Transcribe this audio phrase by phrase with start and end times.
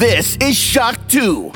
[0.00, 1.52] This is Shock 2.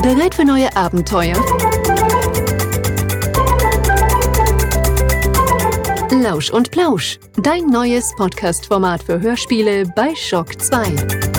[0.00, 1.36] Bereit für neue Abenteuer?
[6.10, 11.35] Lausch und Plausch, dein neues Podcast-Format für Hörspiele bei Shock 2.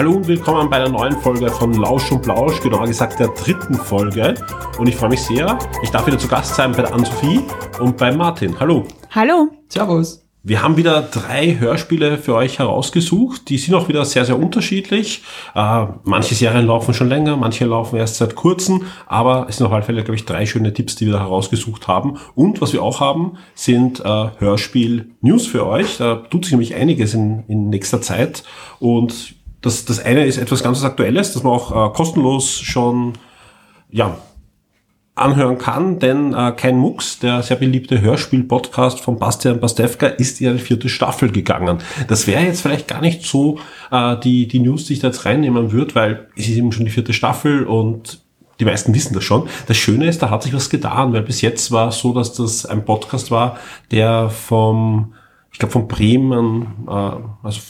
[0.00, 3.74] Hallo und willkommen bei einer neuen Folge von Lausch und Plausch, genauer gesagt der dritten
[3.74, 4.34] Folge.
[4.78, 7.42] Und ich freue mich sehr, ich darf wieder zu Gast sein bei der Ann-Sophie
[7.80, 8.58] und bei Martin.
[8.58, 8.86] Hallo.
[9.10, 9.50] Hallo.
[9.68, 10.24] Servus.
[10.42, 13.50] Wir haben wieder drei Hörspiele für euch herausgesucht.
[13.50, 15.22] Die sind auch wieder sehr, sehr unterschiedlich.
[15.54, 18.86] Äh, manche Serien laufen schon länger, manche laufen erst seit kurzem.
[19.06, 21.88] Aber es sind auf alle Fälle, glaube ich, drei schöne Tipps, die wir da herausgesucht
[21.88, 22.16] haben.
[22.34, 25.98] Und was wir auch haben, sind äh, Hörspiel-News für euch.
[25.98, 28.42] Da tut sich nämlich einiges in, in nächster Zeit.
[28.78, 33.14] Und das, das eine ist etwas ganz Aktuelles, das man auch äh, kostenlos schon
[33.90, 34.16] ja,
[35.14, 40.48] anhören kann, denn äh, Kein Mucks, der sehr beliebte Hörspiel-Podcast von Bastian Pastewka, ist in
[40.48, 41.78] eine vierte Staffel gegangen.
[42.08, 43.58] Das wäre jetzt vielleicht gar nicht so
[43.90, 46.86] äh, die, die News, die ich da jetzt reinnehmen würde, weil es ist eben schon
[46.86, 48.20] die vierte Staffel und
[48.60, 49.48] die meisten wissen das schon.
[49.66, 52.32] Das Schöne ist, da hat sich was getan, weil bis jetzt war es so, dass
[52.34, 53.58] das ein Podcast war,
[53.90, 55.14] der vom,
[55.52, 56.92] ich glaube, von Bremen, äh,
[57.42, 57.60] also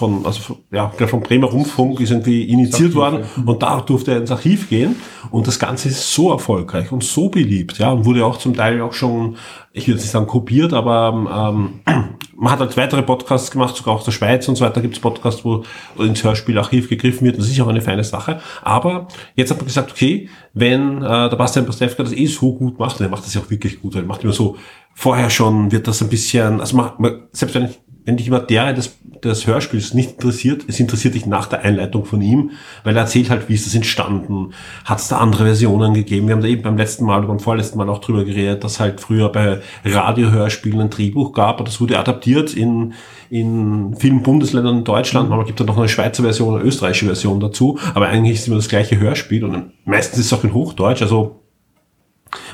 [0.00, 4.30] von, also ja, vom Bremer Rundfunk ist irgendwie initiiert worden und da durfte er ins
[4.30, 4.96] Archiv gehen.
[5.30, 8.80] Und das Ganze ist so erfolgreich und so beliebt, ja, und wurde auch zum Teil
[8.80, 9.36] auch schon,
[9.72, 11.80] ich will jetzt nicht sagen kopiert, aber ähm,
[12.36, 15.00] man hat halt weitere Podcasts gemacht, sogar aus der Schweiz und so weiter gibt es
[15.00, 15.64] Podcasts, wo
[15.98, 19.92] ins Hörspielarchiv gegriffen wird, das ist auch eine feine Sache, aber jetzt hat man gesagt,
[19.92, 23.34] okay, wenn äh, der Bastian Pastewka das eh so gut macht, und er macht das
[23.34, 24.56] ja auch wirklich gut, er macht immer so,
[24.94, 28.30] vorher schon wird das ein bisschen, also man, man selbst wenn ich wenn dich die
[28.30, 32.52] Materie des, des Hörspiels nicht interessiert, es interessiert dich nach der Einleitung von ihm,
[32.84, 34.52] weil er erzählt halt, wie ist das entstanden,
[34.84, 36.26] hat es da andere Versionen gegeben.
[36.26, 39.00] Wir haben da eben beim letzten Mal beim vorletzten Mal auch drüber geredet, dass halt
[39.00, 42.94] früher bei Radiohörspielen ein Drehbuch gab, und das wurde adaptiert in,
[43.28, 45.28] in vielen Bundesländern in Deutschland.
[45.28, 48.56] Manchmal gibt es noch eine Schweizer Version, eine österreichische Version dazu, aber eigentlich ist immer
[48.56, 51.36] das gleiche Hörspiel und meistens ist es auch in Hochdeutsch, also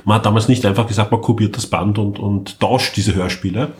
[0.04, 3.72] man hat damals nicht einfach gesagt, man kopiert das Band und, und tauscht diese Hörspiele,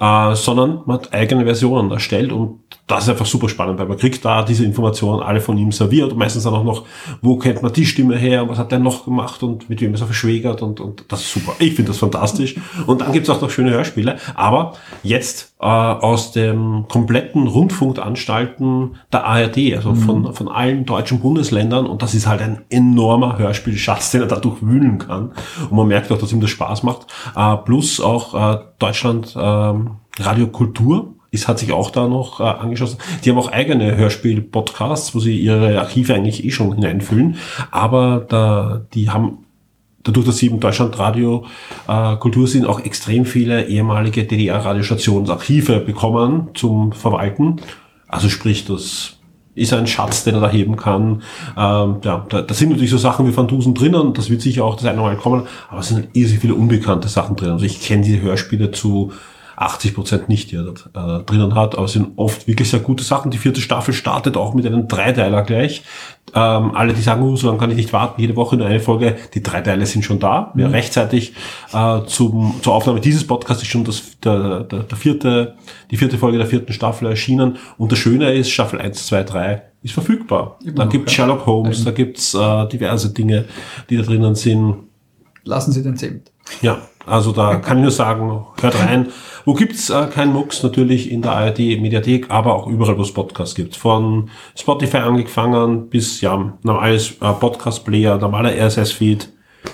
[0.00, 2.59] äh, sondern man hat eigene Versionen erstellt und
[2.90, 6.10] das ist einfach super spannend, weil man kriegt da diese Informationen alle von ihm serviert
[6.12, 6.84] und meistens dann auch noch,
[7.22, 10.00] wo kennt man die Stimme her, was hat der noch gemacht und mit wem ist
[10.00, 11.52] er verschwägert und, und das ist super.
[11.60, 12.56] Ich finde das fantastisch.
[12.86, 14.16] Und dann gibt's auch noch schöne Hörspiele.
[14.34, 21.86] Aber jetzt äh, aus dem kompletten Rundfunkanstalten der ARD, also von, von allen deutschen Bundesländern
[21.86, 25.32] und das ist halt ein enormer Hörspielschatz, den er dadurch wühlen kann.
[25.70, 27.06] Und man merkt auch, dass ihm das Spaß macht.
[27.36, 32.98] Äh, plus auch äh, Deutschland ähm, Radiokultur ist, hat sich auch da noch äh, angeschlossen.
[33.24, 37.36] Die haben auch eigene Hörspiel-Podcasts, wo sie ihre Archive eigentlich eh schon hineinfüllen.
[37.70, 39.38] Aber da, die haben
[40.02, 41.44] dadurch, dass sie im Deutschlandradio
[41.88, 47.60] äh, Kultur sind, auch extrem viele ehemalige DDR-Radiostationsarchive bekommen zum Verwalten.
[48.08, 49.16] Also sprich, das
[49.54, 51.22] ist ein Schatz, den er da heben kann.
[51.56, 54.64] Ähm, ja, da, da sind natürlich so Sachen wie Van Dusen drinnen, das wird sicher
[54.64, 57.50] auch das eine Mal kommen, aber es sind irrsinnig viele unbekannte Sachen drin.
[57.50, 59.12] Also ich kenne diese Hörspiele zu
[59.60, 62.80] 80 Prozent nicht, die er dort, äh, drinnen hat, aber es sind oft wirklich sehr
[62.80, 63.30] gute Sachen.
[63.30, 65.82] Die vierte Staffel startet auch mit einem Dreiteiler gleich.
[66.34, 68.80] Ähm, alle, die sagen, oh, so lange kann ich nicht warten, jede Woche nur eine
[68.80, 70.52] Folge, die drei Teile sind schon da.
[70.54, 70.60] Mhm.
[70.60, 71.34] Ja, rechtzeitig
[71.74, 75.56] äh, zum, zur Aufnahme dieses Podcasts ist schon das, der, der, der vierte,
[75.90, 77.58] die vierte Folge der vierten Staffel erschienen.
[77.76, 80.58] Und das Schöne ist, Staffel 1, 2, 3 ist verfügbar.
[80.64, 81.24] Immer da gibt's ja.
[81.24, 83.44] Sherlock Holmes, da gibt's äh, diverse Dinge,
[83.90, 84.76] die da drinnen sind.
[85.44, 86.32] Lassen Sie den Zimt.
[86.62, 86.78] Ja,
[87.10, 89.08] also da kann ich nur sagen, hört rein.
[89.44, 90.62] Wo gibt's äh, keinen Mux?
[90.62, 93.76] Natürlich in der ARD-Mediathek, aber auch überall, wo es Podcasts gibt.
[93.76, 99.28] Von Spotify angefangen bis, ja, normales äh, Podcast-Player, normaler RSS-Feed.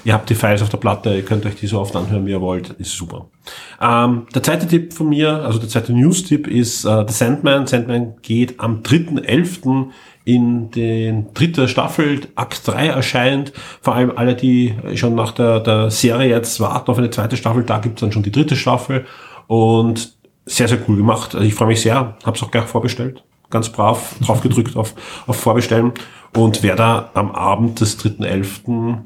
[0.04, 2.30] Ihr habt die Files auf der Platte, ihr könnt euch die so oft anhören, wie
[2.30, 2.70] ihr wollt.
[2.70, 3.26] Ist super.
[3.80, 7.66] Ähm, der zweite Tipp von mir, also der zweite News-Tipp ist äh, The Sandman.
[7.66, 9.88] Sandman geht am 3.11
[10.24, 13.52] in den dritte Staffel, Akt 3 erscheint.
[13.80, 17.62] Vor allem alle, die schon nach der, der Serie jetzt warten auf eine zweite Staffel,
[17.62, 19.06] da gibt's dann schon die dritte Staffel.
[19.46, 21.34] Und sehr, sehr cool gemacht.
[21.34, 23.22] Also ich freue mich sehr, habe es auch gleich vorbestellt.
[23.50, 24.94] Ganz brav drauf gedrückt auf,
[25.26, 25.92] auf Vorbestellen
[26.34, 28.98] und werde da am Abend des 3.11.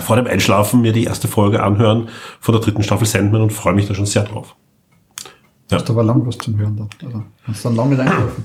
[0.00, 2.08] vor dem Einschlafen mir die erste Folge anhören
[2.40, 4.54] von der dritten Staffel Sandman und freue mich da schon sehr drauf.
[5.70, 5.76] Ja.
[5.76, 7.06] Das ist aber lang was zum Hören da.
[7.06, 8.44] Also, kannst dann lange nicht einschlafen.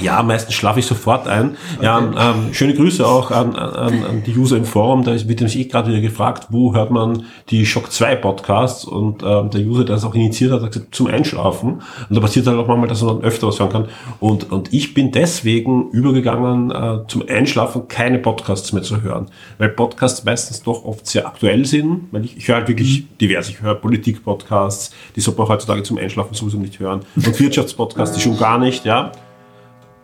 [0.00, 1.56] Ja, meistens schlafe ich sofort ein.
[1.80, 5.04] Ja, ähm, schöne Grüße auch an, an, an die User im Forum.
[5.04, 8.84] Da wird nämlich eh gerade wieder gefragt, wo hört man die Shock 2 Podcasts?
[8.84, 11.82] Und ähm, der User, der es auch initiiert hat, hat gesagt, zum Einschlafen.
[12.08, 13.88] Und da passiert halt auch manchmal, dass man dann öfter was hören kann.
[14.20, 19.26] Und, und ich bin deswegen übergegangen, äh, zum Einschlafen keine Podcasts mehr zu hören.
[19.58, 22.08] Weil Podcasts meistens doch oft sehr aktuell sind.
[22.12, 23.48] Weil ich, ich höre halt wirklich divers.
[23.48, 27.00] Ich höre Politik-Podcasts, die sollte man heutzutage zum Einschlafen sowieso nicht hören.
[27.16, 29.12] Und Wirtschaftspodcasts, die schon gar nicht, ja.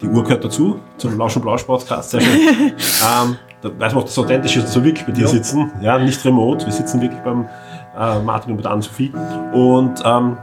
[0.03, 2.41] Die Uhr gehört dazu, zum Lausch- und Blausch-Podcast, sehr schön.
[2.71, 5.71] ähm, da weiß man auch, dass es authentisch ist, dass wir wirklich bei dir sitzen.
[5.81, 6.67] Ja, nicht remote.
[6.67, 7.49] Wir sitzen wirklich beim
[7.97, 9.13] äh, Martin und bei der Anne-Sophie.
[9.53, 10.37] Und ähm,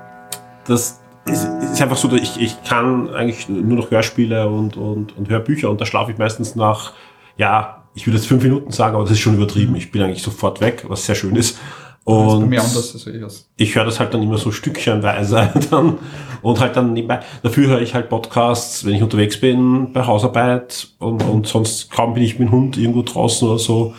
[0.65, 5.17] das ist, ist einfach so, dass ich, ich kann eigentlich nur noch Hörspiele und, und,
[5.17, 6.93] und Hörbücher und da schlafe ich meistens nach,
[7.35, 9.75] ja, ich würde jetzt fünf Minuten sagen, aber das ist schon übertrieben.
[9.75, 11.59] Ich bin eigentlich sofort weg, was sehr schön ist.
[12.05, 15.99] Und anders, sehe ich höre das halt dann immer so stückchenweise dann
[16.41, 17.19] und halt dann nebenbei.
[17.43, 22.15] Dafür höre ich halt Podcasts, wenn ich unterwegs bin, bei Hausarbeit und, und sonst kaum
[22.15, 23.93] bin ich mit dem Hund irgendwo draußen oder so,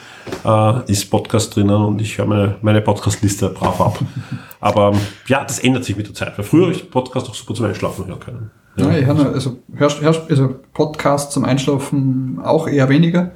[0.45, 4.01] äh, ist Podcast drinnen und ich höre meine, meine Podcast-Liste brav ab.
[4.61, 4.93] Aber
[5.29, 7.67] ja, das ändert sich mit der Zeit, weil früher habe ich Podcast auch super zum
[7.67, 8.51] Einschlafen hören können.
[8.77, 13.33] Ja, ich höre also, hör, hör, also Podcasts zum Einschlafen auch eher weniger.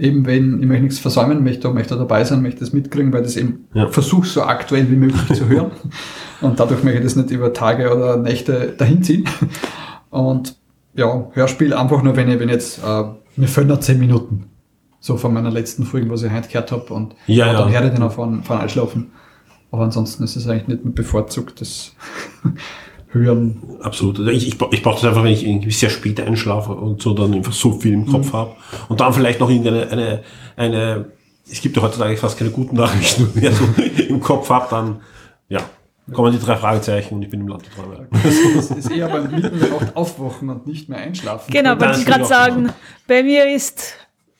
[0.00, 3.36] Eben wenn ich möchte nichts versäumen möchte, möchte dabei sein, möchte das mitkriegen, weil das
[3.36, 3.88] eben Ja.
[3.88, 5.70] versuche so aktuell wie möglich zu hören.
[6.40, 9.28] Und dadurch möchte ich das nicht über Tage oder Nächte dahin ziehen.
[10.08, 10.56] Und
[10.94, 13.04] ja, Hörspiel einfach nur, wenn ich, wenn jetzt, äh,
[13.36, 14.46] mir fehlen noch 10 Minuten.
[15.00, 16.92] So von meiner letzten Folge, was ich heute gehört habe.
[16.92, 17.80] Und Ja, und dann ja.
[17.80, 19.12] höre ich den auch von, von Einschlafen.
[19.70, 21.94] Aber ansonsten ist es eigentlich nicht mehr bevorzugt, das
[23.12, 23.62] Hören.
[23.80, 24.18] Absolut.
[24.18, 27.12] Also Ich, ich, ich brauche das einfach, wenn ich irgendwie sehr spät einschlafe und so
[27.12, 28.54] dann einfach so viel im Kopf habe.
[28.88, 30.22] Und dann vielleicht noch irgendeine, eine,
[30.56, 31.06] eine,
[31.50, 33.64] es gibt ja heutzutage fast keine guten Nachrichten mehr so
[34.08, 35.00] im Kopf habe, dann,
[35.48, 35.60] ja,
[36.12, 38.08] kommen die drei Fragezeichen und ich bin im Land der Träume.
[38.10, 41.52] Das ist eher beim Nacht aufwachen und nicht mehr einschlafen.
[41.52, 42.72] Genau, wollte ich gerade auch sagen.
[43.06, 43.94] Bei mir ist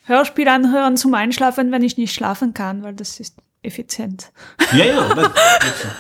[0.04, 4.32] Hörspiel anhören zum Einschlafen, wenn ich nicht schlafen kann, weil das ist effizient.
[4.72, 5.30] Ja, ja, das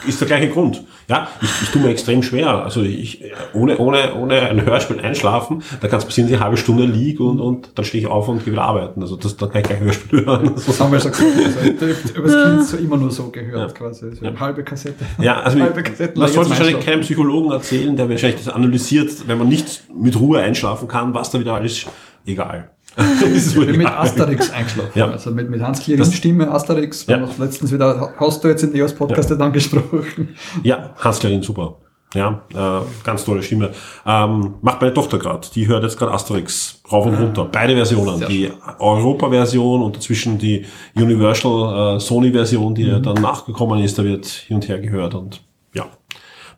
[0.08, 0.82] ist der gleiche Grund.
[1.08, 2.64] Ja, ich, ich tue mir extrem schwer.
[2.64, 3.22] Also ich,
[3.52, 6.84] ohne, ohne, ohne ein Hörspiel einschlafen, da kann es passieren, dass ich eine halbe Stunde
[6.84, 9.02] liege und, und dann stehe ich auf und gehe wieder arbeiten.
[9.02, 10.54] Also das, dann kann ich gleich Hörspiel hören.
[10.54, 11.26] Das haben wir schon gesagt.
[11.26, 14.14] Also, ich hab über das Kind so immer nur so gehört, quasi.
[14.14, 15.04] So eine halbe Kassette.
[15.18, 19.28] Ja, also Halbe Kassetten man lang sollte wahrscheinlich keinem Psychologen erzählen, der wahrscheinlich das analysiert,
[19.28, 21.86] wenn man nicht mit Ruhe einschlafen kann, was da wieder alles
[22.24, 22.70] egal.
[23.34, 23.86] Ich bin mit.
[23.86, 24.90] Asterix eingeschlafen.
[24.94, 25.10] Ja.
[25.10, 27.06] Also mit, mit Hans Klierings Das- Stimme, Asterix.
[27.06, 27.18] Ja.
[27.18, 27.28] Ja.
[27.38, 30.36] Letztens wieder, hast du jetzt in EOS Podcast nicht angesprochen.
[30.62, 31.76] Ja, Hans Klerin, super.
[32.12, 33.70] Ja, äh, ganz tolle Stimme.
[34.04, 35.46] Ähm, macht meine Tochter gerade.
[35.54, 37.44] Die hört jetzt gerade Asterix rauf und runter.
[37.52, 38.24] Beide Versionen.
[38.28, 38.50] Die
[38.80, 40.64] Europa-Version und dazwischen die
[40.96, 43.96] Universal äh, Sony-Version, die ja dann nachgekommen ist.
[43.96, 45.40] Da wird hin und her gehört und
[45.72, 45.86] ja,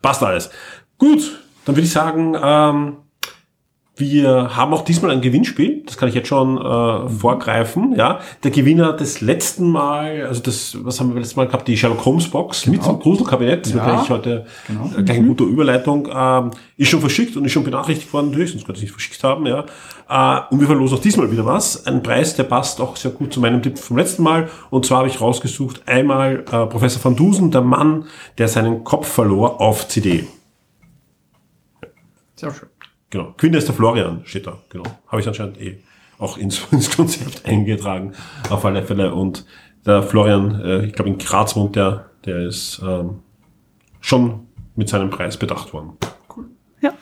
[0.01, 0.49] passt alles.
[0.97, 2.95] Gut, dann würde ich sagen, ähm,
[3.95, 7.93] wir haben auch diesmal ein Gewinnspiel, das kann ich jetzt schon äh, vorgreifen.
[7.95, 11.77] Ja, der Gewinner des letzten Mal, also das, was haben wir letztes Mal gehabt, die
[11.77, 14.89] Sherlock Holmes Box mit zum Gruselkabinett, das Ja, gleich heute genau.
[14.97, 18.51] äh, gleich eine gute Überleitung, ähm, ist schon verschickt und ist schon benachrichtigt worden, natürlich,
[18.51, 19.45] sonst könnte ich nicht verschickt haben.
[19.45, 19.65] Ja,
[20.09, 23.31] äh, und wir verlosen auch diesmal wieder was, ein Preis, der passt auch sehr gut
[23.31, 24.49] zu meinem Tipp vom letzten Mal.
[24.71, 28.05] Und zwar habe ich rausgesucht einmal äh, Professor van Dusen, der Mann,
[28.39, 30.25] der seinen Kopf verlor auf CD.
[32.35, 32.72] Sehr schön.
[33.13, 33.31] Genau.
[33.37, 34.57] Quinn ist der Florian, steht da.
[34.69, 34.85] Genau.
[35.05, 35.77] Habe ich anscheinend eh
[36.17, 38.13] auch ins, ins Konzept eingetragen.
[38.49, 39.13] Auf alle Fälle.
[39.13, 39.45] Und
[39.85, 43.19] der Florian, äh, ich glaube in Graz wohnt der, der ist ähm,
[44.01, 45.95] schon mit seinem Preis bedacht worden.
[46.81, 46.93] Ja.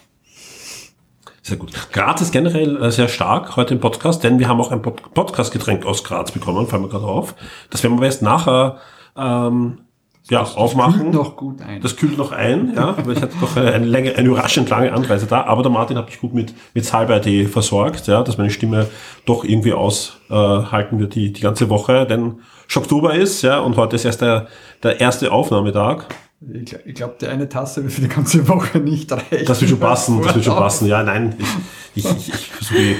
[1.41, 1.71] Sehr gut.
[1.93, 5.13] Graz ist generell äh, sehr stark heute im Podcast, denn wir haben auch ein Pod
[5.13, 7.35] Podcast-Getränk aus Graz bekommen, fallen mir gerade auf.
[7.69, 8.79] Das werden wir jetzt nachher
[9.15, 9.83] ähm,
[10.29, 11.01] ja, aufmachen.
[11.01, 11.81] Kühlt noch gut ein.
[11.81, 14.93] Das kühlt noch ein, ja, weil ich hatte doch eine, eine, Länge, eine überraschend lange
[14.93, 15.43] Anreise da.
[15.45, 18.87] Aber der Martin hat mich gut mit, mit Salbei-Tee versorgt, ja, dass meine Stimme
[19.25, 22.05] doch irgendwie aushalten wird die, die ganze Woche.
[22.05, 24.47] Denn Schocktober ist, ja, und heute ist erst der,
[24.83, 26.05] der erste Aufnahmetag.
[26.53, 29.45] Ich, gl- ich glaube, die eine Tasse wird für die ganze Woche nicht reichen.
[29.45, 30.87] Das wird schon passen, das wird schon passen.
[30.87, 31.35] Ja, nein,
[31.95, 32.95] ich, ich, ich, ich versuche,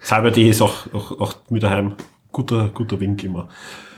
[0.00, 1.94] Salbei-Tee ist auch, auch, auch mit daheim
[2.32, 3.48] guter, guter Wink immer.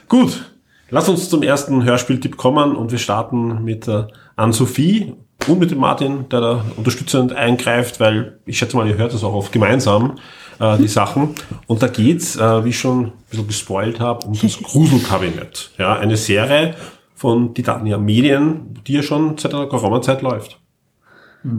[0.09, 0.53] Gut,
[0.91, 4.05] lass uns zum ersten Hörspieltipp kommen und wir starten mit äh,
[4.37, 5.15] Anne-Sophie
[5.49, 9.25] und mit dem Martin, der da unterstützend eingreift, weil ich schätze mal, ihr hört das
[9.25, 10.19] auch oft gemeinsam,
[10.59, 11.35] äh, die Sachen.
[11.67, 15.71] Und da geht's, äh, wie ich schon ein bisschen gespoilt habe, um das Gruselkabinett.
[15.79, 16.75] Ja, eine Serie
[17.15, 20.59] von Titania Medien, die ja schon seit einer geraumer Zeit läuft.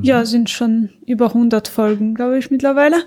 [0.01, 2.97] Ja, sind schon über 100 Folgen, glaube ich, mittlerweile.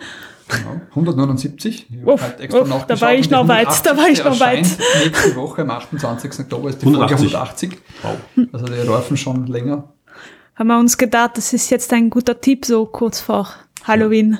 [0.48, 0.80] Genau.
[0.90, 1.86] 179.
[1.90, 4.24] Ich hab Uff, halt extra uff, da war ich noch weit, da war ich 180.
[4.24, 4.66] noch weit.
[5.04, 6.40] Nächste Woche am 28.
[6.40, 7.70] Oktober ist die Folge 180.
[7.72, 7.78] 180.
[8.02, 8.48] Wow.
[8.52, 9.92] Also die laufen schon länger.
[10.54, 13.48] Haben wir uns gedacht, das ist jetzt ein guter Tipp, so kurz vor
[13.84, 14.38] Halloween.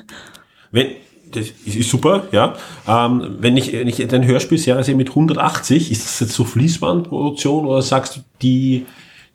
[0.71, 0.95] wenn,
[1.31, 2.55] das ist super, ja.
[2.87, 7.65] Ähm, wenn ich, wenn ich deine Hörspielserie sehe mit 180, ist das jetzt so Fließbandproduktion
[7.65, 8.85] oder sagst du, die,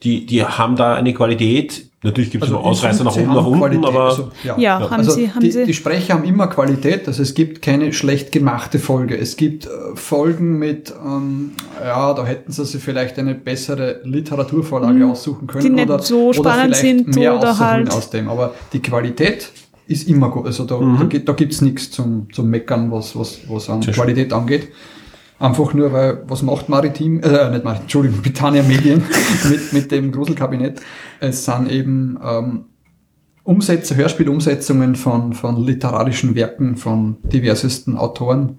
[0.02, 1.86] die, die haben da eine Qualität?
[2.02, 4.58] Natürlich gibt es Also noch Ausreißer nach oben, nach unten, Qualität, aber also, ja.
[4.58, 5.64] Ja, haben also sie, haben die, sie.
[5.66, 9.18] die Sprecher haben immer Qualität, also es gibt keine schlecht gemachte Folge.
[9.18, 11.50] Es gibt äh, Folgen mit, ähm,
[11.84, 15.62] ja, da hätten sie sich vielleicht eine bessere Literaturvorlage aussuchen können.
[15.64, 15.68] Mhm.
[15.68, 18.30] Die nicht oder, so oder spannend vielleicht sind mehr oder halt- aus dem.
[18.30, 19.50] Aber die Qualität
[19.86, 20.46] ist immer gut.
[20.46, 23.92] Also da, da, gibt- da gibt's nichts zum, zum Meckern, was, was, was an schön.
[23.92, 24.68] Qualität angeht.
[25.40, 29.02] Einfach nur, weil, was macht Maritim, äh, nicht Maritim, Entschuldigung, Britannia Medien
[29.48, 30.82] mit, mit dem Gruselkabinett?
[31.18, 32.64] Es sind eben ähm,
[33.42, 38.58] Umsätze, Hörspielumsetzungen von, von literarischen Werken von diversesten Autoren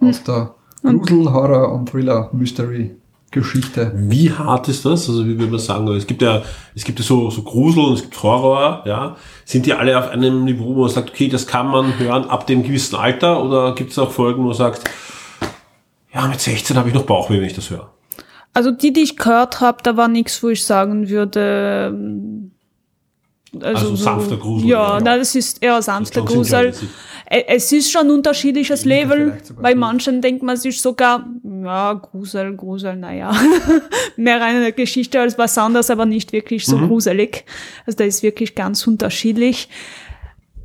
[0.00, 2.96] aus der Grusel, Horror und Thriller, Mystery
[3.30, 3.92] Geschichte.
[3.94, 5.06] Wie hart ist das?
[5.08, 6.42] Also wie würde man sagen, es gibt ja,
[6.74, 9.16] es gibt ja so, so Grusel und es gibt Horror, ja.
[9.44, 12.46] Sind die alle auf einem Niveau, wo man sagt, okay, das kann man hören ab
[12.46, 14.90] dem gewissen Alter oder gibt es auch Folgen, wo man sagt,
[16.12, 17.92] ja, mit 16 habe ich noch Bauchweh, wenn ich das höre.
[18.52, 21.90] Also die, die ich gehört habe, da war nichts, wo ich sagen würde.
[21.94, 22.50] ähm,
[23.62, 25.00] Also sanfter Grusel, Ja, ja.
[25.02, 26.72] na, das ist eher sanfter Grusel.
[26.72, 26.88] sinnvoll,
[27.30, 29.40] Ä- Es ist schon ein unterschiedliches Level.
[29.62, 31.24] Bei manchen denkt man sich sogar,
[31.62, 33.30] ja, Grusel, Grusel, naja.
[34.16, 36.70] Mehr eine Geschichte als was anderes, aber nicht wirklich Mhm.
[36.72, 37.44] so gruselig.
[37.86, 39.68] Also da ist wirklich ganz unterschiedlich.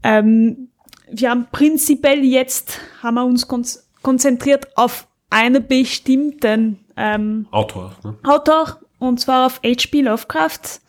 [0.01, 0.69] Ähm,
[1.11, 3.63] wir haben prinzipiell jetzt, haben wir uns kon
[4.01, 7.93] konzentriert auf einen bestimmten ähm, Autor.
[8.05, 8.15] Ne?
[8.23, 9.99] Autor, und zwar auf H.P.
[10.01, 10.79] Lovecraft,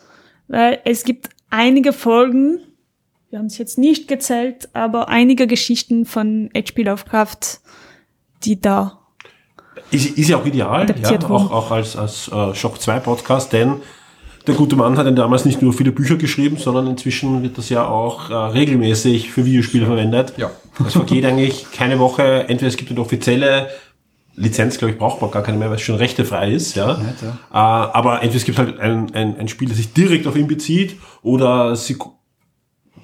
[0.47, 2.61] weil es gibt einige Folgen,
[3.29, 6.85] wir haben es jetzt nicht gezählt, aber einige Geschichten von H.P.
[6.85, 7.59] Lovecraft,
[8.45, 9.01] die da
[9.91, 13.83] Ist, ist ja auch ideal, ja, auch, auch als, als äh, Shock 2 Podcast, denn
[14.47, 17.69] der gute Mann hat ja damals nicht nur viele Bücher geschrieben, sondern inzwischen wird das
[17.69, 20.35] ja auch äh, regelmäßig für Videospiele verwendet.
[20.37, 20.53] Ja.
[20.87, 23.71] Es vergeht eigentlich keine Woche, entweder es gibt eine offizielle
[24.37, 26.99] Lizenz, glaube ich, braucht man gar keine mehr, weil es schon rechtefrei ist, ja.
[26.99, 27.29] Nicht, ja.
[27.29, 30.47] Äh, aber entweder es gibt halt ein, ein, ein Spiel, das sich direkt auf ihn
[30.47, 31.97] bezieht, oder sie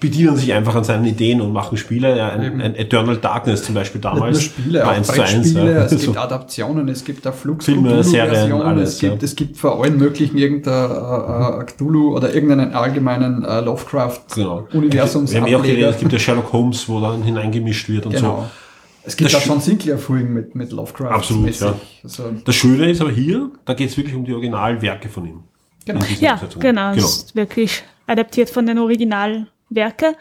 [0.03, 2.17] bedienen sich einfach an seinen Ideen und machen Spiele.
[2.19, 4.33] Ja, ein, ein Eternal Darkness zum Beispiel Nicht damals.
[4.33, 5.85] nur Spiele, auch eins zu eins, Brettspiele, ja.
[5.85, 9.25] es gibt Adaptionen, es gibt auch Flux Filme, Serien, alles, es gibt, ja.
[9.25, 14.67] es gibt für allen möglichen irgendein äh, äh, Cthulhu oder irgendeinen allgemeinen äh, Lovecraft Genau.
[14.73, 18.13] Wir haben ja auch geredet, es gibt ja Sherlock Holmes, wo dann hineingemischt wird und
[18.13, 18.41] Genau.
[18.41, 18.62] so.
[19.05, 21.11] Es gibt Das auch schon Sinclair-Folgen mit, mit Lovecraft.
[21.11, 21.63] Absolut, mäßig.
[21.63, 21.75] ja.
[22.05, 25.41] Also, Das Schöne ist aber hier, da geht es wirklich um die Originalwerke von ihm.
[25.85, 26.01] Genau.
[26.21, 26.91] Ja, genau.
[26.91, 27.09] Es genau.
[27.09, 30.15] ist wirklich adaptiert von den Originalwerken.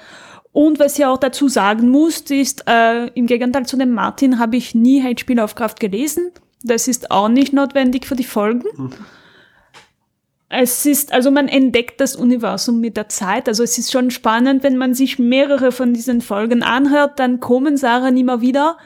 [0.54, 4.58] Und was ich auch dazu sagen muss, ist, äh, im Gegenteil zu dem Martin habe
[4.58, 5.34] ich nie H.P.
[5.34, 6.32] Lovecraft gelesen.
[6.64, 8.66] Das ist auch nicht notwendig für die Folgen.
[10.54, 13.48] Es ist, also man entdeckt das Universum mit der Zeit.
[13.48, 17.78] Also es ist schon spannend, wenn man sich mehrere von diesen Folgen anhört, dann kommen
[17.78, 18.78] Sachen immer wieder.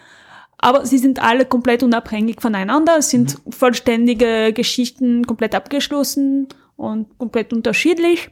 [0.59, 2.97] Aber sie sind alle komplett unabhängig voneinander.
[2.99, 8.29] Es sind vollständige Geschichten, komplett abgeschlossen und komplett unterschiedlich.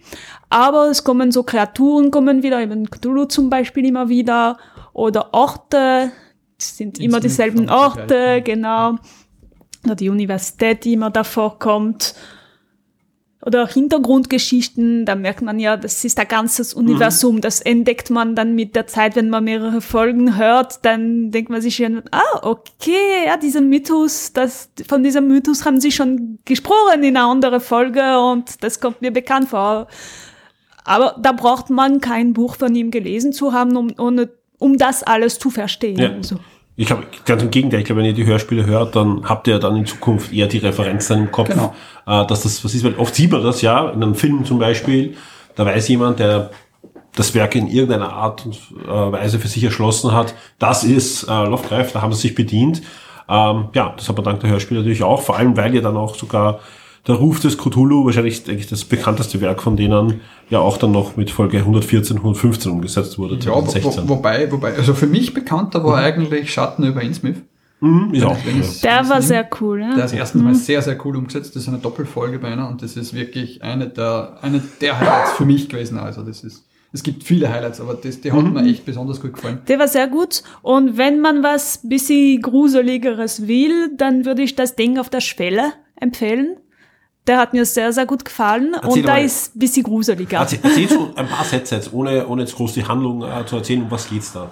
[0.51, 4.59] Aber es kommen so Kreaturen kommen wieder, eben Cthulhu zum Beispiel immer wieder.
[4.93, 6.11] Oder Orte,
[6.59, 8.97] es sind immer dieselben Orte, genau.
[9.85, 12.13] Oder die Universität, die immer davor kommt.
[13.45, 18.55] Oder Hintergrundgeschichten, da merkt man ja, das ist ein ganzes Universum, das entdeckt man dann
[18.55, 23.35] mit der Zeit, wenn man mehrere Folgen hört, dann denkt man sich ah, okay, ja,
[23.35, 28.63] dieser Mythos, das, von diesem Mythos haben sie schon gesprochen in einer anderen Folge und
[28.63, 29.87] das kommt mir bekannt vor.
[30.85, 35.03] Aber da braucht man kein Buch von ihm gelesen zu haben, um, ohne, um das
[35.03, 35.97] alles zu verstehen.
[35.97, 36.11] Ja.
[36.11, 36.37] Also.
[36.75, 39.59] Ich glaube, ganz im Gegenteil, ich glaube, wenn ihr die Hörspiele hört, dann habt ihr
[39.59, 41.73] dann in Zukunft eher die Referenzen im Kopf, Genau.
[42.07, 44.57] äh, dass das was ist, weil oft sieht man das ja, in einem Film zum
[44.57, 45.15] Beispiel,
[45.55, 46.49] da weiß jemand, der
[47.15, 48.55] das Werk in irgendeiner Art und
[48.87, 52.81] äh, Weise für sich erschlossen hat, das ist äh, Lovecraft, da haben sie sich bedient.
[53.29, 55.95] Ähm, ja, das hat man dank der Hörspiele natürlich auch, vor allem weil ja dann
[55.95, 56.59] auch sogar
[57.07, 60.91] der Ruf des Cthulhu, wahrscheinlich denke ich, das bekannteste Werk von denen, ja auch dann
[60.91, 64.03] noch mit Folge 114, 115 umgesetzt wurde, ja, wo, 2016.
[64.07, 67.35] wo, wobei, wobei, also für mich bekannter war eigentlich Schatten über Innsmouth.
[67.81, 68.37] Mhm, auch.
[68.61, 69.81] Es- Der war sehr cool.
[69.81, 69.95] Ja?
[69.95, 71.53] Der ist erstens mal sehr, sehr cool umgesetzt.
[71.53, 75.33] Das ist eine Doppelfolge bei einer und das ist wirklich eine der, eine der Highlights
[75.33, 75.97] für mich gewesen.
[75.99, 79.33] Also das ist, es gibt viele Highlights, aber das, die hat mir echt besonders gut
[79.33, 79.59] gefallen.
[79.67, 80.43] Der war sehr gut.
[80.61, 85.73] Und wenn man was bisschen Gruseligeres will, dann würde ich das Ding auf der Schwelle
[85.99, 86.55] empfehlen.
[87.27, 88.73] Der hat mir sehr, sehr gut gefallen.
[88.73, 90.39] Erzähl und da ist ein bisschen gruseliger.
[90.39, 93.55] Erzähl, erzähl so ein paar Sätze jetzt, ohne, ohne jetzt groß die Handlung äh, zu
[93.55, 94.51] erzählen, um was geht's da?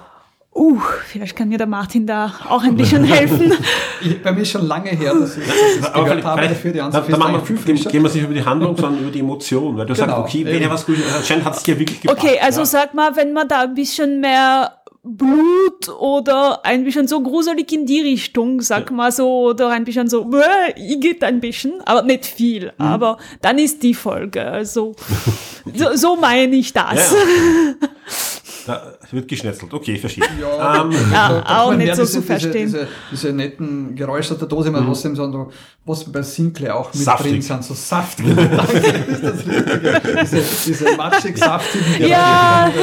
[0.53, 3.53] Uh, vielleicht kann mir der Martin da auch ein bisschen helfen.
[4.03, 5.43] Ich, bei mir ist schon lange her, dass ich
[5.79, 6.41] das Aber gehört habe.
[6.41, 9.03] Dafür die da, Ansicht da ist machen wir, gehen, wir nicht über die Handlung, sondern
[9.03, 11.61] über die Emotion, weil du Genau, sagst, okay, wenn er was gut, anscheinend hat es
[11.61, 12.19] dir wirklich gepasst.
[12.19, 12.65] Okay, also ja.
[12.65, 17.87] sag mal, wenn man da ein bisschen mehr Blut oder ein bisschen so gruselig in
[17.87, 22.25] die Richtung, sag mal so, oder ein bisschen so, bäh, geht ein bisschen, aber nicht
[22.25, 22.65] viel.
[22.77, 22.85] Mhm.
[22.85, 24.45] Aber dann ist die Folge.
[24.45, 24.93] Also
[25.75, 27.11] so, so meine ich das.
[27.11, 27.73] Ja, ja.
[28.67, 29.73] Da wird geschnetzelt.
[29.73, 30.23] Okay, ich verstehe.
[30.39, 32.67] Ja, Ähm, Ja, da auch nicht so diese, zu verstehen.
[32.67, 35.51] Diese, diese, diese netten Geräusche der Dose, man was eben so,
[35.85, 37.31] was bei Sinclair auch mit Saftig.
[37.31, 38.25] drin sind, so saftig.
[38.35, 38.77] Danke,
[39.11, 40.01] ist das Richtige.
[40.21, 42.09] diese, diese matschig saftigen Geräusche.
[42.11, 42.71] Ja.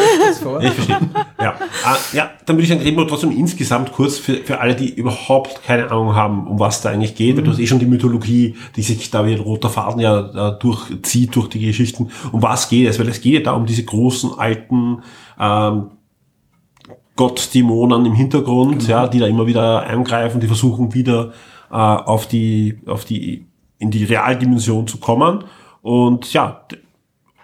[0.61, 0.99] Ich verstehe.
[1.41, 1.55] Ja.
[1.85, 4.93] Ah, ja, dann würde ich sagen, reden wir trotzdem insgesamt kurz für, für alle, die
[4.93, 7.87] überhaupt keine Ahnung haben, um was da eigentlich geht, weil du hast eh schon die
[7.87, 12.11] Mythologie, die sich da wie ein roter Faden ja äh, durchzieht durch die Geschichten.
[12.33, 12.99] Um was geht es?
[12.99, 15.03] Weil es geht ja da um diese großen alten
[15.39, 15.91] ähm,
[17.17, 21.33] Gottdämonen im Hintergrund, ja, die da immer wieder eingreifen, die versuchen wieder
[21.71, 23.47] äh, auf die, auf die,
[23.79, 25.45] in die Realdimension zu kommen.
[25.83, 26.63] Und ja,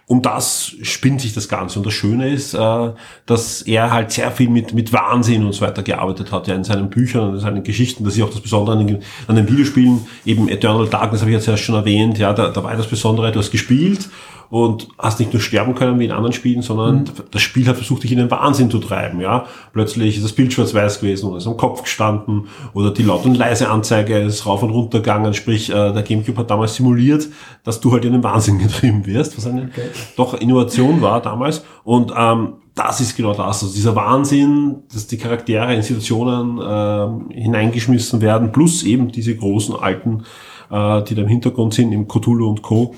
[0.06, 1.78] um das spinnt sich das Ganze.
[1.78, 2.92] Und das Schöne ist, äh,
[3.26, 6.62] dass er halt sehr viel mit, mit Wahnsinn und so weiter gearbeitet hat, ja, in
[6.62, 8.04] seinen Büchern und in seinen Geschichten.
[8.04, 10.06] Das ist auch das Besondere an den, an den Videospielen.
[10.24, 12.18] Eben Eternal Darkness habe ich jetzt erst schon erwähnt.
[12.18, 14.08] Ja, da, da war das Besondere, du hast gespielt
[14.54, 18.04] und hast nicht nur sterben können wie in anderen Spielen, sondern das Spiel hat versucht,
[18.04, 19.20] dich in den Wahnsinn zu treiben.
[19.20, 23.24] Ja, plötzlich ist das Bild schwarz-weiß gewesen oder ist am Kopf gestanden oder die laut
[23.24, 25.34] und leise Anzeige ist rauf und runter gegangen.
[25.34, 27.26] Sprich, äh, der GameCube hat damals simuliert,
[27.64, 29.70] dass du halt in den Wahnsinn getrieben wirst, was eine
[30.16, 31.64] doch Innovation war damals.
[31.82, 37.30] Und ähm, das ist genau das, also dieser Wahnsinn, dass die Charaktere in Situationen ähm,
[37.30, 40.22] hineingeschmissen werden, plus eben diese großen alten,
[40.70, 42.94] äh, die da im Hintergrund sind, im Cthulhu und Co.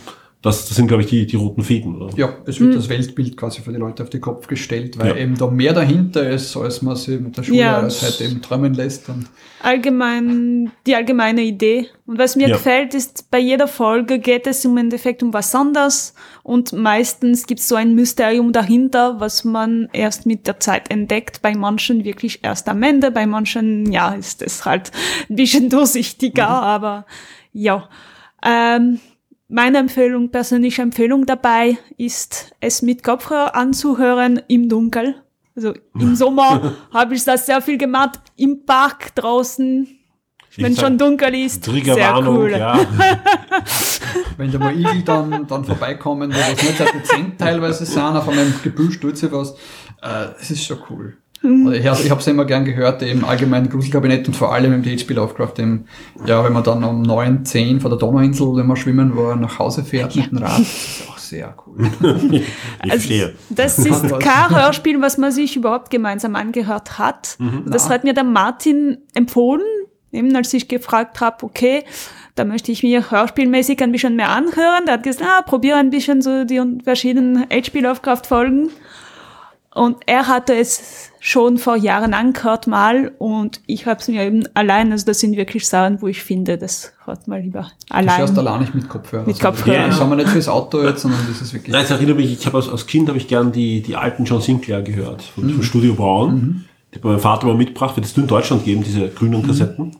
[0.47, 2.01] Das, das sind, glaube ich, die, die roten Fäden.
[2.01, 2.17] Oder?
[2.17, 5.17] Ja, es wird das Weltbild quasi für die Leute auf den Kopf gestellt, weil Ja.
[5.17, 7.79] eben da mehr dahinter ist, als man sich mit der Schule Ja.
[7.81, 9.09] als halt eben träumen lässt.
[9.09, 9.27] Und
[9.61, 11.89] allgemein die allgemeine Idee.
[12.07, 12.57] Und was mir Ja.
[12.57, 17.61] gefällt, ist, bei jeder Folge geht es im Endeffekt um was anderes und meistens gibt
[17.61, 21.43] es so ein Mysterium dahinter, was man erst mit der Zeit entdeckt.
[21.43, 24.93] Bei manchen wirklich erst am Ende, bei manchen, ja, ist es halt
[25.29, 27.05] ein bisschen durchsichtiger, aber
[27.53, 27.89] ja.
[28.45, 29.01] Ähm,
[29.49, 35.15] meine Empfehlung, persönliche Empfehlung dabei ist, es mit Kopfhörer anzuhören im Dunkel.
[35.55, 39.89] Also im Sommer habe ich das sehr viel gemacht, im Park draußen,
[40.57, 41.65] wenn sag, schon dunkel ist.
[41.65, 42.51] Sehr Triggerwarnung, cool.
[42.51, 42.79] ja.
[44.37, 48.29] wenn da mal Igel dann, dann vorbeikommen, die was nicht sehr dezent teilweise sind, auf
[48.29, 49.53] einem Gebüsch tut sie was,
[50.03, 51.17] äh, es ist schon cool.
[51.47, 51.73] Mhm.
[51.73, 55.55] Ich, habe es immer gern gehört, im allgemeinen Gruselkabinett und vor allem im HP Lovecraft,
[55.59, 55.85] im,
[56.27, 59.59] ja, wenn man dann um 9, 10 von der Donauinsel, wenn man schwimmen war, nach
[59.59, 61.89] Hause fährt mit dem Rad, das ist auch sehr cool.
[62.33, 62.43] Ich
[62.93, 63.35] Also, verstehe.
[63.51, 67.37] Das ist kein Hörspiel, was man sich überhaupt gemeinsam angehört hat.
[67.39, 67.65] Mhm.
[67.67, 67.95] Das Na.
[67.95, 69.63] hat mir der Martin empfohlen,
[70.13, 71.85] eben als ich gefragt habe, okay,
[72.35, 74.85] da möchte ich mir hörspielmäßig ein bisschen mehr anhören.
[74.87, 78.69] Der hat gesagt, ah, probiere ein bisschen so die verschiedenen HP Lovecraft Folgen.
[79.77, 84.45] Und er hatte es schon vor Jahren angehört mal und ich habe es mir eben
[84.55, 88.17] allein, also das sind wirklich Sachen, wo ich finde, das hört mal lieber Du allein.
[88.17, 89.27] fährst allein nicht mit Kopfhörer.
[89.27, 89.89] Mit Kopfhörer.
[89.89, 91.73] Das haben wir nicht fürs Auto jetzt, sondern das ist wirklich...
[91.75, 94.25] Nein, es erinnert mich, ich habe als, als Kind habe ich gern die, die alten
[94.25, 96.65] John Sinclair gehört, von, von Studio Braun.
[96.93, 99.95] Die hat mein Vater mal mitgebracht, wird es nur in Deutschland geben, diese grünen Kassetten.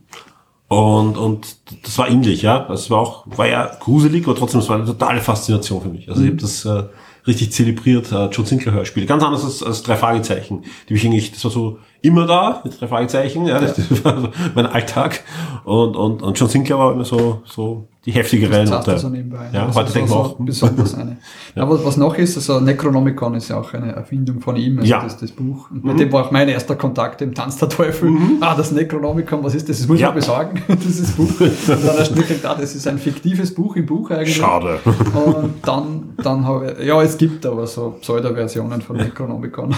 [0.69, 2.61] Und, und das war ähnlich, ja.
[2.61, 6.09] Das war auch, war ja gruselig, aber trotzdem, das war eine totale Faszination für mich.
[6.09, 6.85] Also ich habe das äh,
[7.27, 9.07] richtig zelebriert, äh, John Sinclair Hörspiele.
[9.07, 10.65] Ganz anders als, als drei Fragezeichen.
[10.89, 14.21] Die mich eigentlich, das war so immer da, mit drei Fragezeichen, ja, das, das war
[14.21, 15.25] so mein Alltag.
[15.65, 18.99] Und, und, und John Sinclair war immer so, so die heftigere Das Note.
[18.99, 19.49] so nebenbei.
[19.53, 20.37] Ja, Das heute ist denken wir auch.
[20.39, 21.17] Besonders eine.
[21.57, 25.03] Aber was noch ist, also Necronomicon ist ja auch eine Erfindung von ihm, also Ja.
[25.03, 25.71] das, das Buch.
[25.71, 28.11] Und mit dem war auch mein erster Kontakt im Tanz der Teufel.
[28.41, 29.79] Ah, das Necronomicon, was ist das?
[29.79, 30.09] Das muss Ja.
[30.09, 31.29] man besorgen, dieses Buch.
[31.41, 32.13] Und dann erst
[32.45, 34.37] ah, das ist ein fiktives Buch im Buch eigentlich.
[34.37, 34.79] Schade.
[34.85, 39.75] Und dann, dann habe ich, ja, es gibt aber so Pseudo-Versionen von Necronomicon.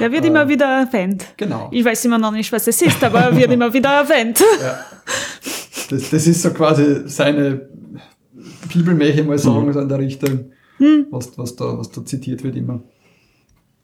[0.00, 1.26] Der wird immer wieder erwähnt.
[1.36, 1.68] Genau.
[1.70, 4.42] Ich weiß immer noch nicht, was es ist, aber er wird immer wieder erwähnt.
[4.62, 4.78] Ja.
[5.88, 7.68] Das, das ist so quasi seine
[8.72, 10.52] Bibelmärchen, mal sagen, so in der Richtung,
[11.10, 12.82] was, was, da, was da zitiert wird immer.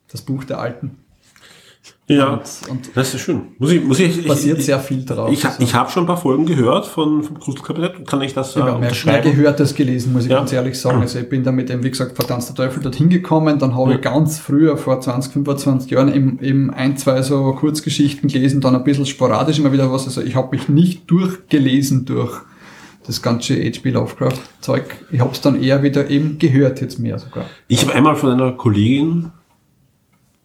[0.08, 1.03] Das Buch der Alten.
[2.06, 3.54] Ja, Und, und das ist schön.
[3.58, 5.32] Muss ich, muss ich, basiert ich, sehr viel drauf.
[5.32, 8.34] Ich, Also, ich habe schon ein paar Folgen gehört von, vom Gruselkabinett und kann ich
[8.34, 9.30] das äh, ich habe mehr, mehr unterschreiben?
[9.34, 10.36] gehört als gelesen, muss ich Ja.
[10.38, 11.00] ganz ehrlich sagen.
[11.00, 13.58] Also ich bin damit eben, wie gesagt, verdammt der Teufel dorthin gekommen.
[13.58, 18.28] Dann habe ich ganz früher, vor 20, 25 Jahren, eben, eben ein, zwei so Kurzgeschichten
[18.28, 20.04] gelesen, dann ein bisschen sporadisch immer wieder was.
[20.04, 22.32] Also ich habe mich nicht durchgelesen durch
[23.06, 23.90] das ganze H.P.
[23.90, 24.84] Lovecraft-Zeug.
[25.10, 27.46] Ich habe es dann eher wieder eben gehört jetzt mehr sogar.
[27.68, 29.30] Ich habe einmal von einer Kollegin,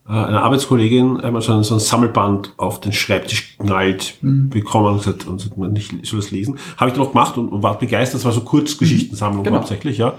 [0.09, 4.97] äh, einer Arbeitskollegin, einmal so ein, so ein Sammelband auf den Schreibtisch geknallt bekommen und
[4.97, 6.57] gesagt, und gesagt, man, ich soll das lesen.
[6.77, 8.19] Habe ich dann auch gemacht und, und war begeistert.
[8.19, 9.57] Das war so Kurzgeschichtensammlung Genau.
[9.57, 10.13] hauptsächlich, ja.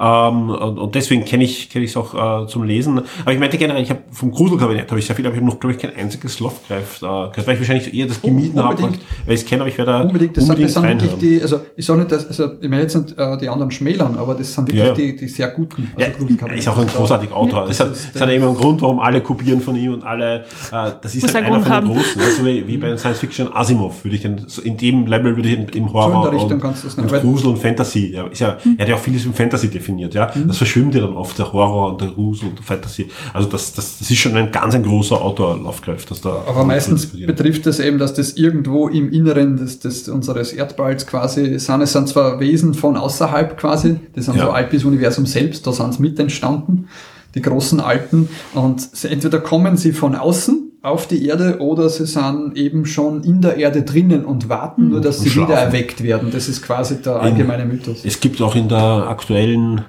[0.00, 3.02] Ähm, und, und deswegen kenne ich kenne ich es auch äh, zum Lesen.
[3.22, 5.50] Aber ich meinte generell, ich habe vom Gruselkabinett habe ich sehr viel, aber ich habe
[5.50, 8.84] noch, glaube ich, kein einziges Lovecraft, äh, weil ich wahrscheinlich eher das gemieden habe, weil
[8.84, 9.04] Unbedingt.
[9.26, 11.42] ich es kenne, aber ich werde da Unbedingt, das unbedingt sind, das sind wirklich die,
[11.42, 14.34] also ich sage nicht, dass, also ich meine jetzt nicht äh, die anderen schmälern, aber
[14.34, 14.94] das sind wirklich Ja, ja.
[14.94, 15.90] Die, die sehr guten.
[15.98, 16.58] Ja, Gruselkabinett.
[16.60, 17.66] ist auch ein großartiger Autor.
[17.66, 20.44] Das, hat, ist- das hat eben einen Grund, warum alle kopieren von ihm und alle,
[20.72, 22.22] äh, das ist halt einer Grund von den großen.
[22.22, 25.48] Also wie, wie bei Science Fiction Asimov würde ich den, so in dem Level würde
[25.48, 28.12] ich im Horror So in der Richtung und, kannst du das und Grusel und Fantasy.
[28.14, 30.30] Ja, ist ja, Er hat ja auch vieles im Fantasy definiert, ja.
[30.46, 33.10] Das verschwimmt ja dann oft, der Horror und der Grusel und der Fantasy.
[33.32, 36.44] Also das, das, das ist schon ein ganz ein großer Autor, Lovecraft, dass da.
[36.46, 41.58] Aber meistens betrifft das eben, dass das irgendwo im Inneren des, des, unseres Erdballs quasi
[41.58, 41.80] sind.
[41.80, 44.46] Es sind zwar Wesen von außerhalb quasi, die sind Ja.
[44.46, 46.88] so alt das Universum selbst, da sind sie mit entstanden,
[47.34, 48.28] die großen Alten.
[48.54, 53.42] Und entweder kommen sie von außen auf die Erde oder sie sind eben schon in
[53.42, 55.50] der Erde drinnen und warten nur, dass Und sie schlafen.
[55.50, 56.30] wieder erweckt werden.
[56.30, 58.04] Das ist quasi der allgemeine Mythos.
[58.04, 59.82] Es gibt auch in der aktuellen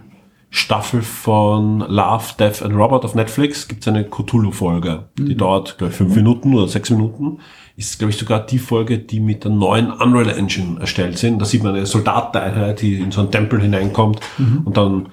[0.50, 5.06] Staffel von Love, Death and Robot auf Netflix gibt es eine Cthulhu-Folge.
[5.18, 7.38] Die dauert, glaube ich, fünf Minuten oder sechs Minuten.
[7.78, 11.40] Ist, glaube ich, sogar die Folge, die mit der neuen Unreal Engine erstellt sind.
[11.40, 14.20] Da sieht man eine Soldateneinheit, die in so einen Tempel hineinkommt
[14.66, 15.08] und dann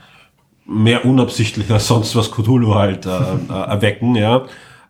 [0.67, 4.45] mehr unabsichtlich als sonst was Cthulhu halt äh, äh, erwecken, ja.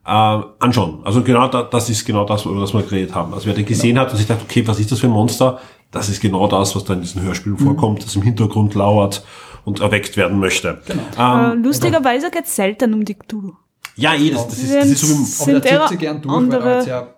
[0.08, 1.00] Äh, anschauen.
[1.04, 3.34] Also genau da, das ist genau das, über das wir geredet haben.
[3.34, 5.60] Also wer den gesehen hat und sich dachte, okay, was ist das für ein Monster?
[5.90, 9.22] Das ist genau das, was da in diesen Hörspielen vorkommt, das im Hintergrund lauert
[9.66, 10.80] und erweckt werden möchte.
[11.18, 13.52] Äh, lustigerweise geht es selten um die Cthulhu.
[13.96, 15.24] Ja, eh, das, das, ist, das ist so wie, Aber
[15.60, 17.14] Sind der eher zieht sie gern durch, weil andere- er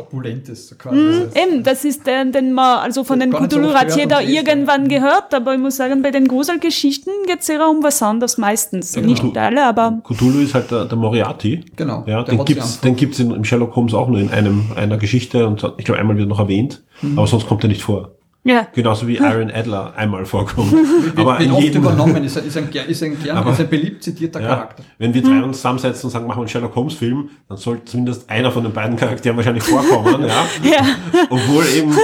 [0.00, 0.68] sehr opulent ist.
[0.68, 0.96] So quasi.
[0.96, 3.96] Das heißt, Eben, das ist der, den man, also von den nicht so Cthulhu hat
[3.96, 8.02] jeder irgendwann gehört, aber ich muss sagen, bei den Gruselgeschichten geht es eher um was
[8.02, 8.92] anderes meistens.
[8.94, 9.06] Genau.
[9.06, 11.64] Nicht alle, aber Cthulhu ist halt der, der Moriarty.
[11.76, 14.66] Genau, Ja, der den gibt's, den gibt's in, im Sherlock Holmes auch nur in einem,
[14.76, 17.18] einer Geschichte und ich glaube einmal wird noch erwähnt, Mhm.
[17.18, 18.10] aber sonst kommt er nicht vor.
[18.44, 18.66] Ja.
[18.72, 20.72] Genauso wie Iron Adler einmal vorkommt.
[21.16, 23.60] aber wird in oft jedem, übernommen, ist, ein- ist, ein, ist, ein, gern, Aber- ist
[23.60, 24.82] ein beliebt zitierter Ja, Charakter.
[24.98, 27.84] wenn wir drei uns zusammensetzen und sagen, machen wir einen Sherlock Holmes Film, dann sollte
[27.84, 30.46] zumindest einer von den beiden Charakteren wahrscheinlich vorkommen, ja.
[30.64, 30.86] ja,
[31.28, 31.94] Obwohl eben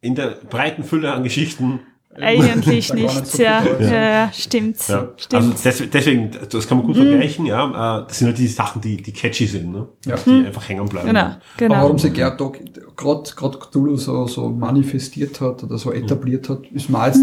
[0.00, 1.80] in der breiten Fülle an Geschichten,
[2.20, 4.76] eigentlich nicht so Ja, ja, ja, stimmt.
[4.88, 5.08] ja.
[5.16, 5.34] stimmt.
[5.34, 8.00] Also des, deswegen, das kann man gut vergleichen, ja.
[8.00, 9.88] Äh, Das sind halt die Sachen, die, die catchy sind, ne?
[10.06, 10.16] Ja.
[10.16, 11.08] Die einfach hängen bleiben.
[11.08, 11.74] genau, Aber genau.
[11.74, 12.36] warum sich gerade
[12.96, 17.20] gerade Cthulhu so, so manifestiert hat oder so etabliert hat, ist mal jetzt,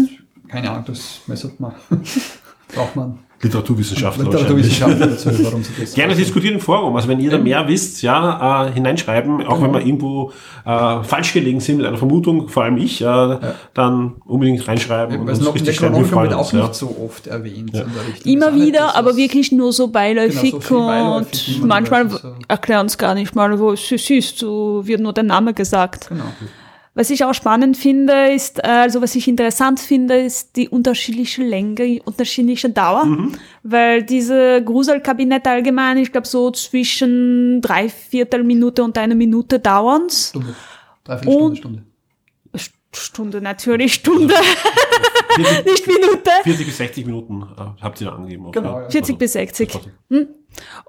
[0.48, 1.74] keine Ahnung, das messert man.
[2.74, 4.24] Braucht man Literaturwissenschaftler.
[4.24, 6.94] Literaturwissenschaftler dazu, warum sie das Gerne diskutieren im Forum.
[6.96, 10.32] Also wenn ihr da mehr wisst, ja, äh, hineinschreiben, auch wenn wir irgendwo
[10.64, 13.38] äh, falsch gelegen sind mit einer Vermutung, vor allem ich, äh,
[13.74, 15.94] dann unbedingt reinschreiben und es uns noch richtig schreiben.
[15.94, 16.62] Wir Necronomicon freuen wird auch ja.
[16.62, 17.74] nicht so oft erwähnt.
[17.74, 21.68] Der ist Immer nicht wieder, das, aber wirklich nur so beiläufig Genau, so und man
[21.68, 22.34] manchmal so.
[22.48, 26.08] erklären uns gar nicht mal, wo es ist, so wird nur der Name gesagt.
[26.08, 26.24] Genau.
[26.96, 31.44] Was ich auch spannend finde, ist, äh, also was ich interessant finde, ist die unterschiedliche
[31.44, 33.32] Länge, die unterschiedliche Dauer, Mhm.
[33.62, 40.30] weil diese Gruselkabinette allgemein, ich glaube so zwischen drei Viertel Minute und eine Minute dauern's.
[40.30, 40.54] Stunde.
[41.04, 41.82] Dreiviertel Stunde, Und- Stunde.
[42.98, 44.34] Stunde natürlich, Stunde,
[45.34, 46.30] 40, nicht Minute.
[46.44, 48.50] 40 bis 60 Minuten äh, habt ihr da angegeben.
[48.52, 48.88] Genau, ja.
[48.88, 49.68] 40 bis 60.
[49.68, 50.28] trotzdem.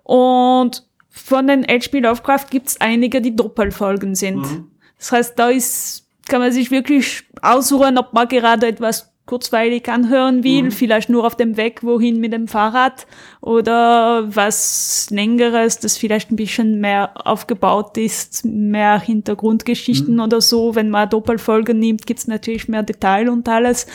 [0.04, 2.00] Und von den H.P.
[2.00, 4.38] Lovecraft gibt's einige, die Doppelfolgen sind.
[4.38, 4.72] Mhm.
[5.00, 10.44] Das heißt, da ist, kann man sich wirklich aussuchen, ob man gerade etwas kurzweilig anhören
[10.46, 10.72] will, Mhm.
[10.72, 13.06] vielleicht nur auf dem Weg wohin mit dem Fahrrad
[13.42, 20.22] oder was längeres, das vielleicht ein bisschen mehr aufgebaut ist, mehr Hintergrundgeschichten Mhm.
[20.22, 20.76] oder so.
[20.76, 23.86] Wenn man Doppelfolgen nimmt, gibt's natürlich mehr Detail und alles.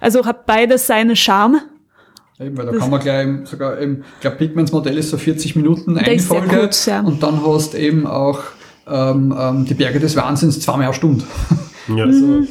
[0.00, 1.62] Also hat beides seinen Charme.
[2.40, 5.16] Eben, weil da kann man gleich eben sogar eben, ich glaube, Pigments Modell ist so
[5.16, 7.00] 40 Minuten eine Folge kurz, ja.
[7.02, 8.40] und dann hast eben auch
[8.88, 11.24] ähm, ähm, die Berge des Wahnsinns zweimal eine Stunde.
[11.88, 12.48] Ja, Mhm.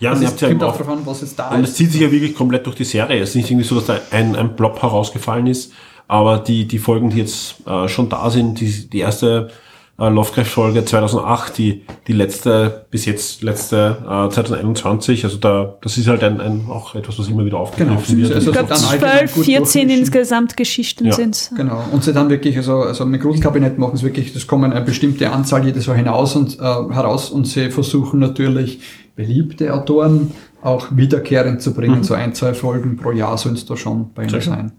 [0.00, 1.70] ja Also und ihr es habt ja kommt auch an, was jetzt da und es
[1.70, 1.76] ist.
[1.76, 3.22] zieht sich ja wirklich komplett durch die Serie.
[3.22, 5.72] Es ist nicht irgendwie so, dass da ein, ein Blob herausgefallen ist,
[6.08, 9.50] aber die, die Folgen, die jetzt äh, schon da sind, die, die erste
[9.98, 16.06] äh, Lovecraft-Folge 2008, die, die letzte, bis jetzt letzte äh, 2021, also da, das ist
[16.08, 18.28] halt ein, ein, auch etwas, was immer wieder aufgegriffen Genau.
[18.28, 18.34] wird.
[18.34, 19.98] Also Ich glaube, dann allgemein 12, gut 14 durchmischen.
[20.00, 21.12] insgesamt Geschichten Ja.
[21.12, 21.50] sind.
[21.56, 21.82] Genau.
[21.92, 25.30] Und sie dann wirklich, also, also mit Gruselkabinett machen sie wirklich, das kommen eine bestimmte
[25.32, 28.80] Anzahl jedes Jahr hinaus und äh, heraus und sie versuchen natürlich
[29.14, 30.32] beliebte Autoren
[30.62, 32.02] auch wiederkehrend zu bringen.
[32.04, 34.72] So ein, zwei Folgen pro Jahr sollen es da schon bei ihnen sein.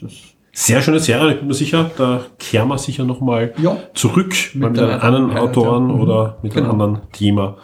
[0.00, 3.76] Das ist Sehr schöne Serie, ich bin mir sicher, da kehren wir sicher nochmal Ja.
[3.94, 5.94] zurück Mit mit, mit einem anderen Highlight, Autoren ja.
[5.96, 6.00] Mhm.
[6.00, 6.84] oder mit einem Genau.
[6.84, 7.56] anderen Thema.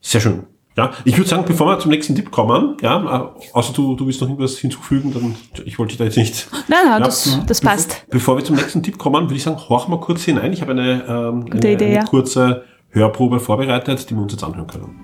[0.00, 0.44] Sehr schön.
[0.76, 4.20] Ja, ich würde sagen, bevor wir zum nächsten Tipp kommen, ja, außer du, du willst
[4.20, 5.34] noch irgendwas hinzufügen, dann
[5.66, 6.48] ich wollte dich da jetzt nicht.
[6.68, 7.06] Nein, nein, Ja.
[7.06, 8.06] das, das passt.
[8.10, 10.52] Bevor wir zum nächsten Tipp kommen, würde ich sagen, horchen wir kurz hinein.
[10.52, 12.04] Ich habe eine, ähm, Gute eine, Idee, eine ja.
[12.04, 14.94] kurze Hörprobe vorbereitet, die wir uns jetzt anhören können.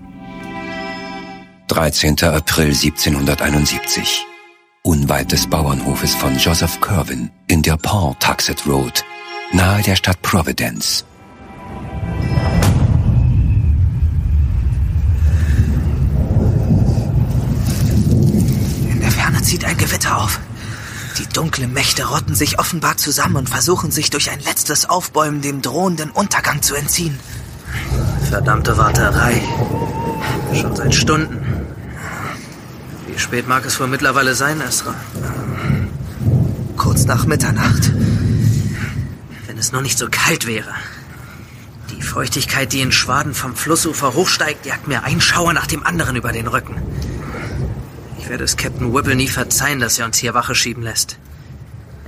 [1.68, 2.16] 13.
[2.22, 4.24] April 1771.
[4.84, 9.02] unweit des Bauernhofes von Joseph Curvin in der Paul Tuxet Road,
[9.52, 11.04] nahe der Stadt Providence.
[18.90, 20.38] In der Ferne zieht ein Gewitter auf.
[21.18, 25.62] Die dunklen Mächte rotten sich offenbar zusammen und versuchen sich durch ein letztes Aufbäumen dem
[25.62, 27.18] drohenden Untergang zu entziehen.
[28.28, 29.40] Verdammte Warterei.
[30.52, 31.63] Schon seit Stunden.
[33.14, 34.92] Wie spät mag es wohl mittlerweile sein, Esra?
[36.76, 37.92] Kurz nach Mitternacht.
[39.46, 40.72] Wenn es nur nicht so kalt wäre.
[41.90, 46.16] Die Feuchtigkeit, die in Schwaden vom Flussufer hochsteigt, jagt mir ein Schauer nach dem anderen
[46.16, 46.74] über den Rücken.
[48.18, 51.16] Ich werde es Captain Whipple nie verzeihen, dass er uns hier Wache schieben lässt.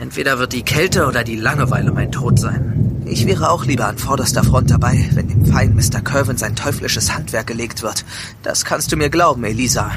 [0.01, 3.05] Entweder wird die Kälte oder die Langeweile mein Tod sein.
[3.05, 6.01] Ich wäre auch lieber an vorderster Front dabei, wenn dem Feind Mr.
[6.01, 8.05] Curvin sein teuflisches Handwerk gelegt wird.
[8.43, 9.93] Das kannst du mir glauben, Elisa.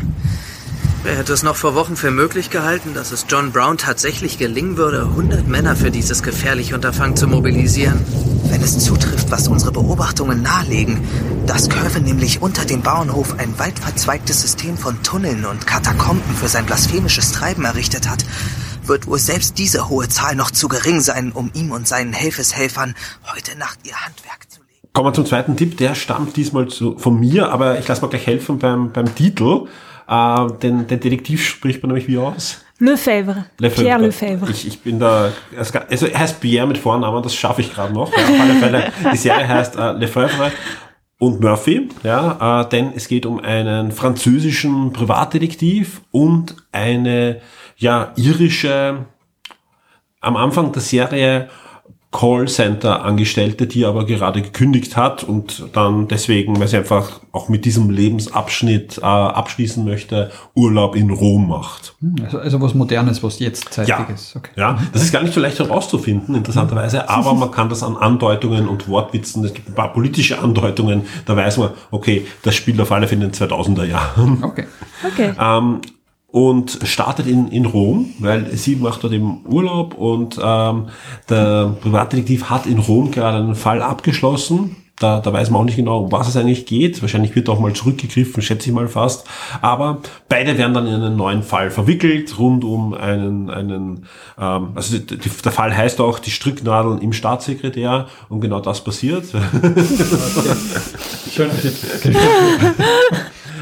[1.01, 4.75] Wer hätte es noch vor Wochen für möglich gehalten, dass es John Brown tatsächlich gelingen
[4.75, 8.03] würde, 100 Männer für dieses gefährliche Unterfangen zu mobilisieren?
[8.49, 11.07] Wenn es zutrifft, was unsere Beobachtungen nahelegen,
[11.45, 16.49] dass Curvin nämlich unter dem Bauernhof ein weit verzweigtes System von Tunneln und Katakomben für
[16.49, 18.25] sein blasphemisches Treiben errichtet hat,
[18.83, 22.93] wird wohl selbst diese hohe Zahl noch zu gering sein, um ihm und seinen Helfeshelfern
[23.33, 24.89] heute Nacht ihr Handwerk zu legen.
[24.91, 28.09] Kommen wir zum zweiten Tipp, der stammt diesmal zu, von mir, aber ich lasse mal
[28.09, 29.67] gleich helfen beim, beim Titel.
[30.09, 32.65] Äh, den, den Detektiv spricht man nämlich wie aus?
[32.79, 33.45] Lefebvre.
[33.59, 33.83] Lefebvre.
[33.83, 34.51] Pierre Lefebvre.
[34.51, 35.31] Ich, ich bin da,
[35.89, 38.11] also er heißt Pierre mit Vornamen, das schaffe ich gerade noch.
[38.11, 40.51] Ja, auf alle Fälle, die Serie heißt äh, Lefebvre
[41.19, 47.41] und Murphy, ja, äh, denn es geht um einen französischen Privatdetektiv und eine
[47.77, 49.05] ja irische
[50.21, 51.49] am Anfang der Serie
[52.11, 57.91] Callcenter-Angestellte, die aber gerade gekündigt hat und dann deswegen, weil sie einfach auch mit diesem
[57.91, 61.95] Lebensabschnitt äh, abschließen möchte, Urlaub in Rom macht.
[62.23, 64.35] Also, also was Modernes, was jetzt zeitig Ja, ist.
[64.35, 64.49] Okay.
[64.55, 68.67] ja, das ist gar nicht so leicht herauszufinden, interessanterweise, aber man kann das an Andeutungen
[68.67, 72.91] und Wortwitzen, es gibt ein paar politische Andeutungen, da weiß man, okay, das spielt auf
[72.91, 74.43] alle Fälle in den 2000er Jahren.
[74.43, 74.65] Okay.
[75.05, 75.33] Okay.
[75.39, 75.81] Ähm,
[76.31, 80.89] und startet in, in Rom, weil sie macht dort eben Urlaub und ähm,
[81.27, 84.75] der Privatdetektiv hat in Rom gerade einen Fall abgeschlossen.
[84.99, 87.01] Da, da weiß man auch nicht genau, um was es eigentlich geht.
[87.01, 89.25] Wahrscheinlich wird auch mal zurückgegriffen, schätze ich mal fast.
[89.61, 94.05] Aber beide werden dann in einen neuen Fall verwickelt, rund um einen, einen
[94.37, 98.83] ähm, also die, die, der Fall heißt auch die Stricknadeln im Staatssekretär und genau das
[98.83, 99.23] passiert.
[102.01, 102.17] Tipp.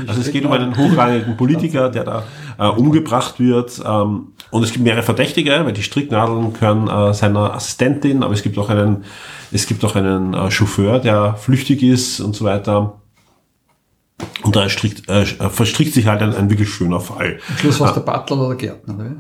[0.06, 2.23] Also es geht um einen hochrangigen Politiker, der da
[2.58, 3.82] äh, umgebracht wird.
[3.86, 8.43] Ähm, und es gibt mehrere Verdächtige, weil die Stricknadeln gehören äh, seiner Assistentin, aber es
[8.43, 9.04] gibt auch einen,
[9.52, 13.02] es gibt auch einen äh, Chauffeur, der flüchtig ist und so weiter.
[14.43, 17.39] Und da strickt, äh, verstrickt sich halt ein, ein wirklich schöner Fall.
[17.50, 19.15] Am Schluss war es der Butler oder der Gärtner, oder?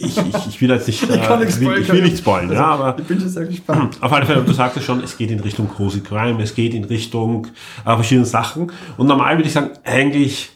[0.00, 2.52] Ich, ich, ich will jetzt nicht, Ich äh, nichts ich will, ich will nicht spoilen,
[2.52, 3.98] ja, aber Ich bin schon sehr gespannt.
[4.00, 6.84] Auf alle Fälle, du sagtest schon, es geht in Richtung Cozy Crime, es geht in
[6.84, 7.48] Richtung
[7.84, 8.70] äh, verschiedene Sachen.
[8.96, 10.50] Und normal würde ich sagen, eigentlich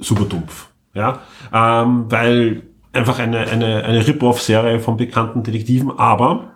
[0.00, 0.69] super dumpf.
[0.94, 1.20] Ja,
[1.52, 6.50] ähm, weil einfach eine, eine, eine Rip-Off-Serie von bekannten Detektiven, aber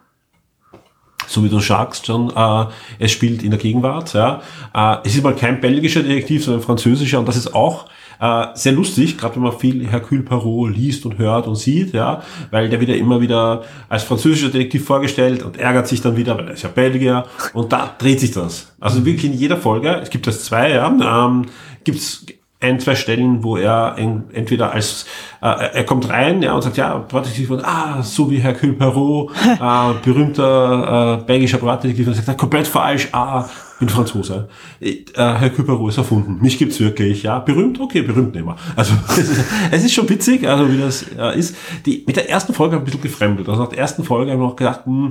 [1.27, 2.67] so wie du sagst schon, äh,
[2.99, 4.13] es spielt in der Gegenwart.
[4.13, 4.43] Ja.
[4.75, 7.87] Äh, es ist mal kein belgischer Detektiv, sondern ein französischer und das ist auch
[8.21, 12.23] äh, sehr lustig, gerade wenn man viel Hercule Poirot liest und hört und sieht, ja,
[12.51, 16.49] weil der wieder immer wieder als französischer Detektiv vorgestellt und ärgert sich dann wieder, weil
[16.49, 18.75] er ist ja Belgier und da dreht sich das.
[18.81, 20.87] Also wirklich in jeder Folge, es gibt das zwei, ja,
[21.27, 21.47] ähm,
[21.83, 22.27] gibt's
[22.65, 25.07] ein, zwei Stellen, wo er en, entweder als,
[25.43, 29.31] äh, er kommt rein, ja, und sagt, ja, Privatdetektiv, und, ah, so wie Hercule Poirot,
[29.45, 33.45] äh, berühmter äh, belgischer Privatdetektiv, und sagt, komplett falsch, ah,
[33.79, 34.49] bin Franzose.
[34.81, 36.39] Äh, Hercule Poirot ist erfunden.
[36.41, 37.39] Mich gibt's wirklich, ja.
[37.39, 37.79] Berühmt?
[37.81, 38.57] Okay, berühmt nehmen wir.
[38.77, 41.57] Also, es ist, es ist schon witzig, also wie das äh, ist.
[41.85, 43.49] Die, mit der ersten Folge habe ich ein bisschen gefremdet.
[43.49, 45.11] Also nach der ersten Folge habe ich noch gedacht, hm,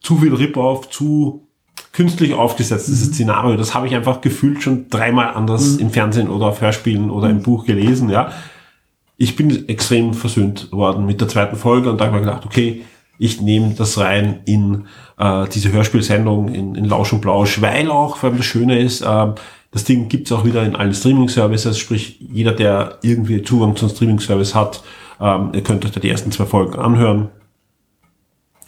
[0.00, 1.48] zu viel Rip-Off, zu
[1.92, 3.56] künstlich aufgesetzt, dieses Szenario.
[3.56, 7.42] Das habe ich einfach gefühlt schon dreimal anders im Fernsehen oder auf Hörspielen oder im
[7.42, 8.32] Buch gelesen, ja.
[9.18, 12.46] Ich bin extrem versöhnt worden mit der zweiten Folge und da habe ich mir gedacht,
[12.46, 12.82] okay,
[13.18, 14.86] ich nehme das rein in
[15.18, 19.04] äh, diese Hörspielsendung, in, in Lausch und Blausch, weil auch, vor allem das Schöne ist,
[19.06, 19.34] ähm,
[19.70, 24.54] das Ding gibt's auch wieder in allen Streaming-Services, sprich jeder, der irgendwie Zugang zum Streaming-Service
[24.54, 24.82] hat,
[25.20, 27.28] ähm, ihr könnt euch da die ersten zwei Folgen anhören.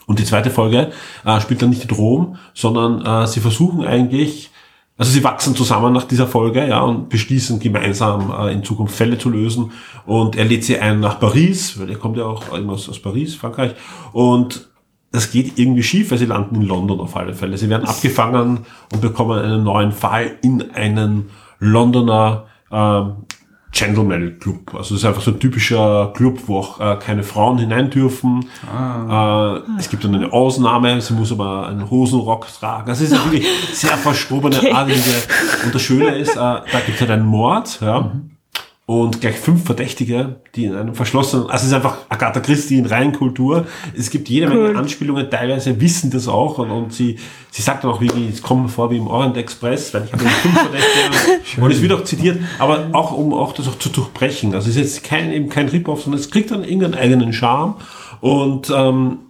[0.06, 0.92] Und die zweite Folge
[1.24, 4.50] äh, spielt dann nicht in Rom, sondern äh, sie versuchen eigentlich,
[4.96, 9.18] also sie wachsen zusammen nach dieser Folge, ja, und beschließen gemeinsam äh, in Zukunft Fälle
[9.18, 9.72] zu lösen.
[10.06, 13.34] Und er lädt sie ein nach Paris, weil er kommt ja auch aus, aus Paris,
[13.34, 13.74] Frankreich.
[14.12, 14.68] Und
[15.10, 17.56] das geht irgendwie schief, weil sie landen in London auf alle Fälle.
[17.56, 23.24] Sie werden abgefangen und bekommen einen neuen Fall in einen Londoner ähm,
[23.74, 24.74] Gentleman Club.
[24.74, 28.46] Also es ist einfach so ein typischer Club, wo auch äh, keine Frauen hinein dürfen.
[28.64, 32.86] Äh, es gibt dann eine Ausnahme, sie muss aber einen Hosenrock tragen.
[32.86, 35.10] Das ist ja wirklich sehr verschrobene, adelige.
[35.64, 38.12] Und das Schöne ist, äh, da gibt es halt einen Mord, ja.
[38.86, 42.84] Und gleich fünf Verdächtige, die in einem verschlossenen, also es ist einfach Agatha Christie in
[42.84, 43.66] Reinkultur.
[43.96, 47.18] Es gibt jede Menge Anspielungen, teilweise wissen das auch und, und sie,
[47.50, 50.12] sie sagt dann auch, wie, es kommt mir vor wie im Orient Express, weil ich
[50.12, 53.88] habe fünf Verdächtige und es wird auch zitiert, aber auch um auch das auch zu
[53.88, 54.54] durchbrechen.
[54.54, 57.76] Also es ist jetzt kein, eben kein Rip-Off, sondern es kriegt dann irgendeinen eigenen Charme
[58.20, 59.20] und ähm,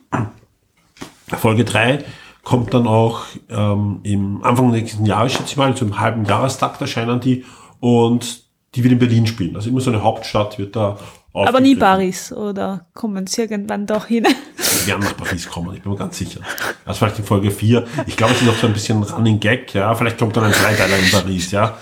[1.29, 2.05] Folge 3
[2.43, 7.21] kommt dann auch ähm, im Anfang nächsten Jahres, schätze ich mal, zum halben Jahrestakt erscheinen
[7.21, 7.45] die
[7.79, 8.44] und
[8.75, 9.55] die wird in Berlin spielen.
[9.57, 10.99] Also immer so eine Hauptstadt wird da
[11.33, 11.77] Aber nie.
[11.77, 14.25] Paris, oder kommen sie irgendwann doch hin?
[14.27, 16.41] Wir werden nach Paris kommen, ich bin mir ganz sicher.
[16.85, 17.85] Das vielleicht in Folge 4.
[18.07, 19.95] Ich glaube, es ist noch so ein bisschen Running Gag, ja.
[19.95, 21.77] Vielleicht kommt dann ein Dreiteiler in Paris, ja.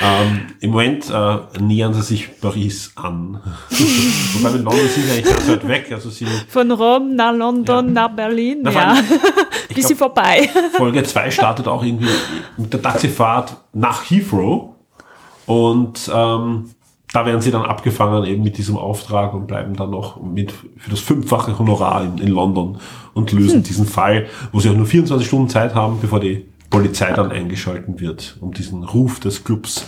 [0.00, 3.40] Ähm, Im Moment äh, nähern sie sich Paris an.
[4.34, 5.88] Wobei mit London sind sie eigentlich ganz weit weg.
[5.90, 7.92] Also sie Von Rom nach London, Ja.
[7.92, 8.96] nach Berlin, Na, ja.
[9.74, 10.48] Bisschen glaub, vorbei.
[10.76, 12.08] Folge 2 startet auch irgendwie
[12.58, 14.75] mit der Taxifahrt nach Heathrow.
[15.46, 16.70] Und ähm,
[17.12, 20.90] da werden sie dann abgefangen eben mit diesem Auftrag und bleiben dann noch mit für
[20.90, 22.78] das fünffache Honorar in, in London
[23.14, 27.12] und lösen diesen Fall, wo sie auch nur 24 Stunden Zeit haben, bevor die Polizei
[27.12, 29.86] dann eingeschalten wird, um diesen Ruf des Clubs.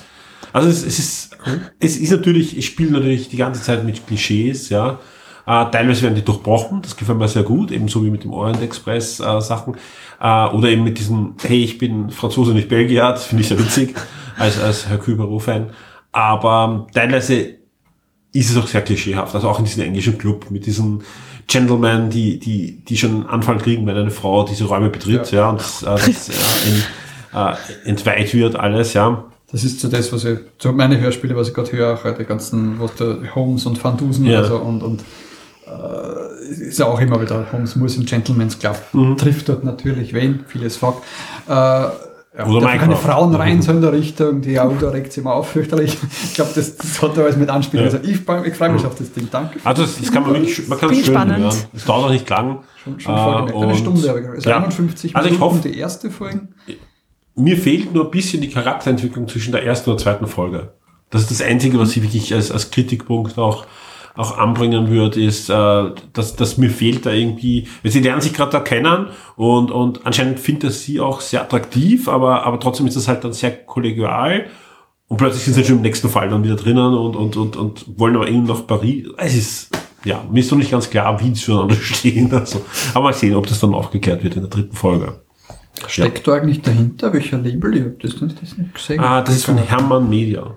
[0.52, 1.36] Also es, es ist,
[1.80, 4.98] es ist natürlich, ich spiele natürlich die ganze Zeit mit Klischees, ja.
[5.46, 8.62] Äh, teilweise werden die durchbrochen, das gefällt mir sehr gut, ebenso wie mit dem Orient
[8.62, 9.76] Express äh, Sachen.
[10.20, 13.58] Äh, oder eben mit diesem, hey, ich bin Franzose, nicht Belgier, das finde ich sehr
[13.58, 13.94] witzig,
[14.38, 15.70] als, als Herr Kübero-Fan.
[16.12, 17.56] Aber teilweise
[18.32, 21.02] ist es auch sehr klischeehaft, also auch in diesem englischen Club mit diesen
[21.46, 25.48] Gentlemen, die, die, die schon einen Anfall kriegen, wenn eine Frau diese Räume betritt, ja,
[25.50, 26.32] und das, äh, das äh,
[26.68, 27.54] in, äh,
[27.88, 29.24] entweiht wird alles, ja.
[29.50, 32.24] Das ist so das, was ich, so meine Hörspiele, was ich gerade höre, auch die
[32.24, 34.40] ganzen, was der Holmes und Van Dusen Ja.
[34.40, 35.02] also und, und
[35.66, 39.16] äh, ist ja auch immer wieder, Holmes muss in Gentleman's Club, Mhm.
[39.16, 41.02] trifft dort natürlich wen, vieles Fuck.
[41.48, 41.92] Äh, ja,
[42.46, 42.96] Oder dürfen keine.
[42.96, 45.96] Frauen rein, so in der Richtung, die Auto regt sich immer auf, fürchterlich.
[46.24, 47.86] Ich glaube, das, das hat alles mit Anspielung.
[47.86, 47.92] Ja.
[47.92, 48.20] Also ich, ich
[48.56, 49.58] freue mich auf das Ding, danke.
[49.64, 51.38] Also das, das kann man wirklich, man kann es schön spannend.
[51.38, 51.54] hören.
[51.74, 52.60] Es dauert auch nicht lang.
[52.84, 53.18] Schon, schon Äh.
[53.18, 54.56] Eine und- Stunde habe ich also ja.
[54.58, 56.48] 51 Also ich Minuten hoffe, die erste Folge.
[57.34, 60.72] mir fehlt nur ein bisschen die Charakterentwicklung zwischen der ersten und zweiten Folge.
[61.10, 63.64] Das ist das Einzige, was ich wirklich als, als Kritikpunkt auch,
[64.18, 68.34] auch anbringen würde, ist, äh, dass, dass mir fehlt da irgendwie, weil sie lernen sich
[68.34, 72.88] gerade da kennen und, und anscheinend findet er sie auch sehr attraktiv, aber, aber trotzdem
[72.88, 74.46] ist das halt dann sehr kollegial
[75.06, 77.84] und plötzlich sind sie schon im nächsten Fall dann wieder drinnen und, und, und, und
[77.96, 79.06] wollen aber irgendwie nach Paris.
[79.18, 79.70] Es ist,
[80.04, 82.32] ja, mir ist noch nicht ganz klar, wie die zueinander stehen.
[82.34, 82.62] Also,
[82.94, 85.20] aber mal sehen, ob das dann aufgeklärt wird in der dritten Folge.
[85.86, 87.12] Steckt da eigentlich dahinter?
[87.12, 87.72] Welcher Label?
[87.76, 88.98] Ich habe das das nicht gesehen.
[88.98, 90.56] Ah, das ist von Hermann Media.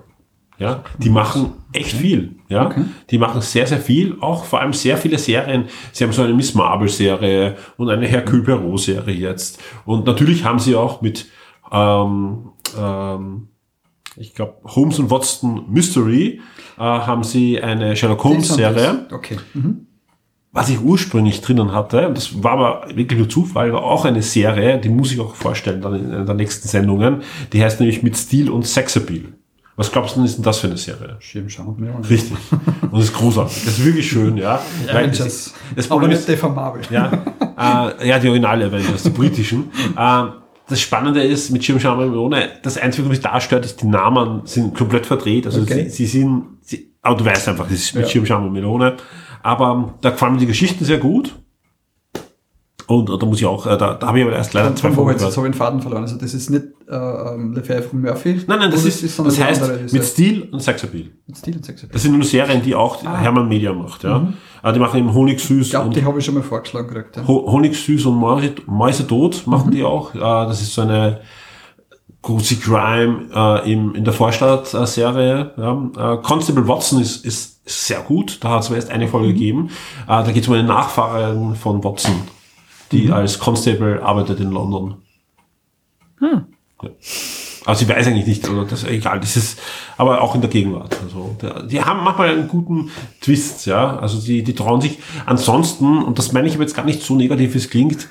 [0.62, 2.36] Ja, die machen echt viel.
[2.48, 2.84] Ja, Okay.
[3.10, 4.16] die machen sehr, sehr viel.
[4.20, 5.64] Auch vor allem sehr viele Serien.
[5.92, 9.60] Sie haben so eine Miss Marvel Serie und eine Hercule Poirot Serie jetzt.
[9.84, 11.26] Und natürlich haben sie auch mit,
[11.72, 13.48] ähm, ähm,
[14.16, 16.40] ich glaube, Holmes und Watson Mystery
[16.78, 19.38] äh, haben sie eine Sherlock Holmes Serie Okay.
[19.54, 19.86] Mhm.
[20.52, 24.20] was ich ursprünglich drinnen hatte, und das war aber wirklich nur Zufall, war auch eine
[24.20, 27.22] Serie, die muss ich auch vorstellen dann in einer der nächsten Sendungen,
[27.54, 29.32] die heißt nämlich mit Stil und Sexappeal.
[29.76, 31.16] Was glaubst du denn, ist denn das für eine Serie?
[31.20, 32.02] Schirm schauen wir mal.
[32.02, 32.36] Richtig.
[32.82, 33.64] Und das ist großartig.
[33.64, 34.60] Das ist wirklich schön, ja.
[34.86, 35.18] Weil Avengers.
[35.18, 36.82] das, das Aber Problem nicht ist, der von Marvel.
[36.90, 37.10] ja,
[37.98, 39.70] äh, ja, die originale Avengers, die britischen.
[39.96, 40.24] Äh,
[40.68, 44.42] das Spannende ist mit Schirmschau Melone, das Einzige, was mich da stört, ist, die Namen
[44.44, 45.46] sind komplett verdreht.
[45.46, 45.84] Also Okay.
[45.88, 48.10] sie, sie sind, sie, aber du weißt einfach, das ist mit Ja.
[48.10, 48.96] Schirmschau Melone.
[49.42, 51.34] Aber ähm, da gefallen mir die Geschichten sehr gut.
[52.86, 54.76] Und, und da muss ich auch, äh, da, da habe ich aber erst leider Von,
[54.76, 55.36] zwei Folgen jetzt, jetzt gehört.
[55.38, 56.02] habe ich den Faden verloren.
[56.02, 58.40] Also das ist nicht äh, ähm, Lefebvre von Murphy.
[58.46, 61.04] Nein, nein, das ist, sondern das heißt andere, mit Stil und Sexappeal.
[61.26, 61.86] mit Stil und Sex.
[61.90, 64.32] Das sind nur Serien, die auch Hermann Media macht, ja.
[64.62, 67.16] Äh, Die machen eben Honigsüß Ich glaube, und die habe ich schon mal vorgeschlagen gekriegt.
[67.16, 67.26] Ja.
[67.26, 70.14] Ho- Honigsüß und Mäuse, Mäusetod machen die auch.
[70.14, 71.20] Äh, das ist so eine
[72.22, 75.52] große Crime äh, im, in der Vorstadt-Serie.
[75.56, 76.14] Ja.
[76.14, 78.38] Äh, Constable Watson ist, ist, ist sehr gut.
[78.42, 79.70] Da hat es erst eine Folge gegeben.
[80.04, 82.12] Äh, da geht es um eine Nachfahrerin von Watson,
[82.92, 84.96] die als Constable arbeitet in London.
[86.20, 86.44] Ja.
[87.64, 89.60] Also sie weiß eigentlich nicht, oder das egal, das ist
[89.96, 90.96] aber auch in der Gegenwart.
[91.02, 92.90] Also der, die haben manchmal einen guten
[93.20, 93.96] Twist, ja.
[93.98, 97.14] Also die, die trauen sich ansonsten, und das meine ich aber jetzt gar nicht so
[97.14, 98.08] negativ, wie es klingt,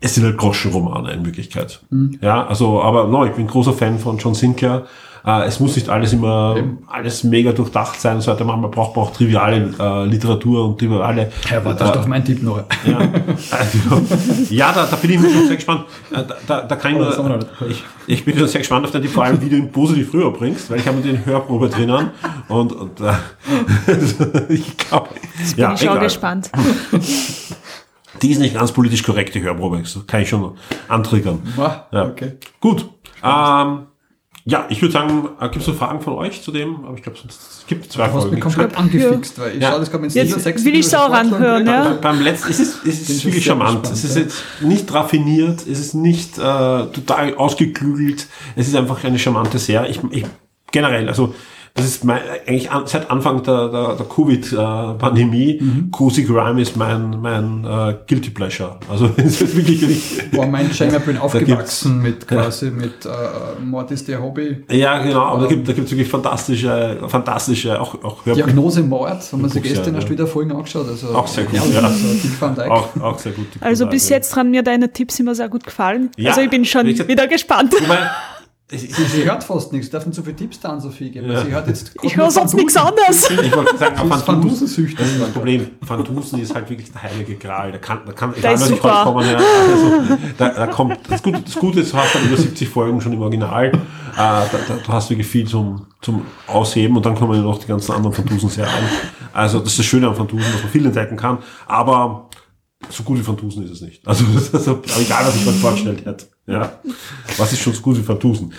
[0.00, 1.80] es sind halt Groschenromane in Wirklichkeit.
[2.20, 4.86] Ja, also, aber no, ich bin großer Fan von John Sinclair.
[5.26, 6.56] Äh, es muss nicht alles immer,
[6.86, 8.44] alles mega durchdacht sein und so weiter.
[8.44, 11.32] Manchmal braucht man auch triviale äh, Literatur und triviale.
[11.50, 12.58] Ja, warte äh, auf mein Tipp noch.
[12.84, 12.98] ja,
[14.50, 15.84] ja da, da bin ich mir schon sehr gespannt.
[16.12, 19.02] Äh, Da, da, da kann ich, nur, ich, ich bin schon sehr gespannt auf dein
[19.02, 22.10] Tipp, vor allem wie du ihn positiv rüberbringst, weil ich habe den Hörprobe drinnen
[22.48, 23.12] und, und äh,
[24.48, 25.08] ich glaube,
[25.56, 25.98] ja, Bin ich egal.
[25.98, 26.50] gespannt.
[28.22, 29.78] Die ist nicht ganz politisch korrekt, die Hörprobe.
[29.80, 30.52] Das kann ich schon
[30.88, 31.40] antriggern.
[31.58, 32.06] Ah, Ja.
[32.06, 32.32] okay.
[32.60, 32.88] Gut.
[33.22, 33.80] Ähm,
[34.48, 36.84] ja, ich würde sagen, äh, gibt es noch Fragen von euch zu dem?
[36.84, 39.70] Aber ich glaube, es gibt zwei Du hast mich komplett angefixt, weil ich Ja.
[39.70, 41.82] schaue das gerade ins Jetzt sechs will ich's Minuten auch anhören, ja.
[41.84, 43.82] Beim, beim letzten, es ist, es ist wirklich charmant.
[43.82, 48.28] gespannt, Es ist jetzt nicht raffiniert, es ist nicht äh, total ausgeklügelt.
[48.54, 49.90] Es ist einfach eine charmante Serie.
[49.90, 50.24] Ich, ich,
[50.70, 51.34] generell, also
[51.76, 55.90] das ist mein, eigentlich an, seit Anfang der, der, der Covid-Pandemie, Mhm.
[55.90, 58.76] Cozy Grime ist mein, mein äh, Guilty Pleasure.
[58.90, 60.30] Also es ist wirklich nicht.
[60.32, 63.08] Boah, mein Schengen, ich bin aufgewachsen mit quasi mit äh,
[63.64, 64.64] Mord ist der Hobby.
[64.70, 69.42] Ja, genau, aber da gibt gibt's wirklich fantastische, fantastische, auch, auch Hörbuch- Diagnose Mord, haben
[69.42, 70.12] wir sich Buchs, gestern ja, erst ja.
[70.14, 70.88] wieder Folgen angeschaut.
[70.88, 71.80] Also, Auch sehr gut, herrlich, ja.
[71.82, 72.62] Also.
[72.70, 73.46] Auch, auch sehr gut.
[73.54, 76.10] die Also bis jetzt haben mir deine Tipps immer sehr gut gefallen.
[76.16, 77.74] Ja, also ich bin schon wieder gespannt.
[77.74, 77.98] Ich es- es-
[78.68, 81.30] Sie, sie hört fast nichts, dürfen zu viele Tipps da an Sophie geben.
[81.30, 81.44] Ja.
[81.44, 83.30] Sie hört jetzt Ich höre sonst nichts anderes.
[83.30, 84.98] Ich wollte sagen, Dusen, Fandusensüchtig.
[84.98, 85.68] das ist das Problem.
[85.82, 87.70] Van Dusen ist halt wirklich der heilige Gral.
[87.70, 91.22] Da kann, da kann, ist was ich heute kommen, ja, also, da, da kommt, das
[91.22, 93.66] Gute, das Gute ist, du hast dann über 70 Folgen schon im Original.
[93.66, 93.72] Äh,
[94.16, 97.68] da, da, du hast wirklich viel zum, zum Ausheben und dann kommen ja noch die
[97.68, 98.72] ganzen anderen Van Dusen Serien.
[99.32, 101.38] Also, das ist das Schöne an Van Dusen, dass man viel entdecken kann.
[101.66, 102.30] Aber
[102.88, 104.04] so gut wie Van Dusen ist es nicht.
[104.08, 106.26] Also, das ist also, egal, was ich mir vorgestellt hätte.
[106.46, 106.78] Ja.
[107.38, 108.52] Was ist schon so gut wie Van Dusen?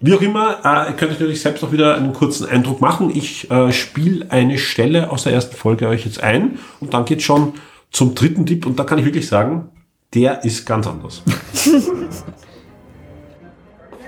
[0.00, 3.14] Wie auch immer, äh, ihr könnt euch natürlich selbst noch wieder einen kurzen Eindruck machen.
[3.14, 7.22] Ich äh, spiele eine Stelle aus der ersten Folge euch jetzt ein und dann geht's
[7.22, 7.54] schon
[7.92, 9.68] zum dritten Tipp und da kann ich wirklich sagen,
[10.14, 11.22] der ist ganz anders.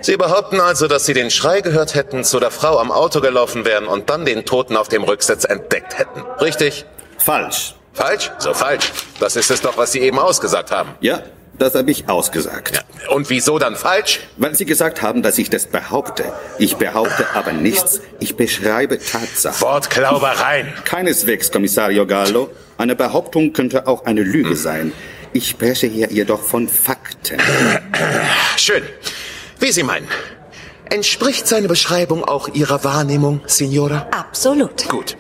[0.01, 3.65] Sie behaupten also, dass Sie den Schrei gehört hätten, zu der Frau am Auto gelaufen
[3.65, 6.21] wären und dann den Toten auf dem Rücksitz entdeckt hätten.
[6.41, 6.85] Richtig?
[7.17, 7.75] Falsch.
[7.95, 8.31] Falsch?
[8.39, 8.93] So falsch.
[9.21, 10.91] Das ist es doch, was Sie eben ausgesagt haben.
[11.01, 11.23] Ja,
[11.59, 12.77] das habe ich ausgesagt.
[12.77, 13.11] Ja.
[13.11, 14.21] Und wieso dann falsch?
[14.37, 16.25] Weil Sie gesagt haben, dass ich das behaupte.
[16.59, 18.01] Ich behaupte aber nichts.
[18.21, 19.61] Ich beschreibe Tatsachen.
[19.61, 20.73] Wortklaubereien.
[20.85, 22.51] Keineswegs, Kommissario Gallo.
[22.77, 24.93] Eine Behauptung könnte auch eine Lüge sein.
[25.33, 27.39] Ich spreche hier jedoch von Fakten.
[28.57, 28.83] Schön.
[29.61, 30.09] Wie Sie meinen.
[30.91, 34.07] Entspricht seine Beschreibung auch Ihrer Wahrnehmung, Signora?
[34.11, 34.89] Absolut.
[34.89, 35.17] Gut.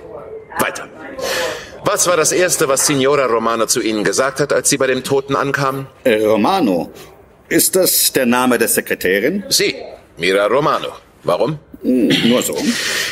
[0.58, 0.88] Weiter.
[1.86, 5.04] Was war das Erste, was Signora Romano zu Ihnen gesagt hat, als Sie bei dem
[5.04, 5.86] Toten ankamen?
[6.04, 6.90] Äh, Romano,
[7.48, 9.44] ist das der Name der Sekretärin?
[9.50, 9.74] Sie,
[10.16, 10.88] Mira Romano.
[11.24, 11.58] Warum?
[11.82, 12.56] Hm, nur so.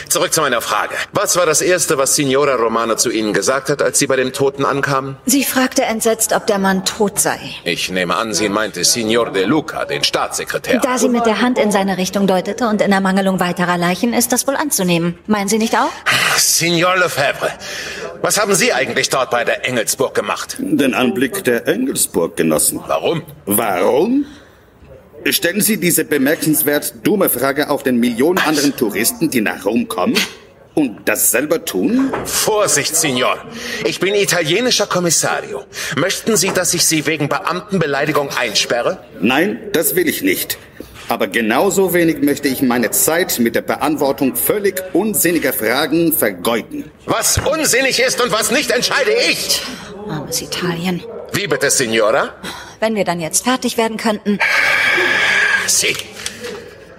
[0.08, 0.94] Zurück zu meiner Frage.
[1.12, 4.32] Was war das Erste, was Signora Romano zu Ihnen gesagt hat, als Sie bei dem
[4.32, 5.16] Toten ankamen?
[5.26, 7.38] Sie fragte entsetzt, ob der Mann tot sei.
[7.64, 10.80] Ich nehme an, sie meinte Signor De Luca, den Staatssekretär.
[10.80, 14.32] Da sie mit der Hand in seine Richtung deutete und in Ermangelung weiterer Leichen, ist
[14.32, 15.18] das wohl anzunehmen.
[15.26, 15.90] Meinen Sie nicht auch?
[16.38, 17.50] Signor Lefebvre,
[18.22, 20.56] was haben Sie eigentlich dort bei der Engelsburg gemacht?
[20.60, 22.80] Den Anblick der Engelsburg genossen.
[22.86, 23.22] Warum?
[23.46, 24.24] Warum?
[25.26, 30.16] Stellen Sie diese bemerkenswert dumme Frage auf den Millionen anderen Touristen, die nach Rom kommen
[30.74, 32.12] und das selber tun?
[32.24, 33.44] Vorsicht, Signor.
[33.84, 35.64] Ich bin italienischer Kommissario.
[35.96, 39.04] Möchten Sie, dass ich Sie wegen Beamtenbeleidigung einsperre?
[39.20, 40.58] Nein, das will ich nicht.
[41.12, 46.90] Aber genauso wenig möchte ich meine Zeit mit der Beantwortung völlig unsinniger Fragen vergeuden.
[47.04, 49.60] Was unsinnig ist und was nicht, entscheide ich.
[50.08, 51.04] Armes Italien.
[51.34, 52.30] Wie bitte, Signora?
[52.80, 54.38] Wenn wir dann jetzt fertig werden könnten.
[55.66, 55.94] Sie.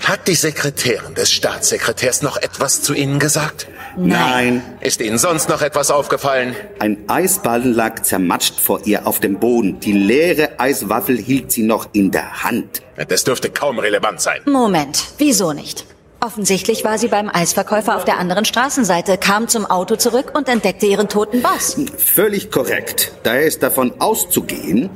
[0.04, 3.68] Hat die Sekretärin des Staatssekretärs noch etwas zu Ihnen gesagt?
[3.95, 4.62] Nein.
[4.82, 6.58] Ist Ihnen sonst noch etwas aufgefallen?
[6.80, 9.80] Ein Eisballen lag zermatscht vor ihr auf dem Boden.
[9.80, 12.82] Die leere Eiswaffel hielt sie noch in der Hand.
[13.08, 14.41] Das dürfte kaum relevant sein.
[14.43, 15.86] Moment, wieso nicht?
[16.20, 20.86] Offensichtlich war sie beim Eisverkäufer auf der anderen Straßenseite, kam zum Auto zurück und entdeckte
[20.86, 21.78] ihren toten Boss.
[21.97, 23.14] Völlig korrekt.
[23.24, 24.89] Daher ist davon auszugehen,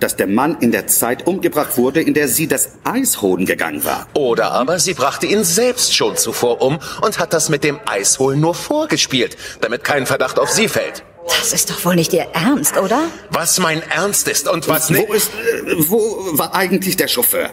[0.00, 3.84] dass der Mann in der Zeit umgebracht wurde, in der sie das Eis holen gegangen
[3.84, 4.06] war.
[4.14, 8.40] Oder aber sie brachte ihn selbst schon zuvor um und hat das mit dem Eisholen
[8.40, 11.04] nur vorgespielt, damit kein Verdacht auf sie fällt.
[11.26, 13.02] Das ist doch wohl nicht Ihr Ernst, oder?
[13.30, 15.08] Was mein Ernst ist und was nicht.
[15.08, 15.98] Wo ist, äh, wo
[16.32, 17.50] war eigentlich der Chauffeur?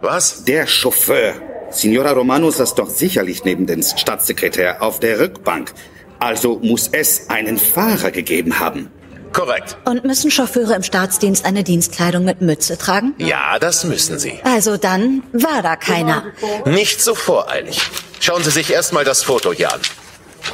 [0.00, 0.44] Was?
[0.44, 1.34] Der Chauffeur.
[1.70, 5.72] Signora Romano saß doch sicherlich neben dem Staatssekretär auf der Rückbank.
[6.18, 8.90] Also muss es einen Fahrer gegeben haben.
[9.32, 9.76] Korrekt.
[9.84, 13.14] Und müssen Chauffeure im Staatsdienst eine Dienstkleidung mit Mütze tragen?
[13.18, 14.40] Ja, das müssen sie.
[14.44, 16.24] Also dann war da keiner.
[16.64, 17.80] Nicht so voreilig.
[18.20, 19.80] Schauen Sie sich erstmal das Foto hier an.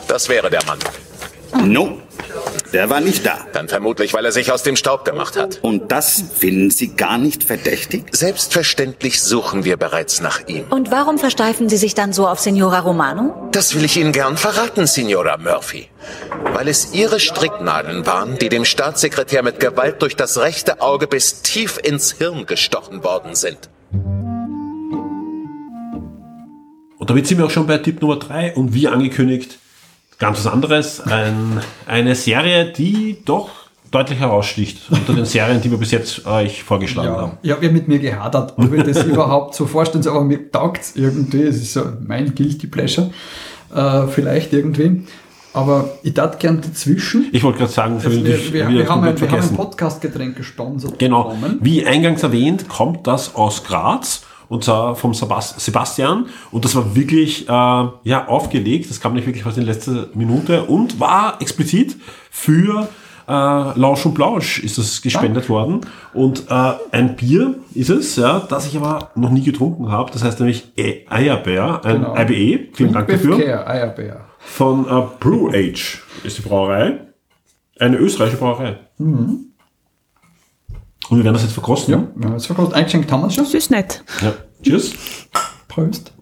[0.09, 0.79] Das wäre der Mann.
[1.65, 2.01] No.
[2.75, 3.39] Der war nicht da.
[3.53, 5.61] Dann vermutlich, weil er sich aus dem Staub gemacht hat.
[5.63, 8.07] Und das finden Sie gar nicht verdächtig?
[8.11, 10.65] Selbstverständlich suchen wir bereits nach ihm.
[10.71, 13.49] Und warum versteifen Sie sich dann so auf Signora Romano?
[13.53, 15.87] Das will ich Ihnen gern verraten, Signora Murphy.
[16.53, 21.43] Weil es Ihre Stricknadeln waren, die dem Staatssekretär mit Gewalt durch das rechte Auge bis
[21.43, 23.71] tief ins Hirn gestochen worden sind.
[26.99, 29.61] Und damit sind wir auch schon bei Tipp Nummer drei und wie angekündigt,
[30.19, 31.01] ganz was anderes.
[31.01, 33.49] Ein, eine Serie, die doch
[33.91, 37.39] deutlich heraussticht unter den Serien, die wir bis jetzt euch vorgeschlagen Ja, haben.
[37.43, 40.51] ich habe ja mit mir gehadert, ob ich das überhaupt so vorstellen soll, aber mir
[40.51, 41.43] taugt es irgendwie.
[41.43, 43.11] Es ist so mein Guilty Pleasure,
[43.75, 45.05] äh, vielleicht irgendwie.
[45.53, 47.27] Aber ich darf gern dazwischen.
[47.31, 49.55] Ich wollte gerade sagen, für Also den wir, wir, wir, haben ein, wir haben ein.
[49.57, 51.23] Podcast-Getränk gesponsert Genau.
[51.25, 51.59] bekommen.
[51.63, 54.25] Wie eingangs erwähnt, kommt das aus Graz
[54.55, 59.27] und zwar vom Sebas- Sebastian und das war wirklich äh, ja aufgelegt, das kam nicht
[59.27, 61.97] wirklich aus in letzter Minute und war explizit
[62.31, 62.87] für
[63.27, 65.81] äh, Lausch und Blausch ist das gespendet worden
[66.13, 70.23] und äh, ein Bier ist es, ja, das ich aber noch nie getrunken habe, das
[70.23, 72.15] heißt nämlich E- Eierbär, ein Genau.
[72.17, 74.21] IBE, vielen Dank dafür, Eierbär.
[74.39, 77.01] von äh, Brew Age ist die Brauerei,
[77.81, 78.77] eine österreichische Brauerei.
[78.99, 79.47] Mhm.
[81.11, 81.93] Und wir werden das jetzt verkosten.
[81.95, 82.75] Ja, wir haben jetzt verkostet.
[82.75, 83.45] Eingeschenkt haben wir es schon.
[83.45, 84.03] Das ist nett.
[84.23, 84.33] Ja.
[84.63, 84.93] Cheers.
[85.69, 86.13] Prost.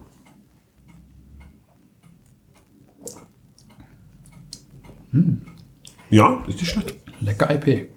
[6.09, 6.95] Ja, ist nicht schlecht.
[7.21, 7.89] Lecker IP.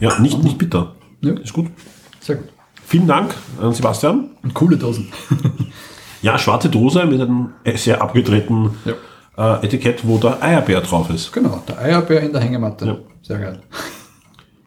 [0.00, 0.94] Ja, nicht, nicht bitter.
[1.20, 1.32] Ja.
[1.34, 1.66] Ist gut.
[2.20, 2.48] Sehr gut.
[2.84, 4.30] Vielen Dank an Sebastian.
[4.42, 5.08] Und coole Dosen.
[6.24, 9.56] Ja, schwarze Dose mit einem sehr abgedrehten Ja.
[9.56, 11.32] äh, Etikett, wo der Eierbär drauf ist.
[11.32, 12.86] Genau, der Eierbär in der Hängematte.
[12.86, 12.96] Ja.
[13.22, 13.60] Sehr geil.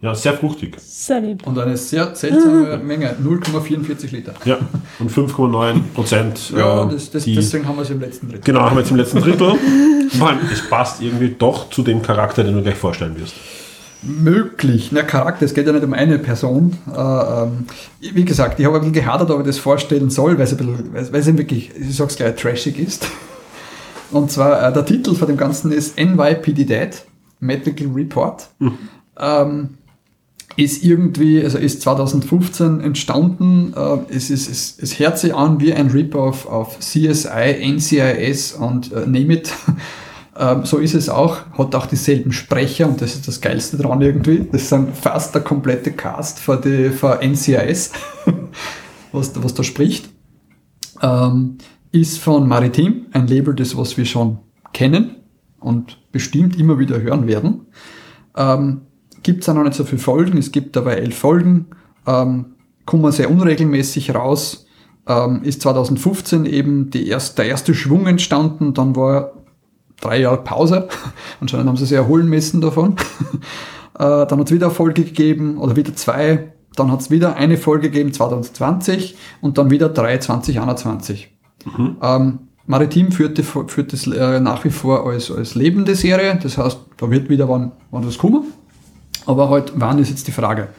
[0.02, 0.76] Ja, sehr fruchtig.
[0.80, 1.48] Sehr lieb.
[1.48, 4.34] Und eine sehr seltsame Menge, 0,44 Liter.
[4.46, 4.58] Ja,
[5.00, 6.54] und 5,9 Prozent.
[6.56, 8.43] Ja, äh, das, das, die- deswegen haben wir es im letzten Drittel.
[8.43, 9.54] Genau, haben wir jetzt im letzten Drittel.
[10.18, 13.34] Vor allem, es passt irgendwie doch zu dem Charakter, den du gleich vorstellen wirst.
[14.04, 14.89] Möglich.
[14.91, 16.78] Na, Charakter, es geht ja nicht um eine Person.
[16.96, 17.66] Äh, ähm,
[18.14, 20.58] wie gesagt, ich habe ein bisschen gehadert, ob ich das vorstellen soll, weil es, ein
[20.58, 23.08] bisschen, weil es- es wirklich, ich sag's gleich, trashig ist.
[24.12, 26.89] Und zwar, äh, der Titel von dem Ganzen ist NYPD Dead,
[27.39, 28.48] Medical Report.
[29.18, 29.70] Ähm,
[30.58, 33.74] ist irgendwie, also ist 2015 entstanden.
[33.76, 38.91] Äh, es, ist, es, es hört sich an wie ein Rip-Off auf CSI, NCIS und
[38.91, 39.53] äh, Name it.
[40.38, 41.38] Ähm, so ist es auch.
[41.58, 44.45] Hat auch dieselben Sprecher und das ist das Geilste dran irgendwie.
[44.51, 47.93] Das sind fast der komplette Cast für, die, für NCIS,
[49.14, 50.10] was, was da spricht.
[51.01, 51.58] Ähm,
[51.93, 54.39] ist von Maritim, ein Label, das was wir schon
[54.74, 55.16] kennen
[55.62, 57.68] und bestimmt immer wieder hören werden.
[58.36, 58.82] Ähm,
[59.26, 61.66] gibt es auch noch nicht so viele Folgen, es gibt dabei elf Folgen,
[62.06, 62.54] ähm,
[62.86, 64.68] kommen sehr unregelmäßig raus,
[65.08, 69.34] ähm, ist 2015 eben die erst, der erste Schwung entstanden, dann war
[70.00, 70.88] drei Jahre Pause,
[71.42, 72.98] anscheinend haben sie sich erholen müssen davon.
[73.96, 77.36] äh, dann hat es wieder eine Folge gegeben oder wieder zwei, dann hat es wieder
[77.36, 81.36] eine Folge gegeben 2020 und dann wieder drei 2021.
[82.00, 86.60] Ähm, Maritim führt, die, führt das äh, nach wie vor als, als lebende Serie, das
[86.60, 88.44] heißt, da wird wieder wann, wann das kommen.
[89.26, 90.70] Aber halt, wann ist jetzt die Frage?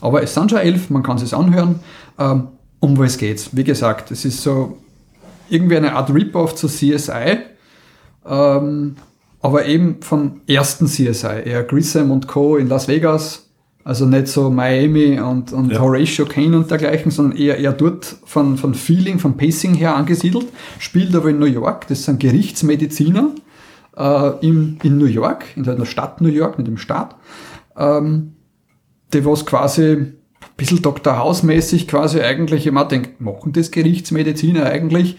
[0.00, 1.80] Aber es sind schon elf, man kann es anhören.
[2.18, 2.48] Ähm,
[2.80, 3.50] um was geht's?
[3.52, 4.78] Wie gesagt, es ist so
[5.48, 7.38] irgendwie eine Art Rip-Off zu CSI,
[8.28, 8.96] ähm,
[9.40, 12.56] aber eben vom ersten CSI, eher Grissom und Co.
[12.56, 13.44] in Las Vegas.
[13.84, 15.78] Also nicht so Miami und, und Ja.
[15.78, 20.46] Horatio Kane und dergleichen, sondern eher, eher dort von, von Feeling, von Pacing her angesiedelt.
[20.80, 23.30] Spielt aber in New York, das sind Gerichtsmediziner
[23.96, 27.14] äh, in, in New York, in der Stadt New York, nicht im Staat.
[27.76, 28.32] Ähm,
[29.12, 30.16] die was quasi ein
[30.56, 31.18] bisschen Dr.
[31.18, 35.16] House-mäßig quasi eigentlich immer denkt, machen das Gerichtsmediziner eigentlich,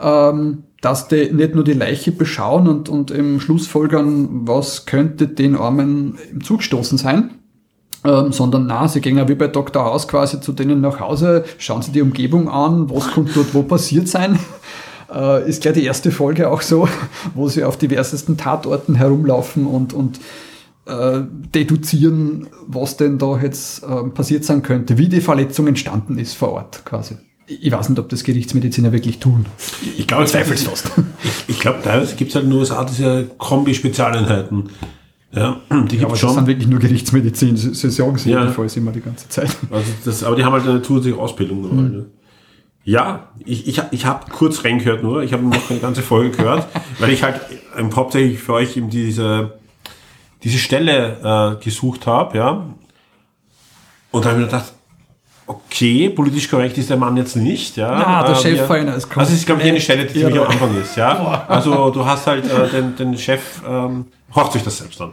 [0.00, 5.56] ähm, dass die nicht nur die Leiche beschauen und, und im Schlussfolgern, was könnte den
[5.56, 7.30] Armen im Zug gestoßen sein,
[8.04, 9.84] ähm, sondern na, sie gehen ja wie bei Dr.
[9.84, 13.62] House quasi zu denen nach Hause, schauen sie die Umgebung an, was kommt dort wo
[13.62, 14.38] passiert sein.
[15.12, 16.88] Äh, ist gleich die erste Folge auch so,
[17.34, 20.20] wo sie auf diversesten Tatorten herumlaufen und, und
[20.90, 21.22] äh,
[21.54, 26.50] deduzieren, was denn da jetzt äh, passiert sein könnte, wie die Verletzung entstanden ist vor
[26.52, 27.16] Ort quasi.
[27.46, 29.44] Ich weiß nicht, ob das Gerichtsmediziner wirklich tun.
[29.98, 30.92] Ich glaube, Zweifels fast.
[31.24, 34.68] Ich, ich glaube, teilweise gibt es halt nur so Art diese Kombi-Spezialeinheiten.
[35.32, 35.60] Ja,
[35.90, 36.34] die Ja, aber es das schon.
[36.34, 37.56] sind wirklich nur Gerichtsmedizin.
[37.56, 38.40] Sie, sie sagen sie Ja.
[38.42, 39.56] jedenfalls immer die ganze Zeit.
[39.70, 41.62] Also das, aber die haben halt eine zusätzliche Ausbildung.
[41.62, 42.06] Ne?
[42.84, 45.22] Ja, ich, ich, ich habe kurz reingehört nur.
[45.22, 46.66] Ich habe noch keine ganze Folge gehört,
[46.98, 47.40] weil ich halt
[47.76, 49.58] ähm, hauptsächlich für euch eben diese,
[50.42, 52.64] diese Stelle äh, gesucht habe, ja.
[54.10, 54.72] Und da habe ich mir gedacht,
[55.46, 57.90] okay, politisch korrekt ist der Mann jetzt nicht, ja.
[57.90, 60.48] Na, der äh, Chef wir, ist Also ist, glaube ich, eine Stelle, die ziemlich am
[60.48, 61.14] Anfang ist, ja.
[61.14, 61.44] Boah.
[61.48, 65.12] Also du hast halt äh, den, den Chef, ähm, horcht sich das selbst an.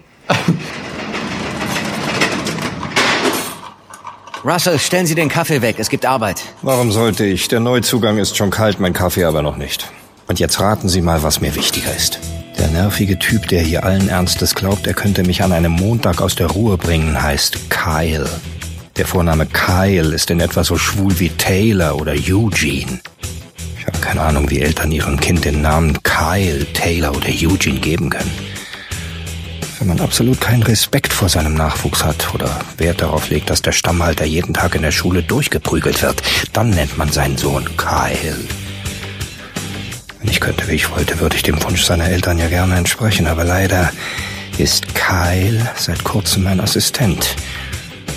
[4.46, 6.42] Russell, stellen Sie den Kaffee weg, es gibt Arbeit.
[6.62, 7.50] Warum sollte ich?
[7.50, 9.92] Der Neuzugang ist schon kalt, mein Kaffee aber noch nicht.
[10.28, 12.20] Und jetzt raten Sie mal, was mir wichtiger ist.
[12.60, 16.36] Der nervige Typ, der hier allen Ernstes glaubt, er könnte mich an einem Montag aus
[16.36, 18.28] der Ruhe bringen, heißt Kyle.
[18.97, 22.99] Der Vorname Kyle ist in etwa so schwul wie Taylor oder Eugene.
[23.80, 28.10] Ich habe keine Ahnung, wie Eltern ihrem Kind den Namen Kyle, Taylor oder Eugene geben
[28.10, 28.32] können.
[29.78, 33.72] Wenn man absolut keinen Respekt vor seinem Nachwuchs hat oder Wert darauf legt, dass der
[33.72, 38.36] Stammhalter jeden Tag in der Schule durchgeprügelt wird, dann nennt man seinen Sohn Kyle.
[40.20, 43.28] Wenn ich könnte, wie ich wollte, würde ich dem Wunsch seiner Eltern ja gerne entsprechen,
[43.28, 43.91] aber leider
[44.57, 47.36] ist Kyle seit kurzem mein Assistent.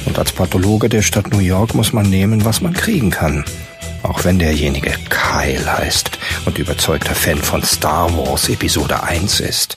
[0.07, 3.45] Und als Pathologe der Stadt New York muss man nehmen, was man kriegen kann.
[4.03, 9.77] Auch wenn derjenige Kyle heißt und überzeugter Fan von Star Wars Episode 1 ist.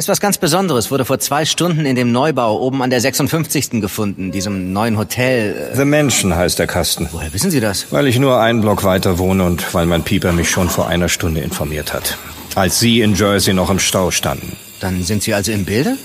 [0.00, 0.90] Ist was ganz Besonderes.
[0.90, 3.82] Wurde vor zwei Stunden in dem Neubau oben an der 56.
[3.82, 5.72] gefunden, diesem neuen Hotel.
[5.74, 7.10] The Mansion heißt der Kasten.
[7.12, 7.92] Woher wissen Sie das?
[7.92, 11.10] Weil ich nur einen Block weiter wohne und weil mein Pieper mich schon vor einer
[11.10, 12.16] Stunde informiert hat.
[12.54, 14.56] Als Sie in Jersey noch im Stau standen.
[14.80, 15.98] Dann sind Sie also im Bilde?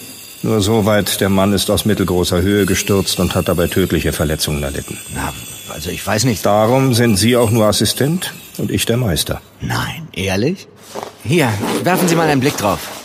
[0.44, 4.98] Nur soweit, der Mann ist aus mittelgroßer Höhe gestürzt und hat dabei tödliche Verletzungen erlitten.
[5.14, 5.32] Na,
[5.74, 6.46] also ich weiß nicht.
[6.46, 9.42] Darum sind Sie auch nur Assistent und ich der Meister.
[9.62, 10.68] Nein, ehrlich?
[11.24, 11.48] Hier,
[11.84, 13.05] werfen Sie mal einen Blick drauf.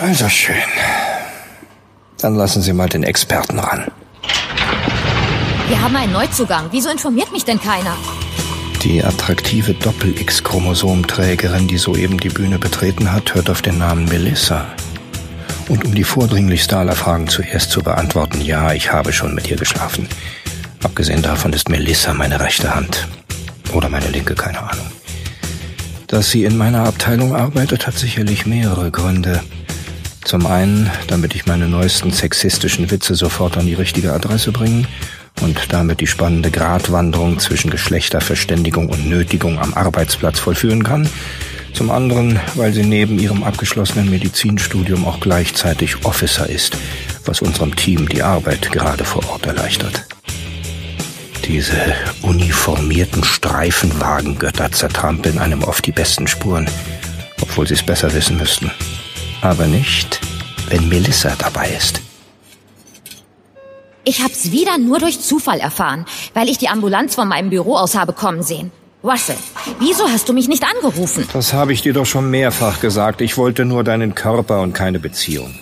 [0.00, 0.54] Also schön.
[2.20, 3.90] Dann lassen Sie mal den Experten ran.
[5.68, 6.68] Wir haben einen Neuzugang.
[6.70, 7.96] Wieso informiert mich denn keiner?
[8.82, 14.66] Die attraktive Doppel-X-Chromosomträgerin, die soeben die Bühne betreten hat, hört auf den Namen Melissa.
[15.68, 19.56] Und um die vordringlichste aller Fragen zuerst zu beantworten, ja, ich habe schon mit ihr
[19.56, 20.08] geschlafen.
[20.82, 23.08] Abgesehen davon ist Melissa meine rechte Hand.
[23.72, 24.86] Oder meine linke, keine Ahnung.
[26.06, 29.42] Dass sie in meiner Abteilung arbeitet, hat sicherlich mehrere Gründe.
[30.28, 34.86] Zum einen, damit ich meine neuesten sexistischen Witze sofort an die richtige Adresse bringen
[35.40, 41.08] und damit die spannende Gratwanderung zwischen Geschlechterverständigung und Nötigung am Arbeitsplatz vollführen kann.
[41.72, 46.76] Zum anderen, weil sie neben ihrem abgeschlossenen Medizinstudium auch gleichzeitig Officer ist,
[47.24, 50.04] was unserem Team die Arbeit gerade vor Ort erleichtert.
[51.46, 51.80] Diese
[52.20, 56.68] uniformierten Streifenwagengötter zertrampeln einem oft die besten Spuren,
[57.40, 58.70] obwohl sie es besser wissen müssten.
[59.40, 60.20] Aber nicht,
[60.68, 62.00] wenn Melissa dabei ist.
[64.04, 67.94] Ich hab's wieder nur durch Zufall erfahren, weil ich die Ambulanz von meinem Büro aus
[67.94, 68.72] habe kommen sehen.
[69.04, 69.36] Russell,
[69.78, 71.24] wieso hast du mich nicht angerufen?
[71.32, 73.20] Das habe ich dir doch schon mehrfach gesagt.
[73.20, 75.54] Ich wollte nur deinen Körper und keine Beziehung.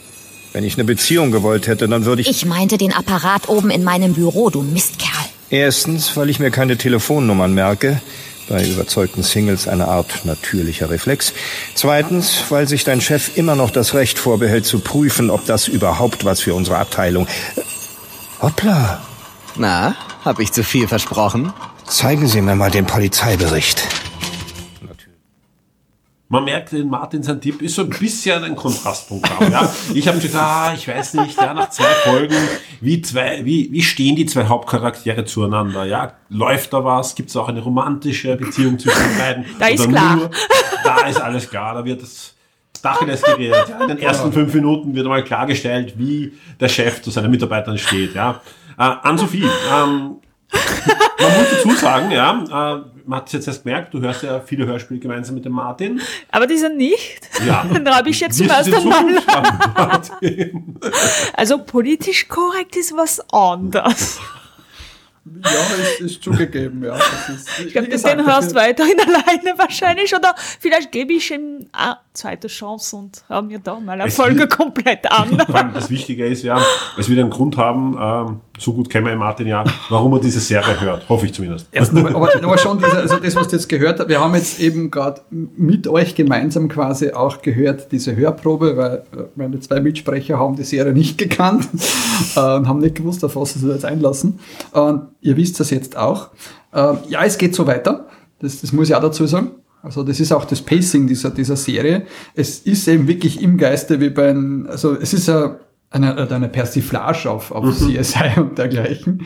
[0.54, 2.28] Wenn ich eine Beziehung gewollt hätte, dann würde ich...
[2.28, 5.10] Ich meinte den Apparat oben in meinem Büro, du Mistkerl.
[5.50, 8.00] Erstens, weil ich mir keine Telefonnummern merke.
[8.48, 11.32] Bei überzeugten Singles eine Art natürlicher Reflex.
[11.74, 16.24] Zweitens, weil sich dein Chef immer noch das Recht vorbehält zu prüfen, ob das überhaupt
[16.24, 17.26] was für unsere Abteilung...
[18.40, 19.00] Hoppla.
[19.56, 21.52] Na, hab ich zu viel versprochen?
[21.86, 23.82] Zeigen Sie mir mal den Polizeibericht.
[26.28, 29.52] Man merkt, den Martin sein Tipp ist so ein bisschen ein Kontrastprogramm.
[29.52, 29.72] Ja?
[29.94, 32.34] Ich habe mir gedacht, ah, ich weiß nicht, ja, nach zwei Folgen,
[32.80, 35.84] wie, zwei, wie, wie stehen die zwei Hauptcharaktere zueinander?
[35.84, 36.14] Ja?
[36.28, 37.14] Läuft da was?
[37.14, 39.44] Gibt es auch eine romantische Beziehung zwischen den beiden?
[39.60, 40.16] Da ist klar.
[40.16, 40.30] Nur,
[40.82, 42.34] da ist alles klar, da wird das
[42.82, 43.68] Dacheles geredet.
[43.68, 43.82] Ja?
[43.82, 48.16] In den ersten fünf Minuten wird einmal klargestellt, wie der Chef zu seinen Mitarbeitern steht.
[48.16, 48.40] Ja?
[48.76, 50.16] Äh, Ann-Sophie, ähm,
[51.20, 52.44] man muss dazu sagen, ja,
[52.76, 55.52] äh, man hat es jetzt erst gemerkt, du hörst ja viele Hörspiele gemeinsam mit dem
[55.52, 56.00] Martin.
[56.30, 57.28] Aber dieser nicht.
[57.46, 57.64] Ja.
[57.84, 59.06] da habe ich jetzt zum du ersten Mal.
[61.34, 64.18] Also politisch korrekt ist was anderes.
[65.42, 65.50] Ja,
[65.82, 66.92] ist, ist zugegeben, ja.
[66.96, 70.14] Das ist, Ich glaube, den hörst das- weiterhin alleine wahrscheinlich.
[70.14, 74.14] Oder vielleicht gebe ich ihm eine zweite Chance und höre mir da mal eine Es
[74.14, 75.36] Folge wird- komplett an.
[75.74, 76.60] Das Wichtige ist ja,
[76.96, 80.40] es wird einen Grund haben, ähm, so gut kennen wir Martin ja, warum er diese
[80.40, 81.08] Serie hört.
[81.08, 81.68] Hoffe ich zumindest.
[81.76, 84.60] aber, aber, aber schon diese, also das, was du jetzt gehört hast, wir haben jetzt
[84.60, 90.38] eben gerade mit euch gemeinsam quasi auch gehört, diese Hörprobe, weil äh, meine zwei Mitsprecher
[90.38, 91.68] haben die Serie nicht gekannt
[92.36, 94.40] äh, und haben nicht gewusst, auf was sie sich jetzt einlassen.
[94.72, 96.30] Und ihr wisst das jetzt auch.
[96.72, 98.06] Äh, ja, es geht so weiter.
[98.40, 99.50] Das, das muss ich auch dazu sagen.
[99.82, 102.06] Also das ist auch das Pacing dieser, dieser Serie.
[102.34, 105.58] Es ist eben wirklich im Geiste wie bei ein, also es ist ja
[105.90, 109.22] eine, eine Persiflage auf, auf CSI und dergleichen.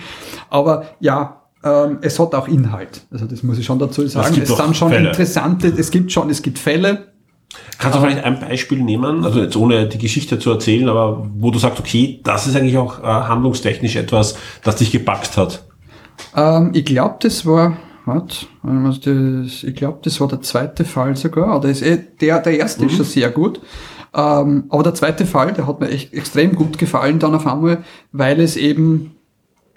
[0.50, 3.02] Aber ja, ähm, es hat auch Inhalt.
[3.10, 4.36] Also das muss ich schon dazu sagen.
[4.40, 5.08] Es doch sind schon Fälle.
[5.08, 7.08] interessante, es gibt schon, es gibt Fälle.
[7.78, 11.50] Kannst du vielleicht ein Beispiel nehmen, also jetzt ohne die Geschichte zu erzählen, aber wo
[11.50, 15.64] du sagst, okay, das ist eigentlich auch äh, handlungstechnisch etwas, das dich gepackt hat.
[16.36, 18.46] Ähm, ich glaube, das war, warte,
[19.66, 22.90] ich glaube, das war der zweite Fall sogar, oder ist eh, der, der erste Mhm.
[22.90, 23.60] ist schon sehr gut.
[24.14, 27.84] Ähm, aber der zweite Fall, der hat mir echt extrem gut gefallen dann auf einmal,
[28.12, 29.12] weil es eben,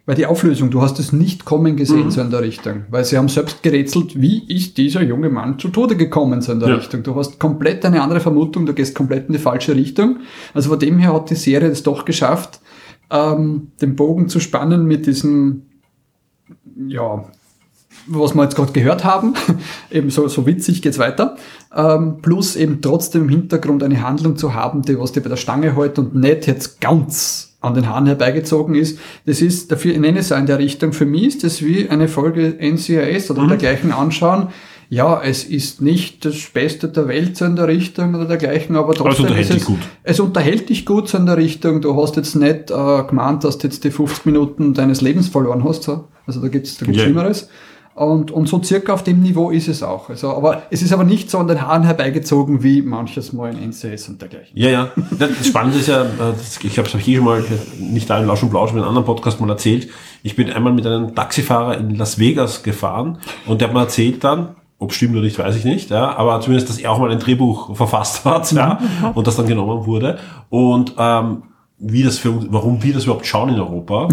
[0.06, 2.12] weil die Auflösung, du hast es nicht kommen gesehen, Mhm.
[2.12, 2.84] so in der Richtung.
[2.90, 6.60] Weil sie haben selbst gerätselt, wie ist dieser junge Mann zu Tode gekommen, so in
[6.60, 6.76] der Ja.
[6.76, 7.04] Richtung.
[7.04, 10.18] Du hast komplett eine andere Vermutung, du gehst komplett in die falsche Richtung.
[10.54, 12.60] Also von dem her hat die Serie es doch geschafft,
[13.12, 15.64] ähm, den Bogen zu spannen mit diesem,
[16.88, 17.24] ja,
[18.08, 19.34] was wir jetzt gerade gehört haben,
[19.92, 21.38] eben so, so witzig geht's weiter,
[21.76, 25.38] ähm, plus eben trotzdem im Hintergrund eine Handlung zu haben, die was dir bei der
[25.38, 29.00] Stange hält und nicht jetzt ganz an den Haaren herbeigezogen ist.
[29.26, 32.08] Das ist, dafür ich nenne es in der Richtung, für mich ist das wie eine
[32.10, 34.50] Folge NCIS oder dergleichen anschauen.
[34.90, 38.94] Ja, es ist nicht das Beste der Welt so in der Richtung oder dergleichen, aber
[38.94, 39.80] trotzdem unterhält ist dich es, gut.
[40.04, 41.82] es unterhält dich gut so in der Richtung.
[41.82, 45.64] Du hast jetzt nicht äh, gemeint, dass du jetzt die 50 Minuten deines Lebens verloren
[45.64, 45.84] hast.
[45.84, 46.10] So.
[46.28, 47.06] Also da gibt's da gibt's Ja.
[47.06, 47.50] Schlimmeres.
[47.96, 50.10] Und, und so circa auf dem Niveau ist es auch.
[50.10, 53.70] Also, aber es ist aber nicht so an den Haaren herbeigezogen wie manches Mal in
[53.70, 54.58] NCS und dergleichen.
[54.58, 54.92] Ja, ja.
[55.20, 57.44] Das Spannende ist ja, äh, das, ich habe es hier schon mal,
[57.80, 59.90] nicht da in Lausch und Blausch, mit einem anderen Podcast mal erzählt.
[60.24, 64.24] Ich bin einmal mit einem Taxifahrer in Las Vegas gefahren und der hat mir erzählt
[64.24, 67.12] dann, ob stimmt oder nicht, weiß ich nicht, ja, aber zumindest, dass er auch mal
[67.12, 68.80] ein Drehbuch verfasst hat, ja,
[69.14, 70.18] und das dann genommen wurde.
[70.50, 71.44] Und ähm,
[71.78, 74.08] wie das für uns, warum wir das überhaupt schauen in Europa.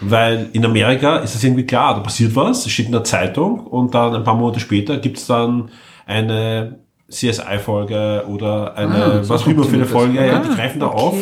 [0.00, 3.60] Weil in Amerika ist es irgendwie klar, da passiert was, es steht in der Zeitung
[3.60, 5.70] und dann ein paar Monate später gibt's dann
[6.06, 6.78] eine
[7.10, 10.26] CSI-Folge oder eine Ah, was auch immer für eine Folge, das.
[10.26, 10.96] ja, die Ah, greifen da okay.
[10.96, 11.14] auf,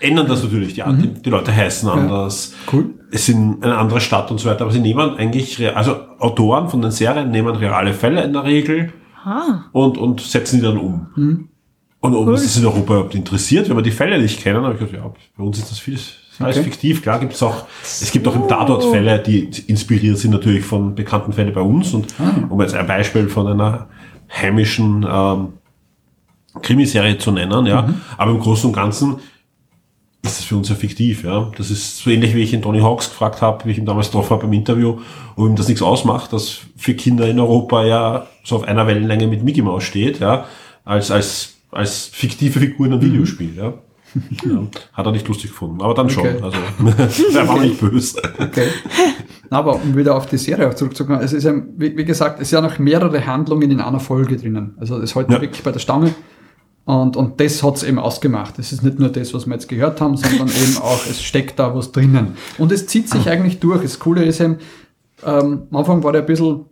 [0.00, 2.90] ändern das natürlich, ja, die, die Leute heißen anders, cool.
[3.10, 6.82] es sind eine andere Stadt und so weiter, aber sie nehmen eigentlich, also Autoren von
[6.82, 8.92] den Serien nehmen reale Fälle in der Regel
[9.24, 9.64] Ah.
[9.72, 11.06] und, und setzen die dann um.
[11.14, 11.48] Hm.
[12.00, 14.74] Und ob uns das in Europa überhaupt interessiert, wenn wir die Fälle nicht kennen, habe
[14.74, 15.98] ich gedacht, ja, bei uns ist das viel,
[16.34, 16.64] ist alles Okay.
[16.70, 17.02] fiktiv.
[17.02, 20.94] Klar gibt es auch, es gibt auch im Tatort Fälle, die inspiriert sind natürlich von
[20.94, 21.94] bekannten Fällen bei uns.
[21.94, 22.32] Und Ah.
[22.48, 23.88] um jetzt ein Beispiel von einer
[24.30, 25.48] heimischen ähm,
[26.62, 27.82] Krimiserie zu nennen, ja.
[27.82, 28.00] Mhm.
[28.16, 29.16] Aber im Großen und Ganzen
[30.22, 31.50] ist das für uns ja fiktiv, ja.
[31.56, 34.06] Das ist so ähnlich, wie ich ihn Tony Hawks gefragt habe, wie ich ihn damals
[34.08, 34.98] getroffen habe beim Interview,
[35.36, 39.26] ob ihm das nichts ausmacht, dass für Kinder in Europa ja so auf einer Wellenlänge
[39.26, 40.46] mit Mickey Mouse steht, ja,
[40.84, 43.74] als, als, als fiktive Figur in einem Videospiel, ja.
[44.44, 44.62] Ja.
[44.92, 46.26] Hat er nicht lustig gefunden, aber dann schon.
[46.26, 46.40] Okay.
[46.42, 46.58] Also,
[47.38, 48.20] er war nicht böse.
[48.38, 48.68] Okay.
[49.50, 52.50] Aber um wieder auf die Serie auch zurückzukommen, es ist ja, wie, wie gesagt, es
[52.50, 54.74] sind ja noch mehrere Handlungen in einer Folge drinnen.
[54.78, 55.40] Also es hält Ja.
[55.40, 56.14] wirklich bei der Stange.
[56.86, 58.58] Und, und das hat's eben ausgemacht.
[58.58, 61.58] Es ist nicht nur das, was wir jetzt gehört haben, sondern eben auch, es steckt
[61.58, 62.36] da was drinnen.
[62.58, 63.82] Und es zieht sich eigentlich durch.
[63.82, 64.58] Das Coole ist eben,
[65.24, 66.66] ähm, am Anfang war der ein bisschen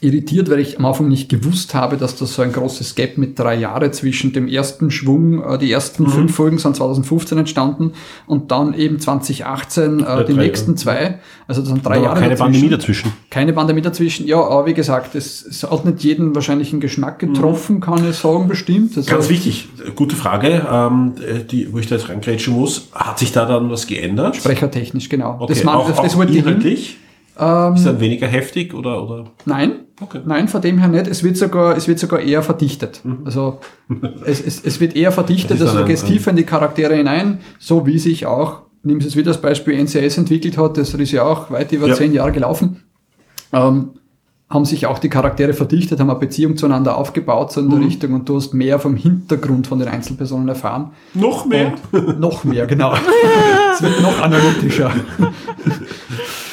[0.00, 3.38] irritiert, weil ich am Anfang nicht gewusst habe, dass das so ein großes Gap mit
[3.38, 6.08] drei Jahre zwischen dem ersten Schwung, äh, die ersten Mhm.
[6.08, 7.92] fünf Folgen sind 2015 entstanden
[8.26, 10.76] und dann eben 2018 äh, die drei, nächsten ja.
[10.76, 11.18] zwei.
[11.46, 13.12] Also das sind drei Jahre keine Pandemie dazwischen.
[13.30, 14.26] Keine Pandemie dazwischen.
[14.26, 18.48] Ja, aber wie gesagt, es, es hat nicht jeden wahrscheinlichen Geschmack getroffen, kann ich sagen,
[18.48, 18.96] bestimmt.
[18.96, 19.14] Also, Mhm.
[19.14, 21.12] Ganz wichtig, gute Frage, ähm,
[21.50, 22.88] die, wo ich da jetzt reingrätschen muss.
[22.92, 24.36] Hat sich da dann was geändert?
[24.36, 25.36] Sprechertechnisch, genau.
[25.40, 26.94] Okay, das, man, auch, das, das auch wollte ich hin.
[27.38, 29.24] Ähm, Ist dann weniger heftig oder, oder?
[29.44, 30.20] Nein, Okay.
[30.24, 31.06] nein, von dem her nicht.
[31.08, 33.00] Es wird sogar, es wird sogar eher verdichtet.
[33.24, 33.58] Also
[34.24, 37.38] es, es, es wird eher verdichtet, Das also du gehst tiefer in die Charaktere hinein,
[37.58, 41.12] so wie sich auch, nimm es jetzt wieder als Beispiel, NCIS entwickelt hat, das ist
[41.12, 41.94] ja auch weit über Ja.
[41.94, 42.82] zehn Jahre gelaufen.
[43.52, 43.90] Ähm,
[44.50, 47.84] haben sich auch die Charaktere verdichtet, haben eine Beziehung zueinander aufgebaut, so in der Mhm.
[47.86, 50.90] Richtung, und du hast mehr vom Hintergrund von den Einzelpersonen erfahren.
[51.14, 51.72] Noch mehr?
[51.92, 52.94] Und noch mehr, genau.
[53.74, 54.90] es wird noch analytischer.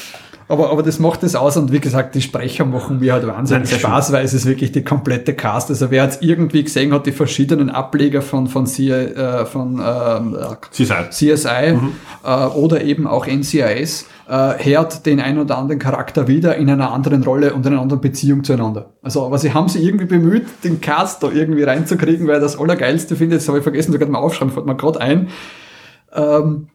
[0.52, 3.72] Aber, aber das macht es aus und wie gesagt, die Sprecher machen mir halt wahnsinnig
[3.72, 5.70] Nein, Spaß, weil es ist wirklich die komplette Cast.
[5.70, 10.36] Also wer jetzt irgendwie gesehen hat, die verschiedenen Ableger von, von, CI, äh, von ähm,
[10.72, 11.78] CSI, CSI
[12.26, 16.92] äh, oder eben auch NCIS, äh, hört den ein oder anderen Charakter wieder in einer
[16.92, 18.92] anderen Rolle und in einer anderen Beziehung zueinander.
[19.02, 23.16] Also, aber sie haben sich irgendwie bemüht, den Cast da irgendwie reinzukriegen, weil das Allergeilste
[23.16, 25.30] finde, das habe ich vergessen, sogar mal aufschreiben, fällt mir gerade ein.
[26.14, 26.68] Ähm,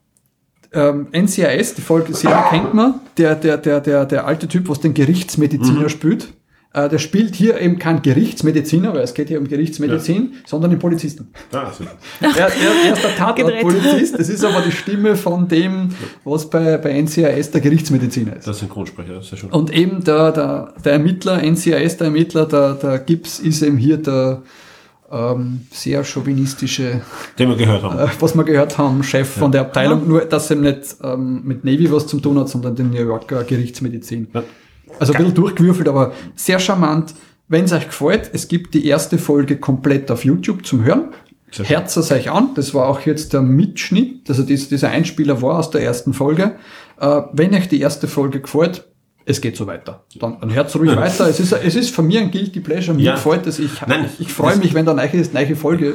[0.72, 4.80] ähm, NCIS, die Folge Serie kennt man, der, der, der, der, der alte Typ, was
[4.80, 5.88] den Gerichtsmediziner Mhm.
[5.88, 6.28] spielt.
[6.74, 10.78] Äh, der spielt hier eben kein Gerichtsmediziner, weil es geht hier um Gerichtsmedizin, sondern den
[10.78, 11.28] Polizisten.
[11.52, 11.92] Ah, super.
[12.20, 12.50] Er, er,
[12.86, 13.16] er ist der.
[13.16, 15.90] Tatortpolizist, das ist aber die Stimme von dem,
[16.24, 18.46] was bei, bei NCIS der Gerichtsmediziner ist.
[18.46, 19.50] Das Synchronsprecher, sehr schön.
[19.50, 23.96] Und eben der, der, der Ermittler, NCIS, der Ermittler, der, der Gibbs ist eben hier
[23.96, 24.42] der
[25.10, 27.02] ähm, sehr chauvinistische,
[27.38, 27.98] Den wir gehört haben.
[27.98, 31.64] äh, was wir gehört haben, Chef von der Abteilung, nur dass er nicht ähm, mit
[31.64, 34.28] Navy was zu tun hat, sondern den New Yorker Gerichtsmedizin.
[34.32, 34.42] Ja.
[34.98, 37.14] Also ein bisschen durchgewürfelt, aber sehr charmant.
[37.48, 41.10] Wenn es euch gefällt, es gibt die erste Folge komplett auf YouTube zum Hören.
[41.52, 42.50] Herz es euch an.
[42.54, 44.28] Das war auch jetzt der Mitschnitt.
[44.28, 46.56] Also dies, dieser Einspieler war aus der ersten Folge.
[47.00, 48.84] Äh, wenn euch die erste Folge gefällt,
[49.28, 50.04] es geht so weiter.
[50.20, 51.28] Dann, dann hört's ruhig weiter.
[51.28, 52.96] Es ist, es ist von mir ein Guilty Pleasure.
[52.96, 53.12] Mir Ja.
[53.16, 53.58] gefällt es.
[53.58, 55.94] Ich, Nein, ich, ich freue mich, wenn da eine neue, Folge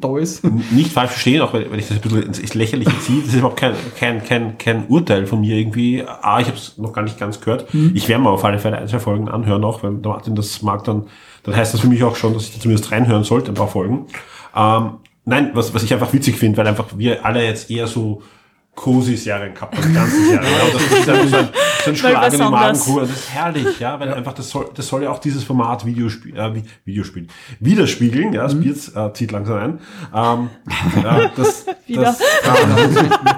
[0.00, 0.42] da ist.
[0.72, 3.58] nicht falsch verstehen, auch wenn ich das ein bisschen ins- Lächerliche ziehe, das ist überhaupt
[3.60, 6.02] kein, kein, kein, kein Urteil von mir irgendwie.
[6.06, 7.72] Ah, ich habe es noch gar nicht ganz gehört.
[7.74, 7.92] Mhm.
[7.94, 10.62] Ich werde mal auf alle Fälle ein, zwei Folgen anhören noch, wenn der Martin das
[10.62, 11.06] mag, dann,
[11.42, 13.68] dann heißt das für mich auch schon, dass ich da zumindest reinhören sollte, ein paar
[13.68, 14.06] Folgen.
[14.56, 14.92] Ähm,
[15.26, 18.22] nein, was, was ich einfach witzig finde, weil einfach wir alle jetzt eher so
[18.76, 20.44] cozy Serien gehabt haben, die ganzen Serien.
[20.44, 21.48] Ja, und das ist einfach so ein,
[21.84, 22.44] so ein Schlag in die.
[22.50, 23.00] Magengrube.
[23.02, 26.36] Das ist herrlich, ja, weil einfach das soll, das soll ja auch dieses Format Videospiel,
[26.36, 27.26] äh, Vi- Videospiel
[27.60, 29.78] widerspiegeln, ja, Spears äh, zieht langsam ein.
[30.14, 30.50] Ähm,
[31.02, 32.02] ja, das, Wieder.
[32.02, 32.24] das, äh,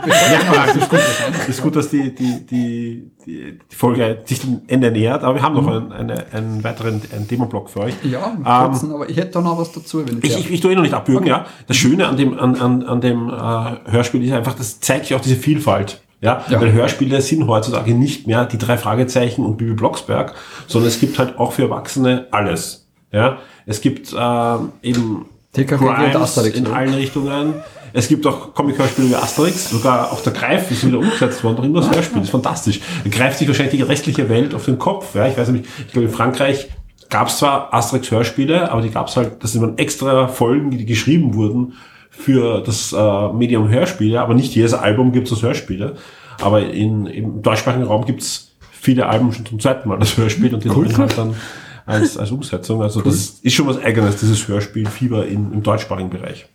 [0.09, 1.01] ja, das ist gut,
[1.37, 5.43] das ist gut, dass die, die, die, die, Folge sich dem Ende nähert, aber wir
[5.43, 7.95] haben noch einen, eine, einen weiteren einen Demoblock für euch.
[8.05, 10.51] Ja, einen Ähm, kurzen, aber ich hätte da noch was dazu, wenn ich, ich, ich,
[10.53, 11.47] ich tue eh noch nicht abbürgen, ja.
[11.67, 15.17] Das Schöne an dem, an, an, an dem äh, Hörspiel ist einfach, das zeigt ja
[15.17, 16.01] auch diese Vielfalt.
[16.23, 16.61] Ja, Ja.
[16.61, 20.35] weil Hörspiele sind heutzutage nicht mehr die drei Fragezeichen und Bibi Blocksberg,
[20.69, 22.87] sondern es gibt halt auch für Erwachsene alles.
[23.11, 26.73] Ja, es gibt äh, eben Crimes in ne?
[26.73, 27.55] allen Richtungen.
[27.93, 31.65] Es gibt auch Comic-Hörspiele wie Asterix, sogar auch der Greif ist wieder umgesetzt worden, noch
[31.65, 32.81] immer das Hörspiel, das ist fantastisch.
[33.05, 35.15] Er greift sich wahrscheinlich die restliche Welt auf den Kopf.
[35.15, 36.71] Ja, ich weiß nicht, ich glaube in Frankreich
[37.11, 41.35] gab es zwar Asterix-Hörspiele, aber die gab es halt, das sind extra Folgen, die geschrieben
[41.35, 41.75] wurden
[42.13, 45.97] für das äh, Medium Hörspiele, aber nicht jedes Album gibt es Hörspiele.
[46.41, 50.55] Aber in, im deutschsprachigen Raum gibt es viele Alben schon zum zweiten Mal das Hörspiel
[50.55, 50.89] und die cool.
[50.97, 51.35] halt dann
[51.87, 52.83] als, als Umsetzung.
[52.83, 56.47] Also das ist schon was Eigenes, dieses Hörspiel Fieber in, im deutschsprachigen Bereich.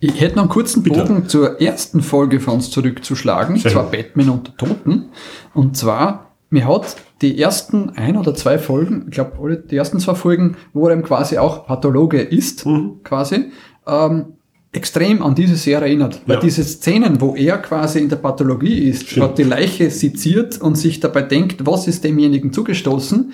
[0.00, 3.92] Ich hätte noch einen kurzen Bogen zur ersten Folge von uns zurückzuschlagen, Sehr zwar gut.
[3.92, 5.10] Batman und Toten.
[5.54, 10.14] Und zwar, mir hat die ersten ein oder zwei Folgen, ich glaube, die ersten zwei
[10.16, 13.00] Folgen, wo er eben quasi auch Pathologe ist, Mhm.
[13.04, 13.52] quasi,
[13.86, 14.34] ähm,
[14.76, 16.20] extrem an diese Serie erinnert.
[16.26, 16.40] Weil Ja.
[16.40, 19.24] diese Szenen, wo er quasi in der Pathologie ist, Stimmt.
[19.24, 23.32] hat die Leiche seziert und sich dabei denkt, was ist demjenigen zugestoßen,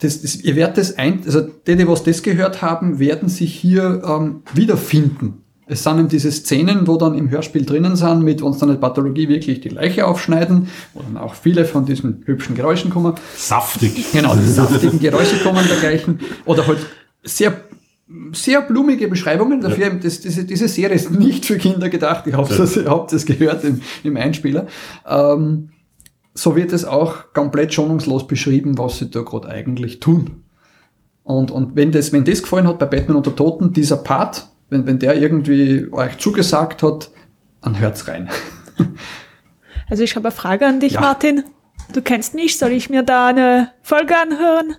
[0.00, 3.54] das, das, ihr werdet das ein, also die, die was das gehört haben, werden sich
[3.54, 5.38] hier ähm, wiederfinden.
[5.68, 8.78] Es sind eben diese Szenen, wo dann im Hörspiel drinnen sind, mit uns dann eine
[8.78, 13.14] Pathologie wirklich die Leiche aufschneiden, wo dann auch viele von diesen hübschen Geräuschen kommen.
[13.36, 14.04] Saftig.
[14.12, 16.18] Genau, die saftigen Geräusche kommen dergleichen.
[16.46, 16.78] Oder halt
[17.22, 17.54] sehr,
[18.32, 19.90] sehr blumige Beschreibungen dafür.
[19.90, 22.26] Das, diese, diese Serie ist nicht für Kinder gedacht.
[22.26, 24.66] Ich habe das, ich hab das gehört im, im Einspieler.
[25.06, 25.70] Ähm,
[26.34, 30.44] so wird es auch komplett schonungslos beschrieben, was sie da gerade eigentlich tun.
[31.24, 34.86] Und, und wenn, das, wenn das gefallen hat bei Batman unter Toten, dieser Part, wenn,
[34.86, 37.10] wenn der irgendwie euch zugesagt hat,
[37.60, 38.28] dann hört's rein.
[39.90, 41.00] Also ich habe eine Frage an dich, Ja.
[41.02, 41.44] Martin.
[41.92, 44.76] Du kennst mich, soll ich mir da eine Folge anhören?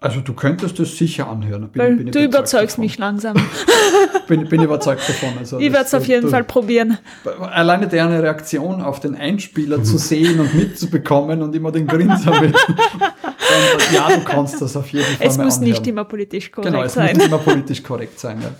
[0.00, 1.70] Also du könntest das sicher anhören.
[1.70, 2.84] Bin, Weil bin du überzeugst davon.
[2.84, 3.36] mich langsam.
[4.28, 5.30] Bin, bin überzeugt davon.
[5.38, 6.98] Also ich werde es auf jeden du- Fall probieren.
[7.40, 12.54] Alleine deren Reaktion auf den Einspieler zu sehen und mitzubekommen und immer den Grinser mit.
[12.54, 12.76] Und,
[13.92, 15.72] ja, du kannst das auf jeden Fall Es mal muss anhören.
[15.72, 17.06] nicht immer politisch korrekt Genau, es sein.
[17.08, 18.40] muss nicht immer politisch korrekt sein.
[18.42, 18.50] Ja.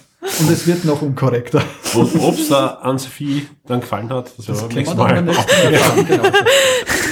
[0.41, 1.63] Und es wird noch unkorrekter.
[1.95, 5.15] Und ob es da an Sophie dann gefallen hat, das, das wir Mal.
[5.15, 6.23] beim nächsten Mal genau.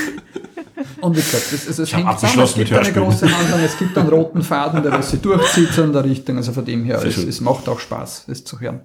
[1.01, 3.97] Und wie gesagt, es, es, es hängt zusammen, es gibt eine große Handlung, es gibt
[3.99, 6.37] einen roten Faden, der was sie durchzieht so in der Richtung.
[6.37, 8.81] Also von dem her, es, es macht auch Spaß, es zu hören.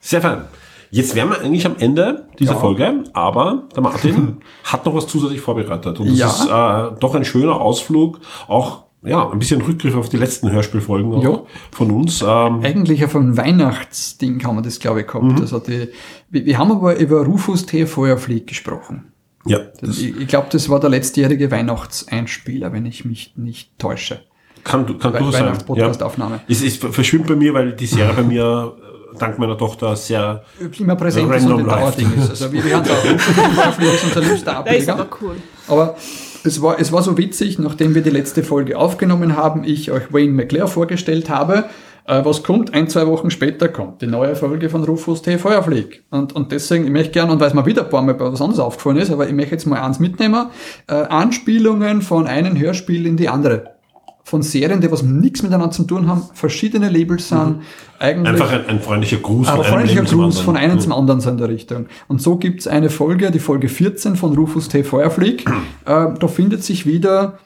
[0.00, 0.42] Sehr fein.
[0.90, 2.58] Jetzt wären wir eigentlich am Ende dieser Ja.
[2.60, 5.98] Folge, aber der Martin hat noch was zusätzlich vorbereitet.
[5.98, 6.86] Und das Ja.
[6.86, 11.20] ist äh, doch ein schöner Ausflug, auch ja, ein bisschen Rückgriff auf die letzten Hörspielfolgen
[11.20, 11.42] Ja.
[11.72, 12.22] von uns.
[12.22, 15.24] Ähm, Eigentlich auf ein Weihnachtsding haben wir das, glaube ich, gehabt.
[15.24, 15.40] Mhm.
[15.40, 15.88] Also die,
[16.30, 17.86] wir, wir haben aber über Rufus T.
[17.86, 19.12] Feuerflieg gesprochen.
[19.46, 24.20] Ja, ich ich glaube, das war der letztjährige Weihnachtseinspieler, wenn ich mich nicht täusche.
[24.64, 25.44] kann, kann durchaus sein.
[25.44, 26.40] Weihnachtspodcast-Aufnahme.
[26.48, 28.76] Es ist, verschwimmt bei mir, weil die Serie bei mir
[29.14, 30.44] äh, dank meiner Tochter sehr
[30.78, 31.80] Immer präsent ist und random ein.
[31.80, 32.30] Dauerding ist.
[32.30, 32.62] Also wir.
[32.62, 34.92] Feuerflieg ist unser liebster ist Ableger.
[34.94, 35.36] aber cool.
[35.68, 35.96] Aber
[36.44, 40.12] es war, es war so witzig, nachdem wir die letzte Folge aufgenommen haben, ich euch
[40.12, 41.64] Wayne McClare vorgestellt habe.
[42.06, 42.72] Äh, was kommt?
[42.72, 45.38] Ein, zwei Wochen später kommt die neue Folge von Rufus T.
[45.38, 46.04] Feuerflieg.
[46.10, 48.40] Und, und deswegen, ich möchte gerne, und weil es mir wieder ein paar Mal was
[48.40, 50.46] anderes aufgefallen ist, aber ich möchte jetzt mal eins mitnehmen,
[50.86, 53.74] äh, Anspielungen von einem Hörspiel in die andere.
[54.22, 57.62] Von Serien, die was nichts miteinander zu tun haben, verschiedene Labels sind,
[58.00, 60.80] eigentlich einfach ein, ein freundlicher Gruß aber von einem freundlicher zum Gruß von einem Mhm.
[60.80, 61.86] zum anderen so in der Richtung.
[62.08, 64.82] Und so gibt's eine Folge, die Folge 14 von Rufus T.
[64.82, 65.48] Feuerflieg.
[65.84, 67.38] äh, da findet sich wieder,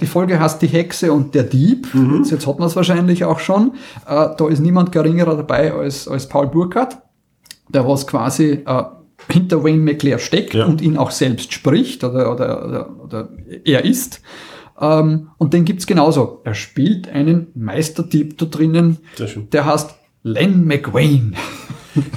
[0.00, 1.92] die Folge heißt Die Hexe und der Dieb.
[1.94, 2.18] Mhm.
[2.18, 3.72] Jetzt, jetzt hat man es wahrscheinlich auch schon.
[4.06, 6.98] Äh, da ist niemand geringerer dabei als, als Paul Burkhardt,
[7.68, 8.82] der was quasi äh,
[9.28, 10.64] hinter Wayne McClare steckt Ja.
[10.66, 13.28] und ihn auch selbst spricht oder, oder, oder, oder
[13.64, 14.22] er ist.
[14.80, 16.40] Ähm, und den gibt's genauso.
[16.44, 18.98] Er spielt einen Meisterdieb da drinnen,
[19.52, 21.32] der heißt Len McWayne.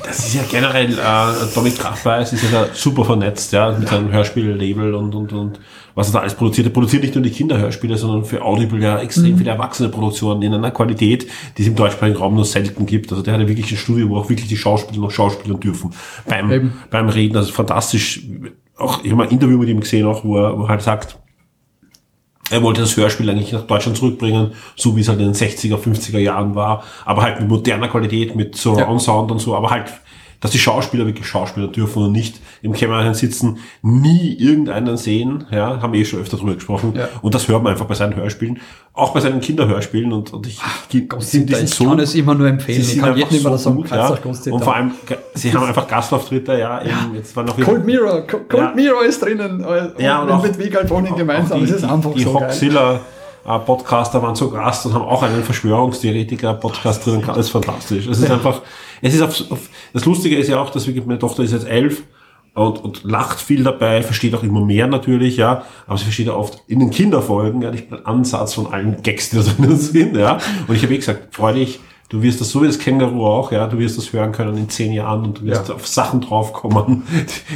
[0.06, 4.94] Das ist ja generell, äh, Tommy Kraftweiß ist ja super vernetzt, ja, mit seinem Hörspiellabel
[4.94, 5.60] und, und, und
[5.96, 6.68] was er da alles produziert.
[6.68, 9.38] Er produziert nicht nur die Kinderhörspiele, sondern für Audible ja extrem Mhm.
[9.38, 11.28] viele erwachsene Produktionen in einer Qualität,
[11.58, 13.12] die es im deutschsprachigen Raum nur selten gibt.
[13.12, 15.92] Also der hat ja wirklich ein Studio, wo auch wirklich die Schauspieler noch schauspielern dürfen.
[16.28, 16.74] Beim, Eben.
[16.90, 18.22] beim Reden, ist fantastisch.
[18.78, 20.82] Auch, ich habe mal ein Interview mit ihm gesehen, auch, wo er, wo er halt
[20.82, 21.18] sagt,
[22.50, 25.78] er wollte das Hörspiel eigentlich nach Deutschland zurückbringen, so wie es halt in den 60er,
[25.78, 29.92] 50er Jahren war, aber halt mit moderner Qualität, mit Surround Sound und so, aber halt,
[30.44, 35.82] dass die Schauspieler wirklich Schauspieler dürfen und nicht im Kämmerlein sitzen, nie irgendeinen sehen, ja,
[35.82, 36.94] haben wir eh schon öfter drüber gesprochen.
[36.96, 37.08] Ja.
[37.24, 38.60] Und das hört man einfach bei seinen Hörspielen,
[38.94, 40.60] auch bei seinen Kinderhörspielen und, und ich,
[40.92, 42.82] die, die, die sind ich kann es immer nur empfehlen.
[42.82, 44.10] die Ich kann jedem immer so sagen, gut, ja.
[44.52, 44.92] Und vor allem,
[45.34, 48.74] sie haben einfach Gastauftritte, ja, eben, jetzt war noch Cold Mirror, Co- Cold Ja.
[48.76, 49.66] Mirror ist drinnen.
[49.98, 51.60] Ja, und und auch- mit Vigal Bonin gemeinsam.
[51.62, 52.34] die, Das ist einfach die so.
[52.34, 53.00] Hoxilla
[53.46, 57.24] Podcaster waren zu Gast und haben auch einen Verschwörungstheoretiker Podcast drin.
[57.26, 58.08] Das ist fantastisch.
[58.08, 58.62] Es ist einfach,
[59.02, 61.68] es ist auf, auf, das Lustige ist ja auch, dass wirklich meine Tochter ist jetzt
[61.68, 62.04] elf
[62.54, 66.34] und, und lacht viel dabei, versteht auch immer mehr natürlich, ja, aber sie versteht ja
[66.36, 70.16] oft in den Kinderfolgen ja nicht den Ansatz von allen Gags, die da drin sind,
[70.16, 70.38] ja.
[70.68, 71.80] Und ich habe eh gesagt, freu dich,
[72.10, 74.70] du wirst das so wie das Känguru auch, ja, du wirst das hören können in
[74.70, 75.76] zehn Jahren und du wirst Ja.
[75.76, 77.04] auf Sachen draufkommen,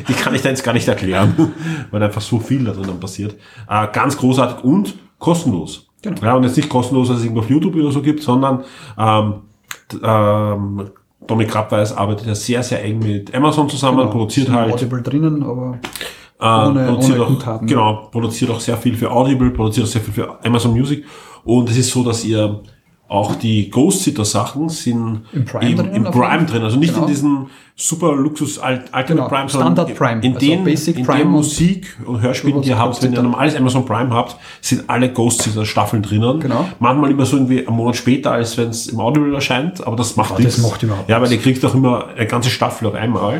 [0.08, 1.54] die kann ich da jetzt gar nicht erklären,
[1.92, 3.36] weil einfach so viel da drinnen passiert.
[3.70, 5.88] Äh, ganz großartig und kostenlos.
[6.02, 6.22] Genau.
[6.22, 8.64] Ja, und jetzt nicht kostenlos, dass es irgendwo auf YouTube oder so gibt, sondern
[8.98, 9.34] ähm,
[10.04, 10.90] ähm,
[11.26, 15.44] Dominik Krappweis arbeitet ja sehr, sehr eng mit Amazon zusammen, Genau, produziert halt Audible drinnen,
[15.44, 15.80] aber
[16.40, 20.02] äh, ohne, produziert ohne auch, genau, produziert auch sehr viel für Audible, produziert auch sehr
[20.02, 21.04] viel für Amazon Music.
[21.44, 22.62] Und es ist so, dass ihr
[23.10, 26.62] auch die Ghost Sitter Sachen sind Im Prime eben drin, im Prime drin.
[26.64, 27.06] Also nicht Genau.
[27.06, 30.22] in diesen super Luxus Alt- Ultimate Genau, Prime, sondern Standard Prime.
[30.24, 33.14] in Also den, Basic in Prime den und Musik und Hörspielen, die ihr habt, wenn
[33.14, 36.40] ihr normales Amazon Prime habt, sind alle Ghost Sitter Staffeln drinnen.
[36.40, 36.68] Genau.
[36.80, 40.16] Manchmal immer so irgendwie einen Monat später, als wenn es im Audible erscheint, aber das
[40.18, 40.62] macht Ja, das nichts.
[40.64, 43.40] macht überhaupt Ja, weil ihr kriegt auch immer eine ganze Staffel auf einmal.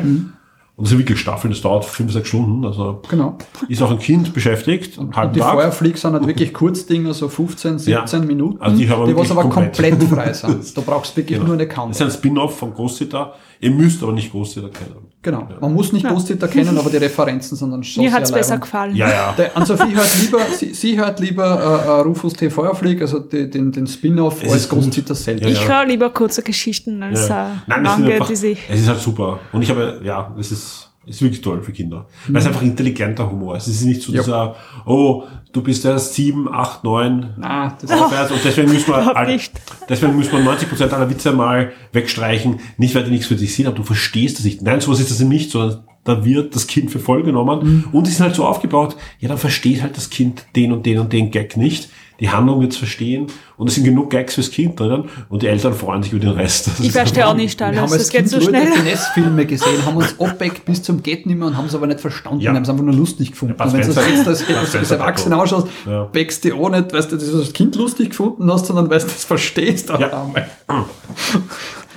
[0.78, 2.64] Und das sind wirklich Staffeln, das dauert fünf, sechs Stunden.
[2.64, 3.36] Also Genau.
[3.68, 5.72] ist auch ein Kind beschäftigt, halben Und die Tag.
[5.98, 8.26] Sind halt wirklich Kurzdinger, so 15, 17 Ja.
[8.26, 9.76] Minuten, Also die die was aber komplett.
[9.76, 10.76] komplett frei sind.
[10.76, 11.92] Da brauchst du wirklich nur eine Das Kante.
[11.94, 13.34] ist ein Spin-off von Ghost Sitter.
[13.60, 14.94] Ihr müsst aber nicht Ghost Sitter kennen.
[15.20, 15.48] Genau.
[15.60, 18.64] Man muss nicht Ghost-Hitter kennen, aber die Referenzen sind dann schon Mir hat's besser leibend.
[18.64, 18.94] gefallen.
[18.96, 19.34] Ja, ja.
[19.36, 21.44] Der, an Sophie hört lieber, sie, sie hört lieber
[21.84, 22.48] äh, äh, Rufus T.
[22.48, 24.68] Feuerflieg, also die, den, den Spin-off, Es als.
[24.68, 25.42] Ghost-Hitter selbst.
[25.42, 25.68] Ja, Ich ja.
[25.68, 27.48] höre lieber kurze Geschichten als Ja.
[27.48, 28.58] äh, Nein, das ist lange, einfach, die sich.
[28.70, 29.40] es ist halt super.
[29.52, 32.06] Und ich habe, ja, es ist, ist wirklich toll für Kinder.
[32.28, 33.66] Weil es einfach intelligenter Humor ist.
[33.66, 34.16] Es ist nicht so Mhm.
[34.18, 34.22] Ja.
[34.22, 34.56] dieser,
[34.86, 37.30] oh, du bist erst sieben, acht, neun.
[37.40, 38.30] Ah, das aufwärts.
[38.30, 39.40] Und deswegen müssen wir, all,
[39.88, 42.60] deswegen müssen wir 90 Prozent aller Witze mal wegstreichen.
[42.76, 44.62] Nicht, weil die nichts für dich sind, aber du verstehst das nicht.
[44.62, 47.60] Nein, sowas ist das eben nicht, sondern da wird das Kind für voll genommen.
[47.62, 47.84] Mhm.
[47.92, 50.98] Und die sind halt so aufgebaut, ja, dann versteht halt das Kind den und den
[50.98, 51.90] und den Gag nicht.
[52.20, 53.28] Die Handlung wird's verstehen.
[53.56, 55.04] Und es sind genug Gags fürs Kind drinnen.
[55.28, 56.66] Und die Eltern freuen sich über den Rest.
[56.66, 58.66] Das Ich verstehe auch nicht Wir haben alles, als das geht Kind so schnell.
[58.72, 62.40] Finesse-Filme gesehen, haben uns abweckt bis zum Geht nimmer und haben es aber nicht verstanden.
[62.40, 62.50] Ja.
[62.52, 63.54] Wir haben es einfach nur lustig gefunden.
[63.60, 66.08] Und wenn du das jetzt als, als, Erwachsener ausschaust, Ja.
[66.12, 69.06] wächst du auch nicht, weißt du, das als Kind lustig gefunden hast, sondern weil du
[69.06, 69.90] das verstehst.
[69.90, 70.24] auf Ja.
[70.24, 70.46] einmal.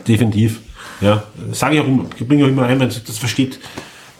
[0.07, 0.59] Definitiv.
[1.01, 3.59] Ja, sage ich auch immer, ich bringe auch immer ein, wenn das versteht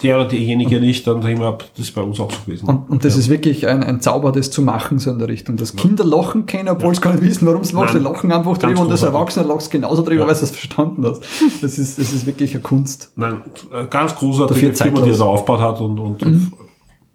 [0.04, 2.68] der oder diejenige nicht, dann sage ich das ist bei uns auch so gewesen.
[2.68, 5.58] Und, und das ist wirklich ein, ein Zauber, das zu machen, so in der Richtung.
[5.58, 7.88] Dass Kinder lachen können, obwohl sie gar nicht wissen, warum sie lachen.
[7.89, 9.04] Sie Nein, lachen einfach ganz drüber und das.
[9.04, 10.28] Erwachsene lacht genauso drüber, Ja.
[10.28, 11.22] weil sie es verstanden hast.
[11.62, 13.12] Das ist, das ist wirklich eine Kunst.
[13.16, 13.41] Nein,
[13.74, 16.52] äh, ganz großartige Dafür Firma, die er da aufgebaut hat und, und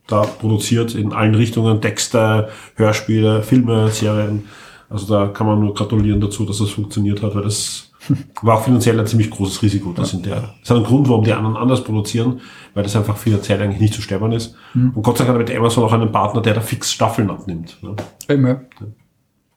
[0.06, 4.44] da produziert in allen Richtungen, Texte, Hörspiele, Filme, Serien.
[4.88, 7.85] Also da kann man nur gratulieren dazu, dass das funktioniert hat, weil das
[8.42, 9.92] war auch finanziell ein ziemlich großes Risiko.
[9.92, 12.40] Das, sind der, das hat einen Grund, warum die anderen anders produzieren,
[12.74, 14.54] weil das einfach finanziell eigentlich nicht zu sterben ist.
[14.74, 17.78] Und Gott sei Dank hat mit Amazon auch einen Partner, der da fix Staffeln abnimmt.
[17.82, 17.94] Ne?
[18.28, 18.60] Eben, ja.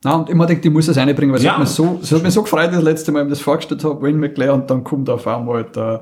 [0.02, 1.54] Na, und immer denkt, ich muss das einbringen, weil es Ja.
[1.54, 3.84] hat mich so, es hat mich so gefreut, das letzte Mal, wenn ich das vorgestellt
[3.84, 6.02] habe, Wayne McLeod, und dann kommt auf einmal der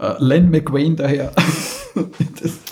[0.00, 1.30] äh, Len McWayne daher.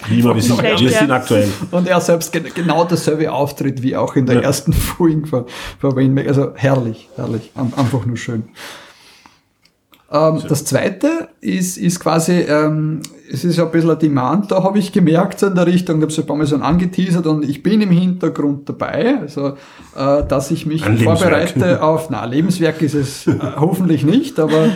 [0.08, 0.98] Wie immer, wir sind, wir ja.
[0.98, 1.48] sind aktuell.
[1.70, 4.40] und er selbst gen genau dasselbe Auftritt wie auch in der Ja.
[4.42, 5.44] ersten Folge von,
[5.78, 6.28] von Wayne McLeod.
[6.38, 8.44] Also herrlich, herrlich, einfach nur schön.
[10.12, 13.00] Ähm, das zweite ist, ist quasi, ähm,
[13.30, 15.96] es ist ja ein bisschen ein Demand, da habe ich gemerkt so in der Richtung,
[15.96, 19.54] ich habe es ein paar Mal so angeteasert und ich bin im Hintergrund dabei, also
[19.96, 21.18] äh, dass ich mich Lebenswerk.
[21.18, 24.66] vorbereite auf, na Lebenswerk ist es äh, hoffentlich nicht, aber,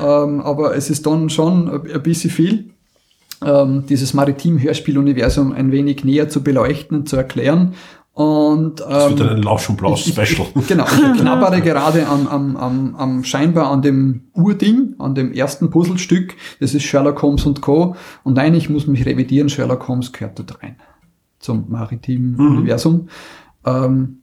[0.00, 2.70] ähm, aber es ist dann schon ein bisschen viel,
[3.44, 7.74] ähm, dieses Maritim-Hörspiel-Universum ein wenig näher zu beleuchten und zu erklären.
[8.16, 10.48] Und, Das wird ähm, dann ein Lausch und Blaus ich- ich- Special.
[10.54, 15.32] Ich, genau, ich knabbere gerade am, am, am, am scheinbar an dem Urding, an dem
[15.34, 16.34] ersten Puzzlestück.
[16.58, 17.94] Das ist Sherlock Holmes und Co.
[18.24, 20.76] Und nein, ich muss mich revidieren, Sherlock Holmes gehört dort rein.
[21.40, 23.10] Zum maritimen Universum.
[23.66, 24.22] Ähm,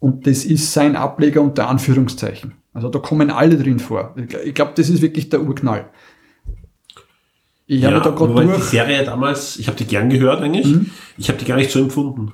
[0.00, 2.52] und das ist sein Ableger unter Anführungszeichen.
[2.74, 4.14] Also da kommen alle drin vor.
[4.18, 5.86] Ich, gl- ich glaube, das ist wirklich der Urknall.
[7.66, 8.56] Ich habe da gerade durch.
[8.56, 10.66] Die Serie damals, ich habe die gern gehört eigentlich.
[10.66, 10.90] Mhm.
[11.16, 12.32] Ich habe die gar nicht so empfunden.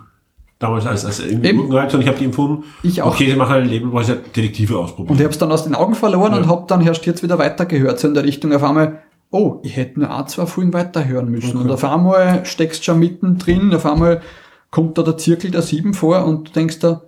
[0.58, 1.60] Damals als, als irgendwie Eben.
[1.60, 2.64] Urgewalt, sondern ich habe die empfunden.
[2.82, 3.12] Ich auch.
[3.12, 5.12] Okay, sie machen ein Leben, wo sie Detektive ausprobieren.
[5.12, 7.38] Und ich habe es dann aus den Augen verloren und habe dann erst jetzt wieder
[7.38, 11.28] weitergehört, so in der Richtung auf einmal, oh, ich hätte nur ein, zwei Folgen weiterhören
[11.28, 11.56] müssen.
[11.56, 11.64] Okay.
[11.64, 14.22] Und auf einmal steckst du schon mittendrin, auf einmal
[14.70, 17.02] kommt da der Zirkel der Sieben vor und du denkst da,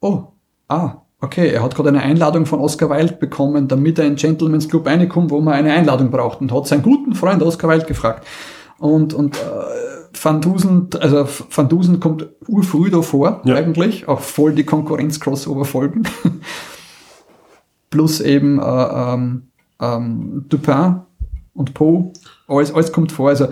[0.00, 0.28] oh,
[0.68, 4.68] ah, okay, er hat gerade eine Einladung von Oscar Wilde bekommen, damit er in Gentleman's
[4.68, 8.26] Club reinkommt, wo man eine Einladung braucht und hat seinen guten Freund Oscar Wilde gefragt.
[8.78, 9.40] Und, und äh,
[10.20, 16.02] Van Dusen, also Van Dusen kommt urfrüh da vor, eigentlich, auch voll die Konkurrenz-Crossover-Folgen.
[17.90, 19.48] Plus eben äh, ähm,
[19.80, 21.00] ähm, Dupin
[21.54, 22.12] und Poe,
[22.48, 23.28] alles, alles kommt vor.
[23.28, 23.48] Also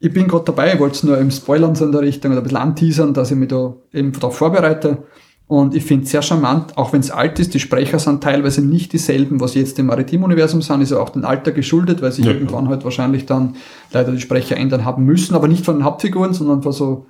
[0.00, 2.40] ich bin gerade dabei, ich wollte es nur im Spoilern so in der Richtung oder
[2.40, 5.04] ein bisschen anteasern, dass ich mich da eben darauf vorbereite.
[5.52, 8.64] Und ich finde es sehr charmant, auch wenn es alt ist, die Sprecher sind teilweise
[8.64, 12.24] nicht dieselben, was jetzt im Maritim-Universum sind, ist ja auch dem Alter geschuldet, weil sich
[12.24, 12.32] Ja.
[12.32, 13.56] irgendwann halt wahrscheinlich dann
[13.92, 17.04] leider die Sprecher ändern haben müssen, aber nicht von den Hauptfiguren, sondern von so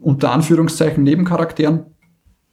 [0.00, 1.86] unter Anführungszeichen Nebencharakteren.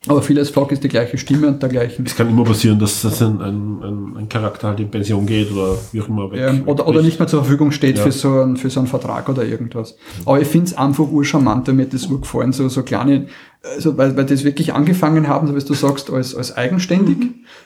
[0.08, 2.06] Aber vieles Flock ist die gleiche Stimme und dergleichen.
[2.06, 5.78] Es kann immer passieren, dass, dass ein, ein, ein, Charakter halt in Pension geht oder
[5.92, 6.40] wie auch immer weg.
[6.40, 8.04] Ja, oder, oder nicht mehr zur Verfügung steht Ja.
[8.04, 9.98] für, so einen, für so einen Vertrag oder irgendwas.
[10.26, 13.28] Aber ich finde es einfach urcharmant, mir hat das urgefallen, so, so kleine,
[13.64, 17.18] also weil, weil das wirklich angefangen haben, so wie du sagst, als, als eigenständig,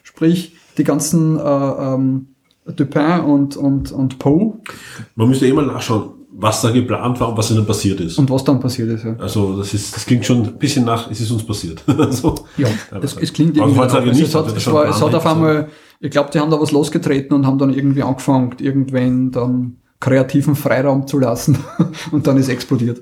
[0.03, 2.27] sprich die ganzen äh, ähm,
[2.65, 4.59] Dupin und, und, und Poe
[5.15, 6.11] Man müsste eh mal nachschauen,
[6.41, 8.17] was da geplant war und was ihnen passiert ist.
[8.17, 9.03] und was dann passiert ist.
[9.03, 11.83] Ja, Also das ist, das klingt schon ein bisschen nach, es ist uns passiert.
[11.87, 12.67] also, ja
[13.01, 13.93] es, es klingt irgendwie nach.
[13.93, 15.67] Also nicht, es, hat, also es, schon war, es hat auf einmal,
[15.99, 20.55] ich glaube, die haben da was losgetreten und haben dann irgendwie angefangen, irgendwen dann kreativen
[20.55, 21.57] Freiraum zu lassen
[22.11, 23.01] und dann ist explodiert.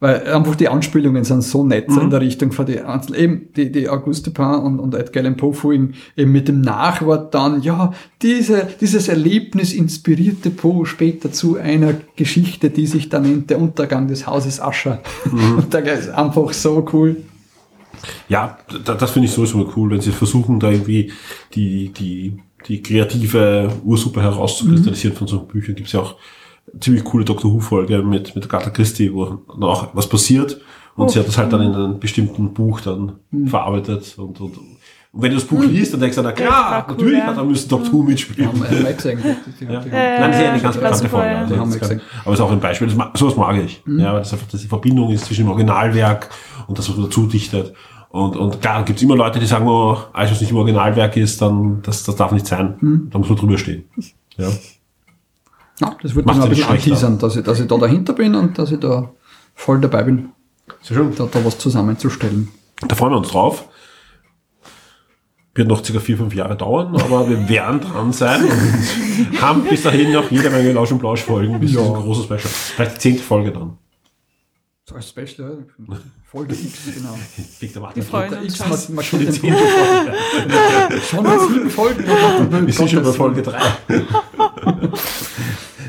[0.00, 3.48] Weil einfach die Anspielungen sind so nett so in der Richtung von die einzelnen, eben
[3.56, 7.62] die, die Auguste Dupin und, und Edgar Allan Poe Folgen, eben mit dem Nachwort dann,
[7.62, 7.92] ja,
[8.22, 14.06] diese, dieses Erlebnis inspirierte Poe später zu einer Geschichte, die sich dann nennt Der Untergang
[14.06, 15.02] des Hauses Ascher.
[15.32, 17.16] Und da ist einfach so cool.
[18.28, 21.10] Ja, da, das finde ich sowieso mal cool, wenn sie versuchen, da irgendwie
[21.54, 22.38] die, die,
[22.68, 25.74] die kreative Ursuppe herauszukristallisieren von so Büchern.
[25.74, 26.14] Gibt es ja auch
[26.80, 30.60] ziemlich coole Doctor Who-Folge mit, mit Agatha Christie, wo dann auch was passiert.
[30.96, 31.08] Und Oh.
[31.08, 33.12] sie hat das halt dann in einem bestimmten Buch dann
[33.46, 34.14] verarbeitet.
[34.18, 34.66] Und, und, und
[35.12, 37.26] wenn du das Buch liest, dann denkst du, na klar, cool, natürlich ja.
[37.26, 38.48] hat da müssen Doctor Who mitspielen.
[38.48, 39.18] Haben wir ja gesehen.
[39.60, 39.80] Die- die- Ja.
[39.80, 41.28] die- Nein, das ist ja eine ganz bekannte Folge.
[41.38, 42.00] Also haben das kann, gesehen.
[42.24, 43.82] aber es ist auch ein Beispiel, das, sowas mag ich.
[43.86, 46.30] Ja, weil das einfach dass die Verbindung ist zwischen dem Originalwerk
[46.66, 47.72] und das, was man dazu dichtet.
[48.10, 51.16] Und, und klar, gibt es immer Leute, die sagen, oh, alles, was nicht im Originalwerk
[51.16, 53.08] ist, dann das, das darf nicht sein.
[53.10, 53.84] Da muss man drüber stehen.
[54.36, 54.48] Ja.
[55.80, 58.58] Ja, das würde mich ein bisschen anteasern, dass ich, dass ich da dahinter bin und
[58.58, 59.10] dass ich da
[59.54, 60.30] voll dabei bin,
[60.82, 61.14] Sehr schön.
[61.14, 62.48] da, da was zusammenzustellen.
[62.86, 63.64] Da freuen wir uns drauf.
[65.54, 69.82] Wird noch circa vier, fünf Jahre dauern, aber wir werden dran sein und haben bis
[69.82, 71.80] dahin noch jede Menge Lausch und Blausch Folgen bis Ja.
[71.82, 71.88] ja.
[71.92, 72.40] großes Special.
[72.40, 73.76] Vielleicht die zehnte Folge dann.
[74.88, 75.96] So als Special, ja.
[76.30, 77.18] Folge X, genau.
[77.58, 78.02] Victor Martin.
[78.02, 78.94] Wir freuen Der uns X schon.
[78.94, 79.58] markiert Schon die zehnte.
[79.58, 81.00] Folge.
[81.02, 82.04] Schon bei sieben Folgen.
[82.66, 83.58] Wir sind schon bei Folge 3.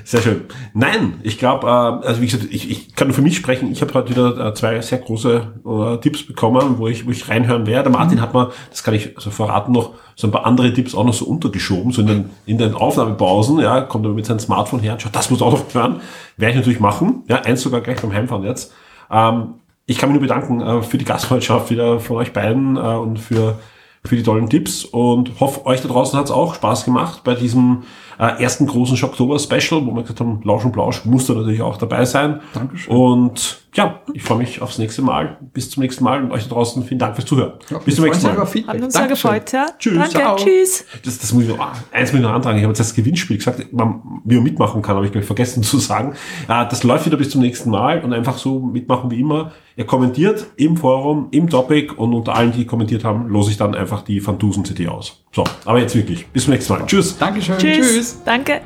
[0.10, 0.41] Sehr schön.
[0.74, 3.72] Nein, ich glaube, äh, also wie gesagt, ich, ich kann nur für mich sprechen.
[3.72, 7.30] Ich habe heute wieder äh, zwei sehr große äh, Tipps bekommen, wo ich, wo ich
[7.30, 7.91] reinhören werde.
[7.91, 11.03] Martin hat mir, das kann ich so verraten, noch so ein paar andere Tipps auch
[11.03, 13.60] noch so untergeschoben, so in den, in den Aufnahmepausen.
[13.60, 16.01] Ja, kommt er mit seinem Smartphone her und schaut, das muss auch noch hören.
[16.38, 17.22] Werde ich natürlich machen.
[17.28, 18.74] Ja, eins sogar gleich beim Heimfahren jetzt.
[19.12, 22.80] Ähm, ich kann mich nur bedanken äh, für die Gastfreundschaft wieder von euch beiden äh,
[22.80, 23.60] und für
[24.03, 27.36] für die tollen Tipps und hoffe, euch da draußen hat es auch Spaß gemacht bei
[27.36, 27.84] diesem
[28.20, 31.78] äh, ersten großen Schocktober-Special, wo wir gesagt haben, Lausch und Blausch muss da natürlich auch
[31.78, 32.41] dabei sein.
[32.53, 32.93] Dankeschön.
[32.93, 35.38] Und ja, ich freue mich aufs nächste Mal.
[35.53, 37.53] Bis zum nächsten Mal und euch da draußen vielen Dank fürs Zuhören.
[37.70, 38.38] Ja, Bis zum nächsten Mal.
[38.38, 38.84] Hat Feedback.
[38.84, 39.67] uns sehr gefreut, ja.
[39.78, 39.93] Tschüss.
[39.93, 40.36] Danke, Ciao.
[40.36, 40.86] tschüss.
[41.05, 42.57] Das, das muss ich noch, ah, eins muss ich noch antragen.
[42.57, 45.63] Ich habe jetzt das Gewinnspiel gesagt, man, wie man mitmachen kann, habe ich gleich vergessen
[45.63, 46.13] zu sagen.
[46.47, 49.53] Äh, das läuft wieder bis zum nächsten Mal und einfach so mitmachen wie immer.
[49.78, 53.76] Ihr kommentiert im Forum, im Topic und unter allen, die kommentiert haben, lose ich dann
[53.76, 55.24] einfach die Van Dusen CD aus.
[55.32, 56.27] So, aber jetzt wirklich.
[56.27, 56.86] Bis zum nächsten Mal.
[56.86, 57.17] Tschüss.
[57.17, 57.57] Dankeschön.
[57.57, 57.88] Tschüss.
[57.88, 58.17] Tschüss.
[58.25, 58.61] Danke.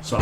[0.00, 0.18] So.